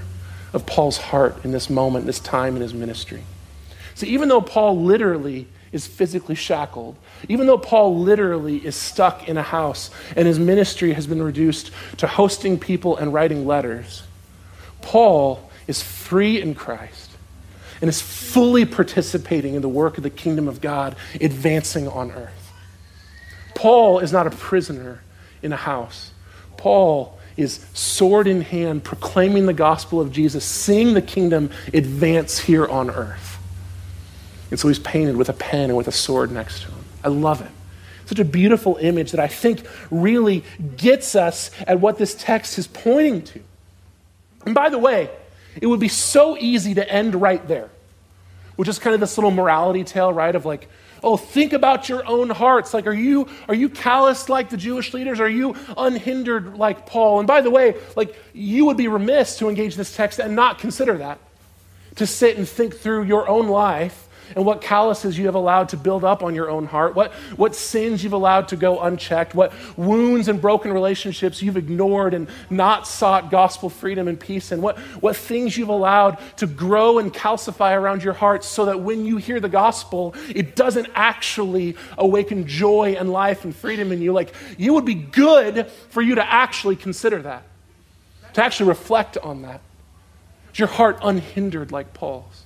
of 0.53 0.65
Paul's 0.65 0.97
heart 0.97 1.45
in 1.45 1.51
this 1.51 1.69
moment, 1.69 2.05
this 2.05 2.19
time 2.19 2.55
in 2.55 2.61
his 2.61 2.73
ministry. 2.73 3.23
So, 3.95 4.05
even 4.05 4.29
though 4.29 4.41
Paul 4.41 4.81
literally 4.81 5.47
is 5.71 5.85
physically 5.85 6.35
shackled, 6.35 6.95
even 7.27 7.47
though 7.47 7.57
Paul 7.57 7.99
literally 7.99 8.57
is 8.57 8.75
stuck 8.75 9.27
in 9.27 9.37
a 9.37 9.43
house 9.43 9.91
and 10.15 10.27
his 10.27 10.39
ministry 10.39 10.93
has 10.93 11.05
been 11.05 11.21
reduced 11.21 11.71
to 11.97 12.07
hosting 12.07 12.57
people 12.57 12.97
and 12.97 13.13
writing 13.13 13.45
letters, 13.45 14.03
Paul 14.81 15.48
is 15.69 15.83
free 15.83 16.41
in 16.41 16.55
Christ 16.55 17.11
and 17.79 17.87
is 17.87 18.01
fully 18.01 18.65
participating 18.65 19.53
in 19.53 19.61
the 19.61 19.69
work 19.69 19.97
of 19.97 20.03
the 20.03 20.09
kingdom 20.09 20.47
of 20.47 20.61
God 20.61 20.95
advancing 21.21 21.87
on 21.87 22.11
earth. 22.11 22.51
Paul 23.53 23.99
is 23.99 24.11
not 24.11 24.25
a 24.25 24.31
prisoner 24.31 25.01
in 25.43 25.53
a 25.53 25.57
house. 25.57 26.11
Paul 26.57 27.19
is 27.37 27.65
sword 27.73 28.27
in 28.27 28.41
hand, 28.41 28.83
proclaiming 28.83 29.45
the 29.45 29.53
gospel 29.53 30.01
of 30.01 30.11
Jesus, 30.11 30.43
seeing 30.43 30.93
the 30.93 31.01
kingdom 31.01 31.51
advance 31.73 32.39
here 32.39 32.65
on 32.65 32.89
earth. 32.89 33.37
And 34.49 34.59
so 34.59 34.67
he's 34.67 34.79
painted 34.79 35.15
with 35.15 35.29
a 35.29 35.33
pen 35.33 35.69
and 35.69 35.77
with 35.77 35.87
a 35.87 35.91
sword 35.91 36.31
next 36.31 36.63
to 36.63 36.67
him. 36.69 36.83
I 37.03 37.09
love 37.09 37.41
it. 37.41 37.51
Such 38.07 38.19
a 38.19 38.25
beautiful 38.25 38.77
image 38.77 39.11
that 39.11 39.19
I 39.19 39.27
think 39.27 39.61
really 39.91 40.43
gets 40.75 41.15
us 41.15 41.51
at 41.67 41.79
what 41.79 41.99
this 41.99 42.15
text 42.15 42.57
is 42.57 42.65
pointing 42.65 43.21
to. 43.21 43.39
And 44.47 44.55
by 44.55 44.69
the 44.69 44.79
way, 44.79 45.11
it 45.61 45.67
would 45.67 45.79
be 45.79 45.87
so 45.87 46.37
easy 46.37 46.73
to 46.75 46.89
end 46.89 47.15
right 47.15 47.45
there, 47.47 47.69
which 48.55 48.67
is 48.67 48.79
kind 48.79 48.93
of 48.93 48.99
this 48.99 49.17
little 49.17 49.31
morality 49.31 49.83
tale, 49.83 50.11
right? 50.11 50.35
Of 50.35 50.45
like, 50.45 50.67
oh, 51.03 51.17
think 51.17 51.53
about 51.53 51.89
your 51.89 52.05
own 52.05 52.29
hearts. 52.29 52.73
Like, 52.73 52.87
are 52.87 52.93
you 52.93 53.27
are 53.47 53.55
you 53.55 53.69
calloused 53.69 54.29
like 54.29 54.49
the 54.49 54.57
Jewish 54.57 54.93
leaders? 54.93 55.19
Are 55.19 55.29
you 55.29 55.55
unhindered 55.77 56.57
like 56.57 56.85
Paul? 56.85 57.19
And 57.19 57.27
by 57.27 57.41
the 57.41 57.51
way, 57.51 57.75
like 57.95 58.15
you 58.33 58.65
would 58.65 58.77
be 58.77 58.87
remiss 58.87 59.37
to 59.39 59.49
engage 59.49 59.75
this 59.75 59.95
text 59.95 60.19
and 60.19 60.35
not 60.35 60.59
consider 60.59 60.97
that. 60.97 61.19
To 61.95 62.07
sit 62.07 62.37
and 62.37 62.47
think 62.47 62.75
through 62.77 63.03
your 63.03 63.27
own 63.27 63.47
life 63.47 64.08
and 64.35 64.45
what 64.45 64.61
calluses 64.61 65.17
you 65.17 65.25
have 65.25 65.35
allowed 65.35 65.69
to 65.69 65.77
build 65.77 66.03
up 66.03 66.23
on 66.23 66.35
your 66.35 66.49
own 66.49 66.65
heart, 66.65 66.95
what, 66.95 67.11
what 67.35 67.55
sins 67.55 68.03
you've 68.03 68.13
allowed 68.13 68.47
to 68.49 68.55
go 68.55 68.79
unchecked, 68.79 69.33
what 69.33 69.53
wounds 69.77 70.27
and 70.27 70.41
broken 70.41 70.71
relationships 70.71 71.41
you've 71.41 71.57
ignored 71.57 72.13
and 72.13 72.27
not 72.49 72.87
sought 72.87 73.31
gospel 73.31 73.69
freedom 73.69 74.07
and 74.07 74.19
peace, 74.19 74.51
and 74.51 74.61
what, 74.61 74.77
what 75.01 75.15
things 75.15 75.57
you've 75.57 75.69
allowed 75.69 76.17
to 76.37 76.47
grow 76.47 76.99
and 76.99 77.13
calcify 77.13 77.75
around 77.75 78.03
your 78.03 78.13
heart 78.13 78.43
so 78.43 78.65
that 78.65 78.79
when 78.79 79.05
you 79.05 79.17
hear 79.17 79.39
the 79.39 79.49
gospel, 79.49 80.15
it 80.33 80.55
doesn't 80.55 80.87
actually 80.95 81.75
awaken 81.97 82.47
joy 82.47 82.95
and 82.97 83.11
life 83.11 83.43
and 83.43 83.55
freedom 83.55 83.91
in 83.91 84.01
you. 84.01 84.11
Like, 84.13 84.33
you 84.57 84.73
would 84.73 84.85
be 84.85 84.95
good 84.95 85.67
for 85.89 86.01
you 86.01 86.15
to 86.15 86.31
actually 86.31 86.75
consider 86.75 87.21
that, 87.23 87.43
to 88.33 88.43
actually 88.43 88.69
reflect 88.69 89.17
on 89.17 89.41
that. 89.43 89.61
Is 90.53 90.59
your 90.59 90.67
heart 90.67 90.99
unhindered 91.01 91.71
like 91.71 91.93
Paul's? 91.93 92.45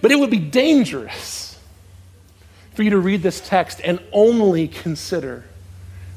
But 0.00 0.12
it 0.12 0.18
would 0.18 0.30
be 0.30 0.38
dangerous 0.38 1.58
for 2.74 2.82
you 2.82 2.90
to 2.90 2.98
read 2.98 3.22
this 3.22 3.40
text 3.40 3.80
and 3.82 4.00
only 4.12 4.68
consider 4.68 5.44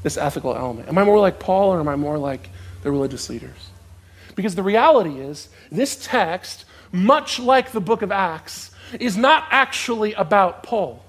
this 0.02 0.16
ethical 0.16 0.54
element. 0.54 0.88
Am 0.88 0.98
I 0.98 1.04
more 1.04 1.18
like 1.18 1.38
Paul 1.38 1.70
or 1.70 1.80
am 1.80 1.88
I 1.88 1.96
more 1.96 2.18
like 2.18 2.50
the 2.82 2.90
religious 2.90 3.28
leaders? 3.28 3.70
Because 4.34 4.54
the 4.54 4.62
reality 4.62 5.18
is, 5.18 5.48
this 5.70 5.96
text, 5.96 6.64
much 6.90 7.38
like 7.38 7.72
the 7.72 7.80
book 7.80 8.02
of 8.02 8.12
Acts, 8.12 8.70
is 8.98 9.16
not 9.16 9.44
actually 9.50 10.14
about 10.14 10.62
Paul. 10.62 11.04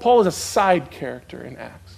Paul 0.00 0.20
is 0.20 0.26
a 0.26 0.32
side 0.32 0.90
character 0.90 1.42
in 1.42 1.56
Acts. 1.56 1.94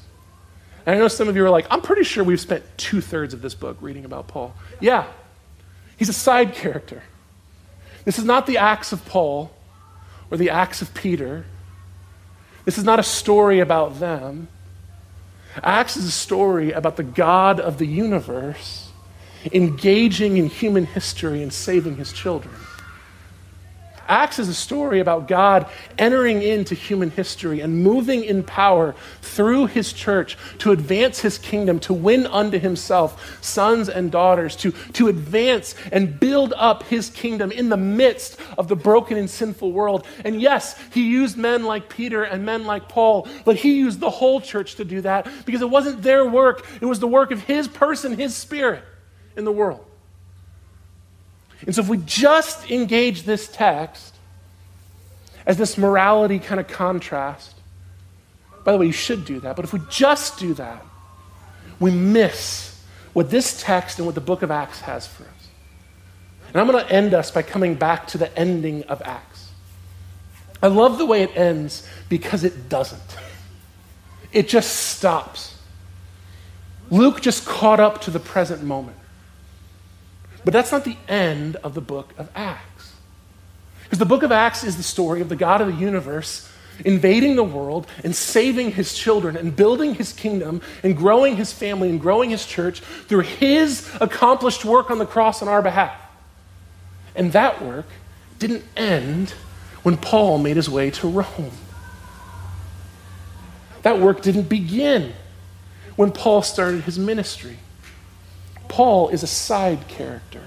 And 0.87 0.97
I 0.97 0.99
know 0.99 1.09
some 1.09 1.29
of 1.29 1.37
you 1.37 1.45
are 1.45 1.51
like, 1.51 1.67
I'm 1.71 1.83
pretty 1.83 2.05
sure 2.05 2.25
we've 2.25 2.41
spent 2.41 2.65
two 2.77 3.01
thirds 3.01 3.35
of 3.35 3.43
this 3.43 3.55
book 3.55 3.77
reading 3.81 4.05
about 4.05 4.29
Paul. 4.29 4.55
Yeah, 4.81 5.07
he's 5.97 6.09
a 6.09 6.15
side 6.15 6.55
character. 6.55 7.03
This 8.05 8.19
is 8.19 8.25
not 8.25 8.47
the 8.47 8.59
Acts 8.59 8.93
of 8.93 9.05
Paul 9.05 9.51
or 10.31 10.37
the 10.37 10.51
Acts 10.51 10.83
of 10.83 10.95
Peter. 10.95 11.45
This 12.65 12.79
is 12.79 12.85
not 12.85 12.99
a 12.99 13.03
story 13.03 13.61
about 13.61 13.99
them. 14.01 14.49
Acts 15.63 15.97
is 15.97 16.05
a 16.05 16.11
story 16.11 16.73
about 16.73 16.97
the 16.97 17.03
God 17.03 17.61
of 17.61 17.79
the 17.79 17.87
universe 17.87 18.91
engaging 19.53 20.37
in 20.37 20.47
human 20.47 20.85
history 20.85 21.43
and 21.43 21.53
saving 21.53 21.97
his 21.97 22.13
children. 22.13 22.55
Acts 24.09 24.39
is 24.39 24.49
a 24.49 24.55
story 24.55 25.01
about 25.01 25.29
God 25.29 25.71
entering 25.99 26.41
into 26.41 26.75
human 26.75 27.11
history 27.11 27.61
and 27.61 27.83
moving 27.83 28.25
in 28.25 28.43
power 28.43 28.95
through 29.21 29.67
his 29.67 29.93
church 29.93 30.39
to 30.59 30.73
advance 30.73 31.21
his 31.21 31.37
kingdom, 31.37 31.79
to 31.81 31.93
win 31.93 32.27
unto 32.27 32.59
himself 32.59 33.45
sons 33.45 33.91
and 33.91 34.11
daughters, 34.11 34.57
to, 34.57 34.73
to 34.95 35.09
advance 35.09 35.75
and 35.93 36.19
build 36.19 36.55
up 36.57 36.85
his 36.85 37.11
kingdom 37.11 37.53
in 37.53 37.69
the 37.69 37.77
midst 37.77 38.41
of 38.57 38.69
the 38.69 38.77
broken 38.77 39.19
and 39.19 39.29
sinful 39.29 39.73
world. 39.73 40.07
And 40.25 40.41
yes, 40.41 40.81
he 40.93 41.11
used 41.11 41.37
men 41.37 41.65
like 41.65 41.91
Peter 41.91 42.25
and 42.25 42.47
men 42.47 42.65
like 42.65 42.89
Paul, 42.89 43.29
but 43.45 43.57
he 43.57 43.75
used 43.77 44.01
the 44.01 44.11
whole 44.11 44.41
church 44.41 44.77
to 44.77 44.85
do 44.87 45.03
that 45.03 45.29
because 45.45 45.61
it 45.61 45.69
wasn't 45.69 46.03
their 46.03 46.27
work, 46.27 46.67
it 46.81 46.87
was 46.87 46.99
the 46.99 47.07
work 47.07 47.31
of 47.31 47.43
his 47.43 47.69
person, 47.69 48.17
his 48.17 48.35
spirit 48.35 48.83
in 49.37 49.45
the 49.45 49.53
world. 49.53 49.88
And 51.67 51.75
so, 51.75 51.83
if 51.83 51.89
we 51.89 51.99
just 51.99 52.71
engage 52.71 53.25
this 53.25 53.49
text 53.49 54.15
as 55.47 55.57
this 55.57 55.77
morality 55.77 56.39
kind 56.39 56.61
of 56.61 56.69
contrast, 56.69 57.55
by 58.65 58.73
the 58.73 58.79
way, 58.79 58.87
you 58.87 58.93
should 58.93 59.25
do 59.25 59.41
that, 59.41 59.57
but 59.57 59.65
if 59.65 59.73
we 59.73 59.81
just 59.91 60.39
do 60.39 60.55
that, 60.55 60.85
we 61.81 61.91
miss 61.91 62.85
what 63.13 63.31
this 63.31 63.61
text 63.61 63.99
and 63.99 64.07
what 64.07 64.15
the 64.15 64.21
book 64.21 64.43
of 64.43 64.51
Acts 64.51 64.81
has 64.83 65.07
for 65.07 65.25
us. 65.25 65.49
And 66.49 66.57
I'm 66.57 66.67
going 66.67 66.85
to 66.85 66.93
end 66.93 67.15
us 67.15 67.31
by 67.31 67.43
coming 67.43 67.75
back 67.75 68.07
to 68.09 68.19
the 68.19 68.37
ending 68.39 68.83
of 68.85 69.03
Acts. 69.05 69.51
I 70.63 70.67
love 70.69 70.99
the 70.99 71.07
way 71.07 71.23
it 71.23 71.37
ends 71.37 71.89
because 72.09 72.45
it 72.45 72.69
doesn't, 72.69 73.17
it 74.33 74.49
just 74.49 74.75
stops. 74.91 75.57
Luke 76.91 77.21
just 77.21 77.47
caught 77.47 77.81
up 77.81 78.01
to 78.03 78.11
the 78.11 78.21
present 78.21 78.63
moment. 78.63 78.97
But 80.49 80.55
that's 80.55 80.73
not 80.73 80.85
the 80.85 80.97
end 81.09 81.57
of 81.57 81.75
the 81.75 81.83
book 81.83 82.15
of 82.17 82.31
Acts. 82.35 82.95
Because 83.83 83.99
the 83.99 84.07
book 84.07 84.23
of 84.23 84.33
Acts 84.33 84.65
is 84.65 84.79
the 84.79 84.83
story 84.83 85.21
of 85.21 85.29
the 85.29 85.37
God 85.37 85.61
of 85.61 85.67
the 85.67 85.75
universe 85.75 86.51
invading 86.87 87.37
the 87.37 87.45
world 87.45 87.87
and 88.03 88.17
saving 88.17 88.71
his 88.71 88.95
children 88.95 89.37
and 89.37 89.55
building 89.55 89.95
his 89.95 90.15
kingdom 90.15 90.63
and 90.83 90.97
growing 90.97 91.37
his 91.37 91.53
family 91.53 91.91
and 91.91 92.01
growing 92.01 92.31
his 92.31 92.47
church 92.47 92.81
through 92.81 93.25
his 93.25 93.95
accomplished 94.01 94.65
work 94.65 94.91
on 94.91 94.97
the 94.97 95.05
cross 95.05 95.43
on 95.43 95.49
our 95.49 95.61
behalf. 95.61 96.01
And 97.15 97.31
that 97.33 97.61
work 97.63 97.85
didn't 98.39 98.65
end 98.75 99.35
when 99.83 99.99
Paul 99.99 100.39
made 100.39 100.57
his 100.57 100.71
way 100.71 100.91
to 100.93 101.09
Rome. 101.09 101.53
That 103.83 104.01
work 104.01 104.23
didn't 104.23 104.49
begin 104.49 105.13
when 105.97 106.11
Paul 106.11 106.41
started 106.41 106.85
his 106.85 106.99
ministry. 106.99 107.59
Paul 108.69 109.09
is 109.09 109.23
a 109.23 109.27
side 109.27 109.89
character 109.89 110.43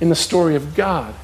in 0.00 0.08
the 0.08 0.14
story 0.14 0.54
of 0.54 0.74
God, 0.74 1.14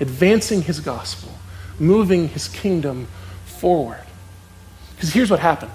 advancing 0.00 0.62
his 0.62 0.80
gospel, 0.80 1.32
moving 1.78 2.28
his 2.28 2.48
kingdom 2.48 3.08
forward. 3.44 4.02
Because 4.94 5.12
here's 5.12 5.30
what 5.30 5.40
happened. 5.40 5.72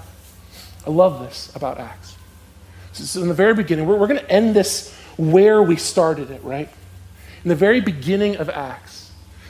I 0.86 0.90
love 0.90 1.20
this 1.20 1.54
about 1.54 1.78
Acts. 1.78 2.16
So, 2.92 3.22
in 3.22 3.28
the 3.28 3.34
very 3.34 3.54
beginning, 3.54 3.86
we're, 3.86 3.96
we're 3.96 4.06
going 4.06 4.20
to 4.20 4.30
end 4.30 4.54
this 4.54 4.94
where 5.16 5.62
we 5.62 5.76
started 5.76 6.30
it, 6.30 6.42
right? 6.44 6.68
In 7.42 7.48
the 7.48 7.54
very 7.54 7.80
beginning 7.80 8.36
of 8.36 8.50
Acts, 8.50 9.01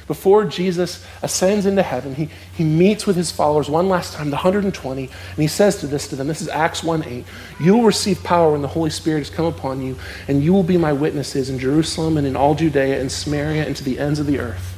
before 0.06 0.44
Jesus 0.44 1.04
ascends 1.22 1.66
into 1.66 1.82
heaven, 1.82 2.14
he, 2.14 2.28
he 2.54 2.64
meets 2.64 3.06
with 3.06 3.16
his 3.16 3.30
followers 3.30 3.70
one 3.70 3.88
last 3.88 4.14
time, 4.14 4.30
the 4.30 4.36
120, 4.36 5.02
and 5.02 5.10
he 5.36 5.46
says 5.46 5.76
to 5.80 5.86
this 5.86 6.08
to 6.08 6.16
them, 6.16 6.26
this 6.26 6.42
is 6.42 6.48
Acts 6.48 6.82
1 6.82 7.04
8, 7.04 7.24
you 7.60 7.76
will 7.76 7.84
receive 7.84 8.22
power 8.22 8.52
when 8.52 8.62
the 8.62 8.68
Holy 8.68 8.90
Spirit 8.90 9.20
has 9.20 9.30
come 9.30 9.46
upon 9.46 9.82
you, 9.82 9.96
and 10.28 10.42
you 10.42 10.52
will 10.52 10.62
be 10.62 10.76
my 10.76 10.92
witnesses 10.92 11.50
in 11.50 11.58
Jerusalem 11.58 12.16
and 12.16 12.26
in 12.26 12.36
all 12.36 12.54
Judea 12.54 13.00
and 13.00 13.10
Samaria 13.10 13.66
and 13.66 13.76
to 13.76 13.84
the 13.84 13.98
ends 13.98 14.18
of 14.18 14.26
the 14.26 14.38
earth. 14.38 14.76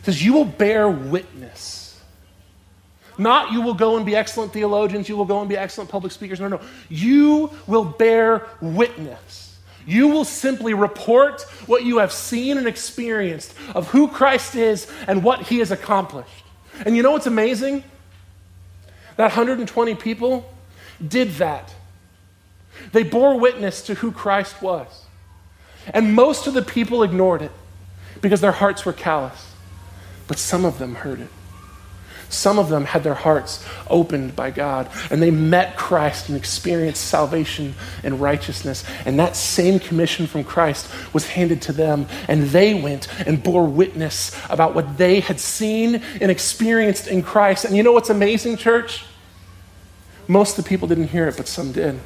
He 0.00 0.06
says, 0.06 0.24
you 0.24 0.32
will 0.32 0.44
bear 0.44 0.88
witness. 0.88 1.82
Not 3.18 3.52
you 3.52 3.60
will 3.60 3.74
go 3.74 3.96
and 3.96 4.06
be 4.06 4.16
excellent 4.16 4.52
theologians, 4.52 5.08
you 5.08 5.16
will 5.16 5.24
go 5.24 5.40
and 5.40 5.48
be 5.48 5.56
excellent 5.56 5.90
public 5.90 6.12
speakers. 6.12 6.40
No, 6.40 6.48
no. 6.48 6.60
You 6.88 7.50
will 7.66 7.84
bear 7.84 8.46
witness. 8.60 9.51
You 9.86 10.08
will 10.08 10.24
simply 10.24 10.74
report 10.74 11.42
what 11.66 11.84
you 11.84 11.98
have 11.98 12.12
seen 12.12 12.58
and 12.58 12.66
experienced 12.66 13.54
of 13.74 13.88
who 13.88 14.08
Christ 14.08 14.54
is 14.54 14.90
and 15.06 15.24
what 15.24 15.42
he 15.42 15.58
has 15.58 15.70
accomplished. 15.70 16.44
And 16.84 16.96
you 16.96 17.02
know 17.02 17.12
what's 17.12 17.26
amazing? 17.26 17.84
That 19.16 19.24
120 19.24 19.94
people 19.96 20.50
did 21.06 21.32
that. 21.32 21.74
They 22.92 23.02
bore 23.02 23.38
witness 23.38 23.82
to 23.82 23.94
who 23.94 24.12
Christ 24.12 24.62
was. 24.62 25.04
And 25.92 26.14
most 26.14 26.46
of 26.46 26.54
the 26.54 26.62
people 26.62 27.02
ignored 27.02 27.42
it 27.42 27.52
because 28.20 28.40
their 28.40 28.52
hearts 28.52 28.84
were 28.84 28.92
callous. 28.92 29.52
But 30.28 30.38
some 30.38 30.64
of 30.64 30.78
them 30.78 30.94
heard 30.94 31.20
it. 31.20 31.28
Some 32.32 32.58
of 32.58 32.70
them 32.70 32.86
had 32.86 33.04
their 33.04 33.14
hearts 33.14 33.62
opened 33.88 34.34
by 34.34 34.50
God 34.50 34.88
and 35.10 35.22
they 35.22 35.30
met 35.30 35.76
Christ 35.76 36.28
and 36.28 36.36
experienced 36.36 37.04
salvation 37.04 37.74
and 38.02 38.20
righteousness. 38.22 38.84
And 39.04 39.18
that 39.20 39.36
same 39.36 39.78
commission 39.78 40.26
from 40.26 40.42
Christ 40.42 40.88
was 41.12 41.26
handed 41.26 41.60
to 41.62 41.72
them. 41.72 42.06
And 42.28 42.44
they 42.44 42.72
went 42.72 43.06
and 43.26 43.42
bore 43.42 43.66
witness 43.66 44.34
about 44.48 44.74
what 44.74 44.96
they 44.96 45.20
had 45.20 45.38
seen 45.38 45.96
and 46.22 46.30
experienced 46.30 47.06
in 47.06 47.22
Christ. 47.22 47.66
And 47.66 47.76
you 47.76 47.82
know 47.82 47.92
what's 47.92 48.10
amazing, 48.10 48.56
church? 48.56 49.04
Most 50.26 50.56
of 50.56 50.64
the 50.64 50.68
people 50.68 50.88
didn't 50.88 51.08
hear 51.08 51.28
it, 51.28 51.36
but 51.36 51.48
some 51.48 51.72
did. 51.72 52.00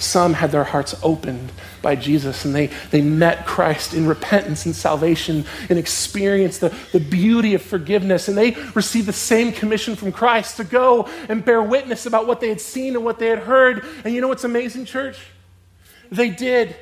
Some 0.00 0.32
had 0.32 0.50
their 0.50 0.64
hearts 0.64 0.94
opened 1.02 1.52
by 1.82 1.94
Jesus 1.94 2.46
and 2.46 2.54
they, 2.54 2.68
they 2.90 3.02
met 3.02 3.44
Christ 3.46 3.92
in 3.92 4.06
repentance 4.06 4.64
and 4.64 4.74
salvation 4.74 5.44
and 5.68 5.78
experienced 5.78 6.62
the, 6.62 6.74
the 6.92 7.00
beauty 7.00 7.52
of 7.52 7.60
forgiveness. 7.60 8.26
And 8.26 8.36
they 8.36 8.52
received 8.74 9.06
the 9.06 9.12
same 9.12 9.52
commission 9.52 9.96
from 9.96 10.10
Christ 10.10 10.56
to 10.56 10.64
go 10.64 11.04
and 11.28 11.44
bear 11.44 11.62
witness 11.62 12.06
about 12.06 12.26
what 12.26 12.40
they 12.40 12.48
had 12.48 12.62
seen 12.62 12.96
and 12.96 13.04
what 13.04 13.18
they 13.18 13.26
had 13.26 13.40
heard. 13.40 13.84
And 14.02 14.14
you 14.14 14.22
know 14.22 14.28
what's 14.28 14.44
amazing, 14.44 14.86
church? 14.86 15.18
They 16.10 16.30
did. 16.30 16.74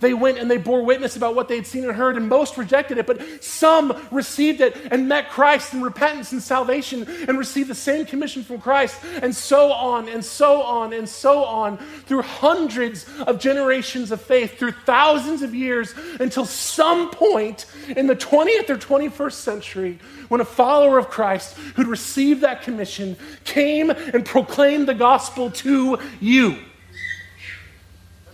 They 0.00 0.14
went 0.14 0.38
and 0.38 0.50
they 0.50 0.58
bore 0.58 0.82
witness 0.82 1.16
about 1.16 1.34
what 1.34 1.48
they 1.48 1.56
had 1.56 1.66
seen 1.66 1.84
and 1.84 1.92
heard, 1.92 2.16
and 2.16 2.28
most 2.28 2.56
rejected 2.56 2.98
it, 2.98 3.06
but 3.06 3.42
some 3.42 3.96
received 4.10 4.60
it 4.60 4.76
and 4.90 5.08
met 5.08 5.30
Christ 5.30 5.74
in 5.74 5.82
repentance 5.82 6.32
and 6.32 6.42
salvation 6.42 7.06
and 7.28 7.38
received 7.38 7.68
the 7.68 7.74
same 7.74 8.06
commission 8.06 8.42
from 8.42 8.60
Christ, 8.60 8.98
and 9.22 9.34
so 9.34 9.72
on 9.72 10.08
and 10.08 10.24
so 10.24 10.62
on 10.62 10.92
and 10.92 11.08
so 11.08 11.44
on 11.44 11.78
through 12.06 12.22
hundreds 12.22 13.06
of 13.26 13.38
generations 13.38 14.10
of 14.12 14.20
faith, 14.20 14.58
through 14.58 14.72
thousands 14.72 15.42
of 15.42 15.54
years, 15.54 15.94
until 16.20 16.44
some 16.44 17.10
point 17.10 17.66
in 17.96 18.06
the 18.06 18.16
20th 18.16 18.70
or 18.70 18.76
21st 18.76 19.32
century 19.32 19.98
when 20.28 20.40
a 20.40 20.44
follower 20.44 20.98
of 20.98 21.08
Christ 21.08 21.56
who'd 21.74 21.86
received 21.86 22.42
that 22.42 22.62
commission 22.62 23.16
came 23.44 23.90
and 23.90 24.24
proclaimed 24.24 24.88
the 24.88 24.94
gospel 24.94 25.50
to 25.50 25.98
you. 26.20 26.58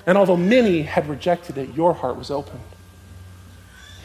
And 0.07 0.19
although 0.19 0.37
many 0.37 0.83
had 0.83 1.09
rejected 1.09 1.59
it, 1.59 1.75
your 1.75 1.95
heart 1.95 2.17
was 2.17 2.31
opened. 2.31 2.61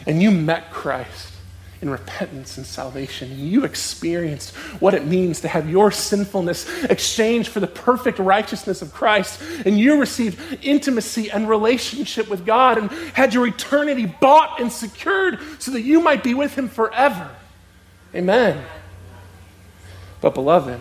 And 0.06 0.22
you 0.22 0.30
met 0.30 0.70
Christ 0.70 1.34
in 1.82 1.90
repentance 1.90 2.56
and 2.56 2.66
salvation. 2.66 3.30
And 3.30 3.40
you 3.40 3.64
experienced 3.64 4.54
what 4.80 4.94
it 4.94 5.06
means 5.06 5.40
to 5.42 5.48
have 5.48 5.68
your 5.68 5.90
sinfulness 5.90 6.84
exchanged 6.84 7.50
for 7.50 7.60
the 7.60 7.66
perfect 7.66 8.18
righteousness 8.18 8.82
of 8.82 8.92
Christ. 8.92 9.42
And 9.64 9.78
you 9.78 9.98
received 9.98 10.58
intimacy 10.62 11.30
and 11.30 11.48
relationship 11.48 12.28
with 12.28 12.44
God 12.46 12.78
and 12.78 12.90
had 13.14 13.34
your 13.34 13.46
eternity 13.46 14.06
bought 14.06 14.60
and 14.60 14.72
secured 14.72 15.38
so 15.58 15.70
that 15.72 15.82
you 15.82 16.00
might 16.00 16.22
be 16.22 16.34
with 16.34 16.54
Him 16.54 16.68
forever. 16.68 17.30
Amen. 18.14 18.64
But, 20.20 20.34
beloved, 20.34 20.80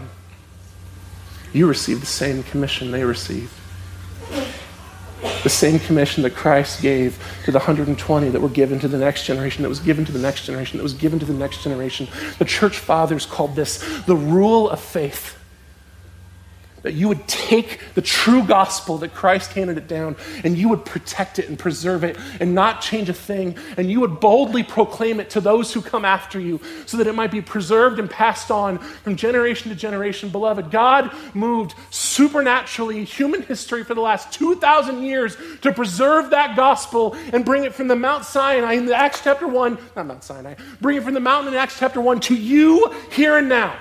you 1.54 1.68
received 1.68 2.02
the 2.02 2.08
same 2.08 2.44
commission 2.44 2.92
they 2.92 3.04
received 3.04 3.54
the 5.44 5.50
same 5.50 5.80
commission 5.80 6.24
that 6.24 6.36
Christ 6.36 6.82
gave 6.82 7.18
to 7.46 7.52
the 7.52 7.60
120 7.60 8.30
that 8.30 8.40
were 8.40 8.50
given 8.50 8.80
to 8.80 8.88
the 8.88 8.98
next 8.98 9.26
generation, 9.26 9.64
that 9.64 9.70
was 9.70 9.80
given 9.80 10.06
to 10.06 10.12
the 10.12 10.20
next 10.20 10.46
generation, 10.46 10.78
that 10.78 10.84
was 10.84 10.94
given 10.94 11.20
to 11.20 11.26
the 11.26 11.34
next 11.34 11.64
generation. 11.64 12.08
The 12.38 12.46
church 12.46 12.80
fathers 12.80 13.26
called 13.26 13.56
this 13.56 13.80
the 14.06 14.16
rule 14.16 14.70
of 14.70 14.80
faith 14.80 15.39
that 16.84 16.94
you 16.94 17.08
would 17.08 17.28
take 17.28 17.80
the 17.96 18.02
true 18.02 18.44
gospel 18.44 18.98
that 19.00 19.14
Christ 19.14 19.54
handed 19.54 19.78
it 19.78 19.88
down 19.88 20.16
and 20.44 20.58
you 20.58 20.70
would 20.70 20.86
protect 20.86 21.40
it 21.40 21.50
and 21.50 21.58
preserve 21.58 22.04
it 22.04 22.18
and 22.40 22.56
not 22.56 22.82
change 22.82 23.10
a 23.10 23.14
thing. 23.14 23.56
And 23.78 23.90
you 23.90 24.00
would 24.00 24.20
boldly 24.20 24.64
proclaim 24.64 25.20
it 25.20 25.30
to 25.32 25.42
those 25.42 25.74
who 25.74 25.82
come 25.82 26.06
after 26.06 26.40
you 26.40 26.60
so 26.86 26.98
that 26.98 27.08
it 27.08 27.16
might 27.16 27.32
be 27.32 27.42
preserved 27.42 28.00
and 28.00 28.10
passed 28.10 28.52
on 28.52 28.78
from 28.80 29.16
generation 29.16 29.70
to 29.70 29.76
generation. 29.76 30.30
Beloved, 30.30 30.72
God 30.72 31.12
moved 31.34 31.74
supernaturally 31.90 33.00
in 33.00 33.06
human 33.06 33.42
history 33.42 33.84
for 33.84 33.94
the 33.94 34.02
last 34.02 34.32
2,000 34.34 35.04
years 35.04 35.38
to 35.62 35.72
preserve 35.72 36.30
that 36.32 36.56
gospel 36.56 37.16
and 37.34 37.46
bring 37.46 37.64
it 37.64 37.74
from 37.74 37.88
the 37.88 37.96
Mount 37.96 38.26
Sinai 38.26 38.74
in 38.74 38.92
Acts 38.92 39.22
chapter 39.24 39.48
1, 39.48 39.78
not 39.96 40.06
Mount 40.06 40.24
Sinai, 40.24 40.56
bring 40.82 40.98
it 40.98 41.04
from 41.04 41.14
the 41.14 41.20
mountain 41.20 41.54
in 41.54 41.60
Acts 41.60 41.80
chapter 41.80 42.02
1 42.02 42.20
to 42.22 42.36
you 42.36 42.94
here 43.12 43.38
and 43.38 43.50
now. 43.50 43.76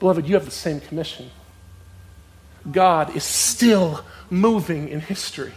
Beloved, 0.00 0.26
you 0.26 0.34
have 0.34 0.46
the 0.46 0.50
same 0.50 0.80
commission. 0.80 1.30
God 2.70 3.14
is 3.14 3.22
still 3.22 4.04
moving 4.28 4.88
in 4.88 5.00
history. 5.00 5.52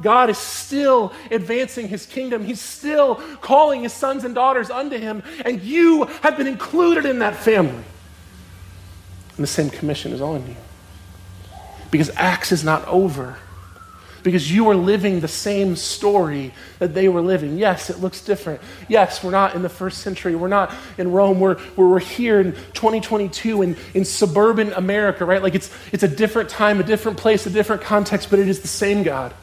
God 0.00 0.30
is 0.30 0.38
still 0.38 1.12
advancing 1.30 1.88
his 1.88 2.06
kingdom. 2.06 2.44
He's 2.44 2.60
still 2.60 3.16
calling 3.40 3.82
his 3.82 3.92
sons 3.92 4.24
and 4.24 4.34
daughters 4.34 4.70
unto 4.70 4.98
him, 4.98 5.22
and 5.44 5.60
you 5.62 6.04
have 6.22 6.36
been 6.36 6.46
included 6.46 7.04
in 7.04 7.18
that 7.20 7.36
family. 7.36 7.84
And 9.36 9.38
the 9.38 9.46
same 9.46 9.70
commission 9.70 10.12
is 10.12 10.20
on 10.20 10.46
you. 10.46 10.56
Because 11.90 12.10
Acts 12.16 12.52
is 12.52 12.64
not 12.64 12.86
over 12.88 13.38
because 14.22 14.52
you 14.52 14.68
are 14.68 14.76
living 14.76 15.20
the 15.20 15.28
same 15.28 15.76
story 15.76 16.52
that 16.78 16.94
they 16.94 17.08
were 17.08 17.20
living. 17.20 17.58
Yes, 17.58 17.90
it 17.90 17.98
looks 17.98 18.22
different. 18.22 18.60
Yes, 18.88 19.22
we're 19.22 19.30
not 19.30 19.54
in 19.54 19.62
the 19.62 19.68
first 19.68 19.98
century. 19.98 20.34
We're 20.34 20.48
not 20.48 20.74
in 20.98 21.10
Rome. 21.12 21.40
We're, 21.40 21.58
we're 21.76 21.98
here 21.98 22.40
in 22.40 22.52
2022 22.52 23.62
in, 23.62 23.76
in 23.94 24.04
suburban 24.04 24.72
America, 24.74 25.24
right? 25.24 25.42
Like 25.42 25.54
it's, 25.54 25.74
it's 25.92 26.02
a 26.02 26.08
different 26.08 26.48
time, 26.48 26.80
a 26.80 26.84
different 26.84 27.18
place, 27.18 27.46
a 27.46 27.50
different 27.50 27.82
context, 27.82 28.30
but 28.30 28.38
it 28.38 28.48
is 28.48 28.60
the 28.60 28.68
same 28.68 29.02
God 29.02 29.34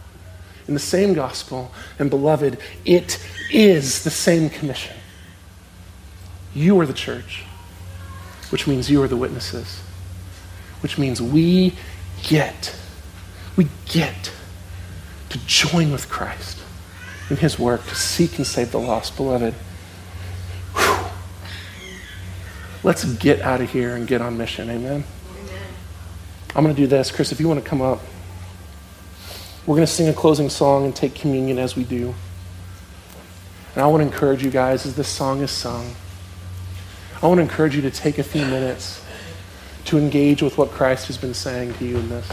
in 0.68 0.74
the 0.74 0.80
same 0.80 1.14
gospel. 1.14 1.72
And 1.98 2.10
beloved, 2.10 2.58
it 2.86 3.26
is 3.52 4.04
the 4.04 4.12
same 4.12 4.50
commission. 4.50 4.96
You 6.54 6.80
are 6.80 6.86
the 6.86 6.94
church, 6.94 7.44
which 8.52 8.68
means 8.68 8.90
you 8.90 9.02
are 9.02 9.08
the 9.08 9.18
witnesses, 9.18 9.80
which 10.82 10.98
means 10.98 11.22
we 11.22 11.74
get, 12.24 12.76
we 13.56 13.68
get 13.86 14.32
to 15.30 15.38
join 15.46 15.92
with 15.92 16.10
Christ 16.10 16.60
in 17.30 17.38
his 17.38 17.60
work 17.60 17.86
to 17.88 17.96
seek 17.96 18.38
and 18.38 18.46
save 18.46 18.72
the 18.72 18.80
lost. 18.80 19.16
Beloved, 19.16 19.54
whew, 20.76 21.06
let's 22.84 23.06
get 23.16 23.42
out 23.42 23.62
of 23.62 23.72
here 23.72 23.96
and 23.96 24.08
get 24.08 24.22
on 24.22 24.38
mission. 24.38 24.70
Amen. 24.70 25.04
Amen. 25.34 25.62
I'm 26.56 26.64
going 26.64 26.76
to 26.76 26.82
do 26.82 26.88
this. 26.88 27.12
Chris, 27.12 27.32
if 27.32 27.40
you 27.40 27.48
want 27.48 27.64
to 27.64 27.70
come 27.70 27.82
up, 27.82 28.02
we're 29.66 29.76
going 29.76 29.86
to 29.86 29.92
sing 29.92 30.10
a 30.10 30.14
closing 30.14 30.50
song 30.50 30.86
and 30.86 30.96
take 30.96 31.14
communion 31.14 31.60
as 31.60 31.76
we 31.76 31.84
do. 31.84 32.16
And 33.76 33.84
I 33.84 33.88
want 33.88 34.02
to 34.02 34.08
encourage 34.08 34.44
you 34.44 34.50
guys 34.50 34.86
as 34.86 34.96
this 34.96 35.08
song 35.08 35.42
is 35.42 35.52
sung. 35.52 35.94
I 37.22 37.28
want 37.28 37.38
to 37.38 37.44
encourage 37.44 37.76
you 37.76 37.82
to 37.84 37.92
take 37.92 38.18
a 38.18 38.24
few 38.24 38.46
minutes 38.46 39.04
to 39.86 39.98
engage 39.98 40.42
with 40.42 40.58
what 40.58 40.72
Christ 40.72 41.08
has 41.08 41.18
been 41.18 41.34
saying 41.34 41.74
to 41.76 41.86
you 41.86 41.98
in 41.98 42.10
this. 42.10 42.28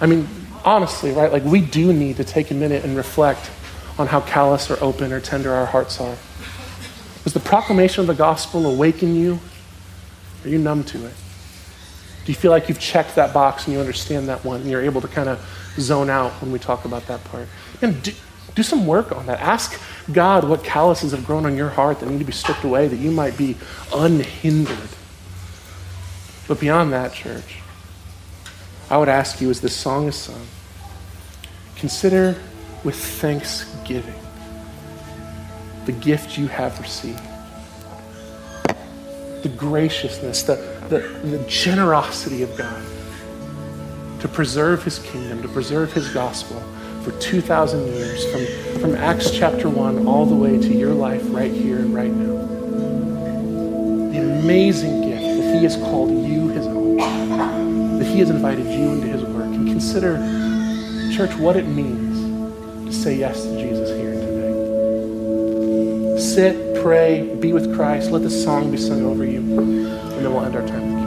I 0.00 0.06
mean, 0.06 0.26
honestly, 0.64 1.12
right? 1.12 1.32
Like 1.32 1.44
we 1.44 1.60
do 1.60 1.92
need 1.92 2.16
to 2.16 2.24
take 2.24 2.50
a 2.50 2.54
minute 2.54 2.84
and 2.84 2.96
reflect 2.96 3.50
on 3.98 4.06
how 4.06 4.20
callous 4.20 4.70
or 4.70 4.82
open 4.82 5.12
or 5.12 5.20
tender 5.20 5.52
our 5.52 5.66
hearts 5.66 6.00
are. 6.00 6.16
Does 7.24 7.34
the 7.34 7.40
proclamation 7.40 8.00
of 8.00 8.06
the 8.06 8.14
gospel 8.14 8.66
awaken 8.66 9.14
you? 9.14 9.38
Are 10.44 10.48
you 10.48 10.58
numb 10.58 10.84
to 10.84 11.06
it? 11.06 11.14
Do 12.24 12.32
you 12.32 12.34
feel 12.34 12.50
like 12.50 12.68
you've 12.68 12.80
checked 12.80 13.14
that 13.16 13.34
box 13.34 13.66
and 13.66 13.74
you 13.74 13.80
understand 13.80 14.28
that 14.28 14.44
one 14.44 14.60
and 14.62 14.70
you're 14.70 14.82
able 14.82 15.00
to 15.00 15.08
kind 15.08 15.28
of 15.28 15.40
zone 15.78 16.08
out 16.08 16.32
when 16.40 16.52
we 16.52 16.58
talk 16.58 16.84
about 16.84 17.06
that 17.06 17.22
part? 17.24 17.46
And 17.82 18.02
do, 18.02 18.12
do 18.54 18.62
some 18.62 18.86
work 18.86 19.12
on 19.12 19.26
that. 19.26 19.40
Ask 19.40 19.80
God 20.12 20.48
what 20.48 20.64
calluses 20.64 21.12
have 21.12 21.26
grown 21.26 21.46
on 21.46 21.56
your 21.56 21.68
heart 21.68 22.00
that 22.00 22.08
need 22.08 22.18
to 22.18 22.24
be 22.24 22.32
stripped 22.32 22.64
away 22.64 22.88
that 22.88 22.96
you 22.96 23.10
might 23.10 23.36
be 23.36 23.56
unhindered. 23.94 24.88
But 26.48 26.60
beyond 26.60 26.92
that, 26.92 27.12
church, 27.12 27.60
I 28.90 28.98
would 28.98 29.08
ask 29.08 29.40
you 29.40 29.50
as 29.50 29.60
this 29.60 29.76
song 29.76 30.08
is 30.08 30.16
sung, 30.16 30.46
consider 31.76 32.36
with 32.82 32.96
thanksgiving 32.96 34.14
the 35.86 35.92
gift 35.92 36.36
you 36.36 36.48
have 36.48 36.78
received. 36.80 37.22
The 39.42 39.52
graciousness, 39.56 40.42
the, 40.42 40.56
the, 40.88 40.98
the 41.26 41.44
generosity 41.48 42.42
of 42.42 42.56
God 42.56 42.82
to 44.20 44.28
preserve 44.28 44.82
his 44.84 44.98
kingdom, 44.98 45.40
to 45.42 45.48
preserve 45.48 45.92
his 45.92 46.08
gospel 46.12 46.60
for 47.02 47.12
2,000 47.20 47.86
years, 47.86 48.24
from, 48.30 48.80
from 48.80 48.94
Acts 48.96 49.30
chapter 49.30 49.70
1 49.70 50.06
all 50.06 50.26
the 50.26 50.34
way 50.34 50.58
to 50.58 50.74
your 50.74 50.92
life 50.92 51.22
right 51.28 51.52
here 51.52 51.78
and 51.78 51.94
right 51.94 52.10
now. 52.10 52.46
The 54.12 54.40
amazing 54.40 55.08
gift 55.08 55.22
that 55.22 55.54
he 55.56 55.62
has 55.62 55.76
called 55.76 56.10
you 56.10 56.48
his 56.48 56.66
own, 56.66 56.98
he 58.20 58.26
has 58.26 58.34
invited 58.36 58.66
you 58.66 58.92
into 58.92 59.06
his 59.06 59.22
work. 59.22 59.46
And 59.46 59.66
consider, 59.66 60.18
church, 61.16 61.34
what 61.38 61.56
it 61.56 61.66
means 61.66 62.86
to 62.86 62.92
say 62.92 63.16
yes 63.16 63.44
to 63.44 63.58
Jesus 63.58 63.88
here 63.96 64.12
today. 64.12 64.52
Sit, 66.20 66.82
pray, 66.82 67.34
be 67.36 67.54
with 67.54 67.74
Christ. 67.74 68.10
Let 68.10 68.20
the 68.22 68.28
song 68.28 68.70
be 68.70 68.76
sung 68.76 69.06
over 69.06 69.24
you, 69.24 69.38
and 69.38 69.86
then 70.22 70.34
we'll 70.34 70.44
end 70.44 70.54
our 70.54 70.66
time 70.66 70.99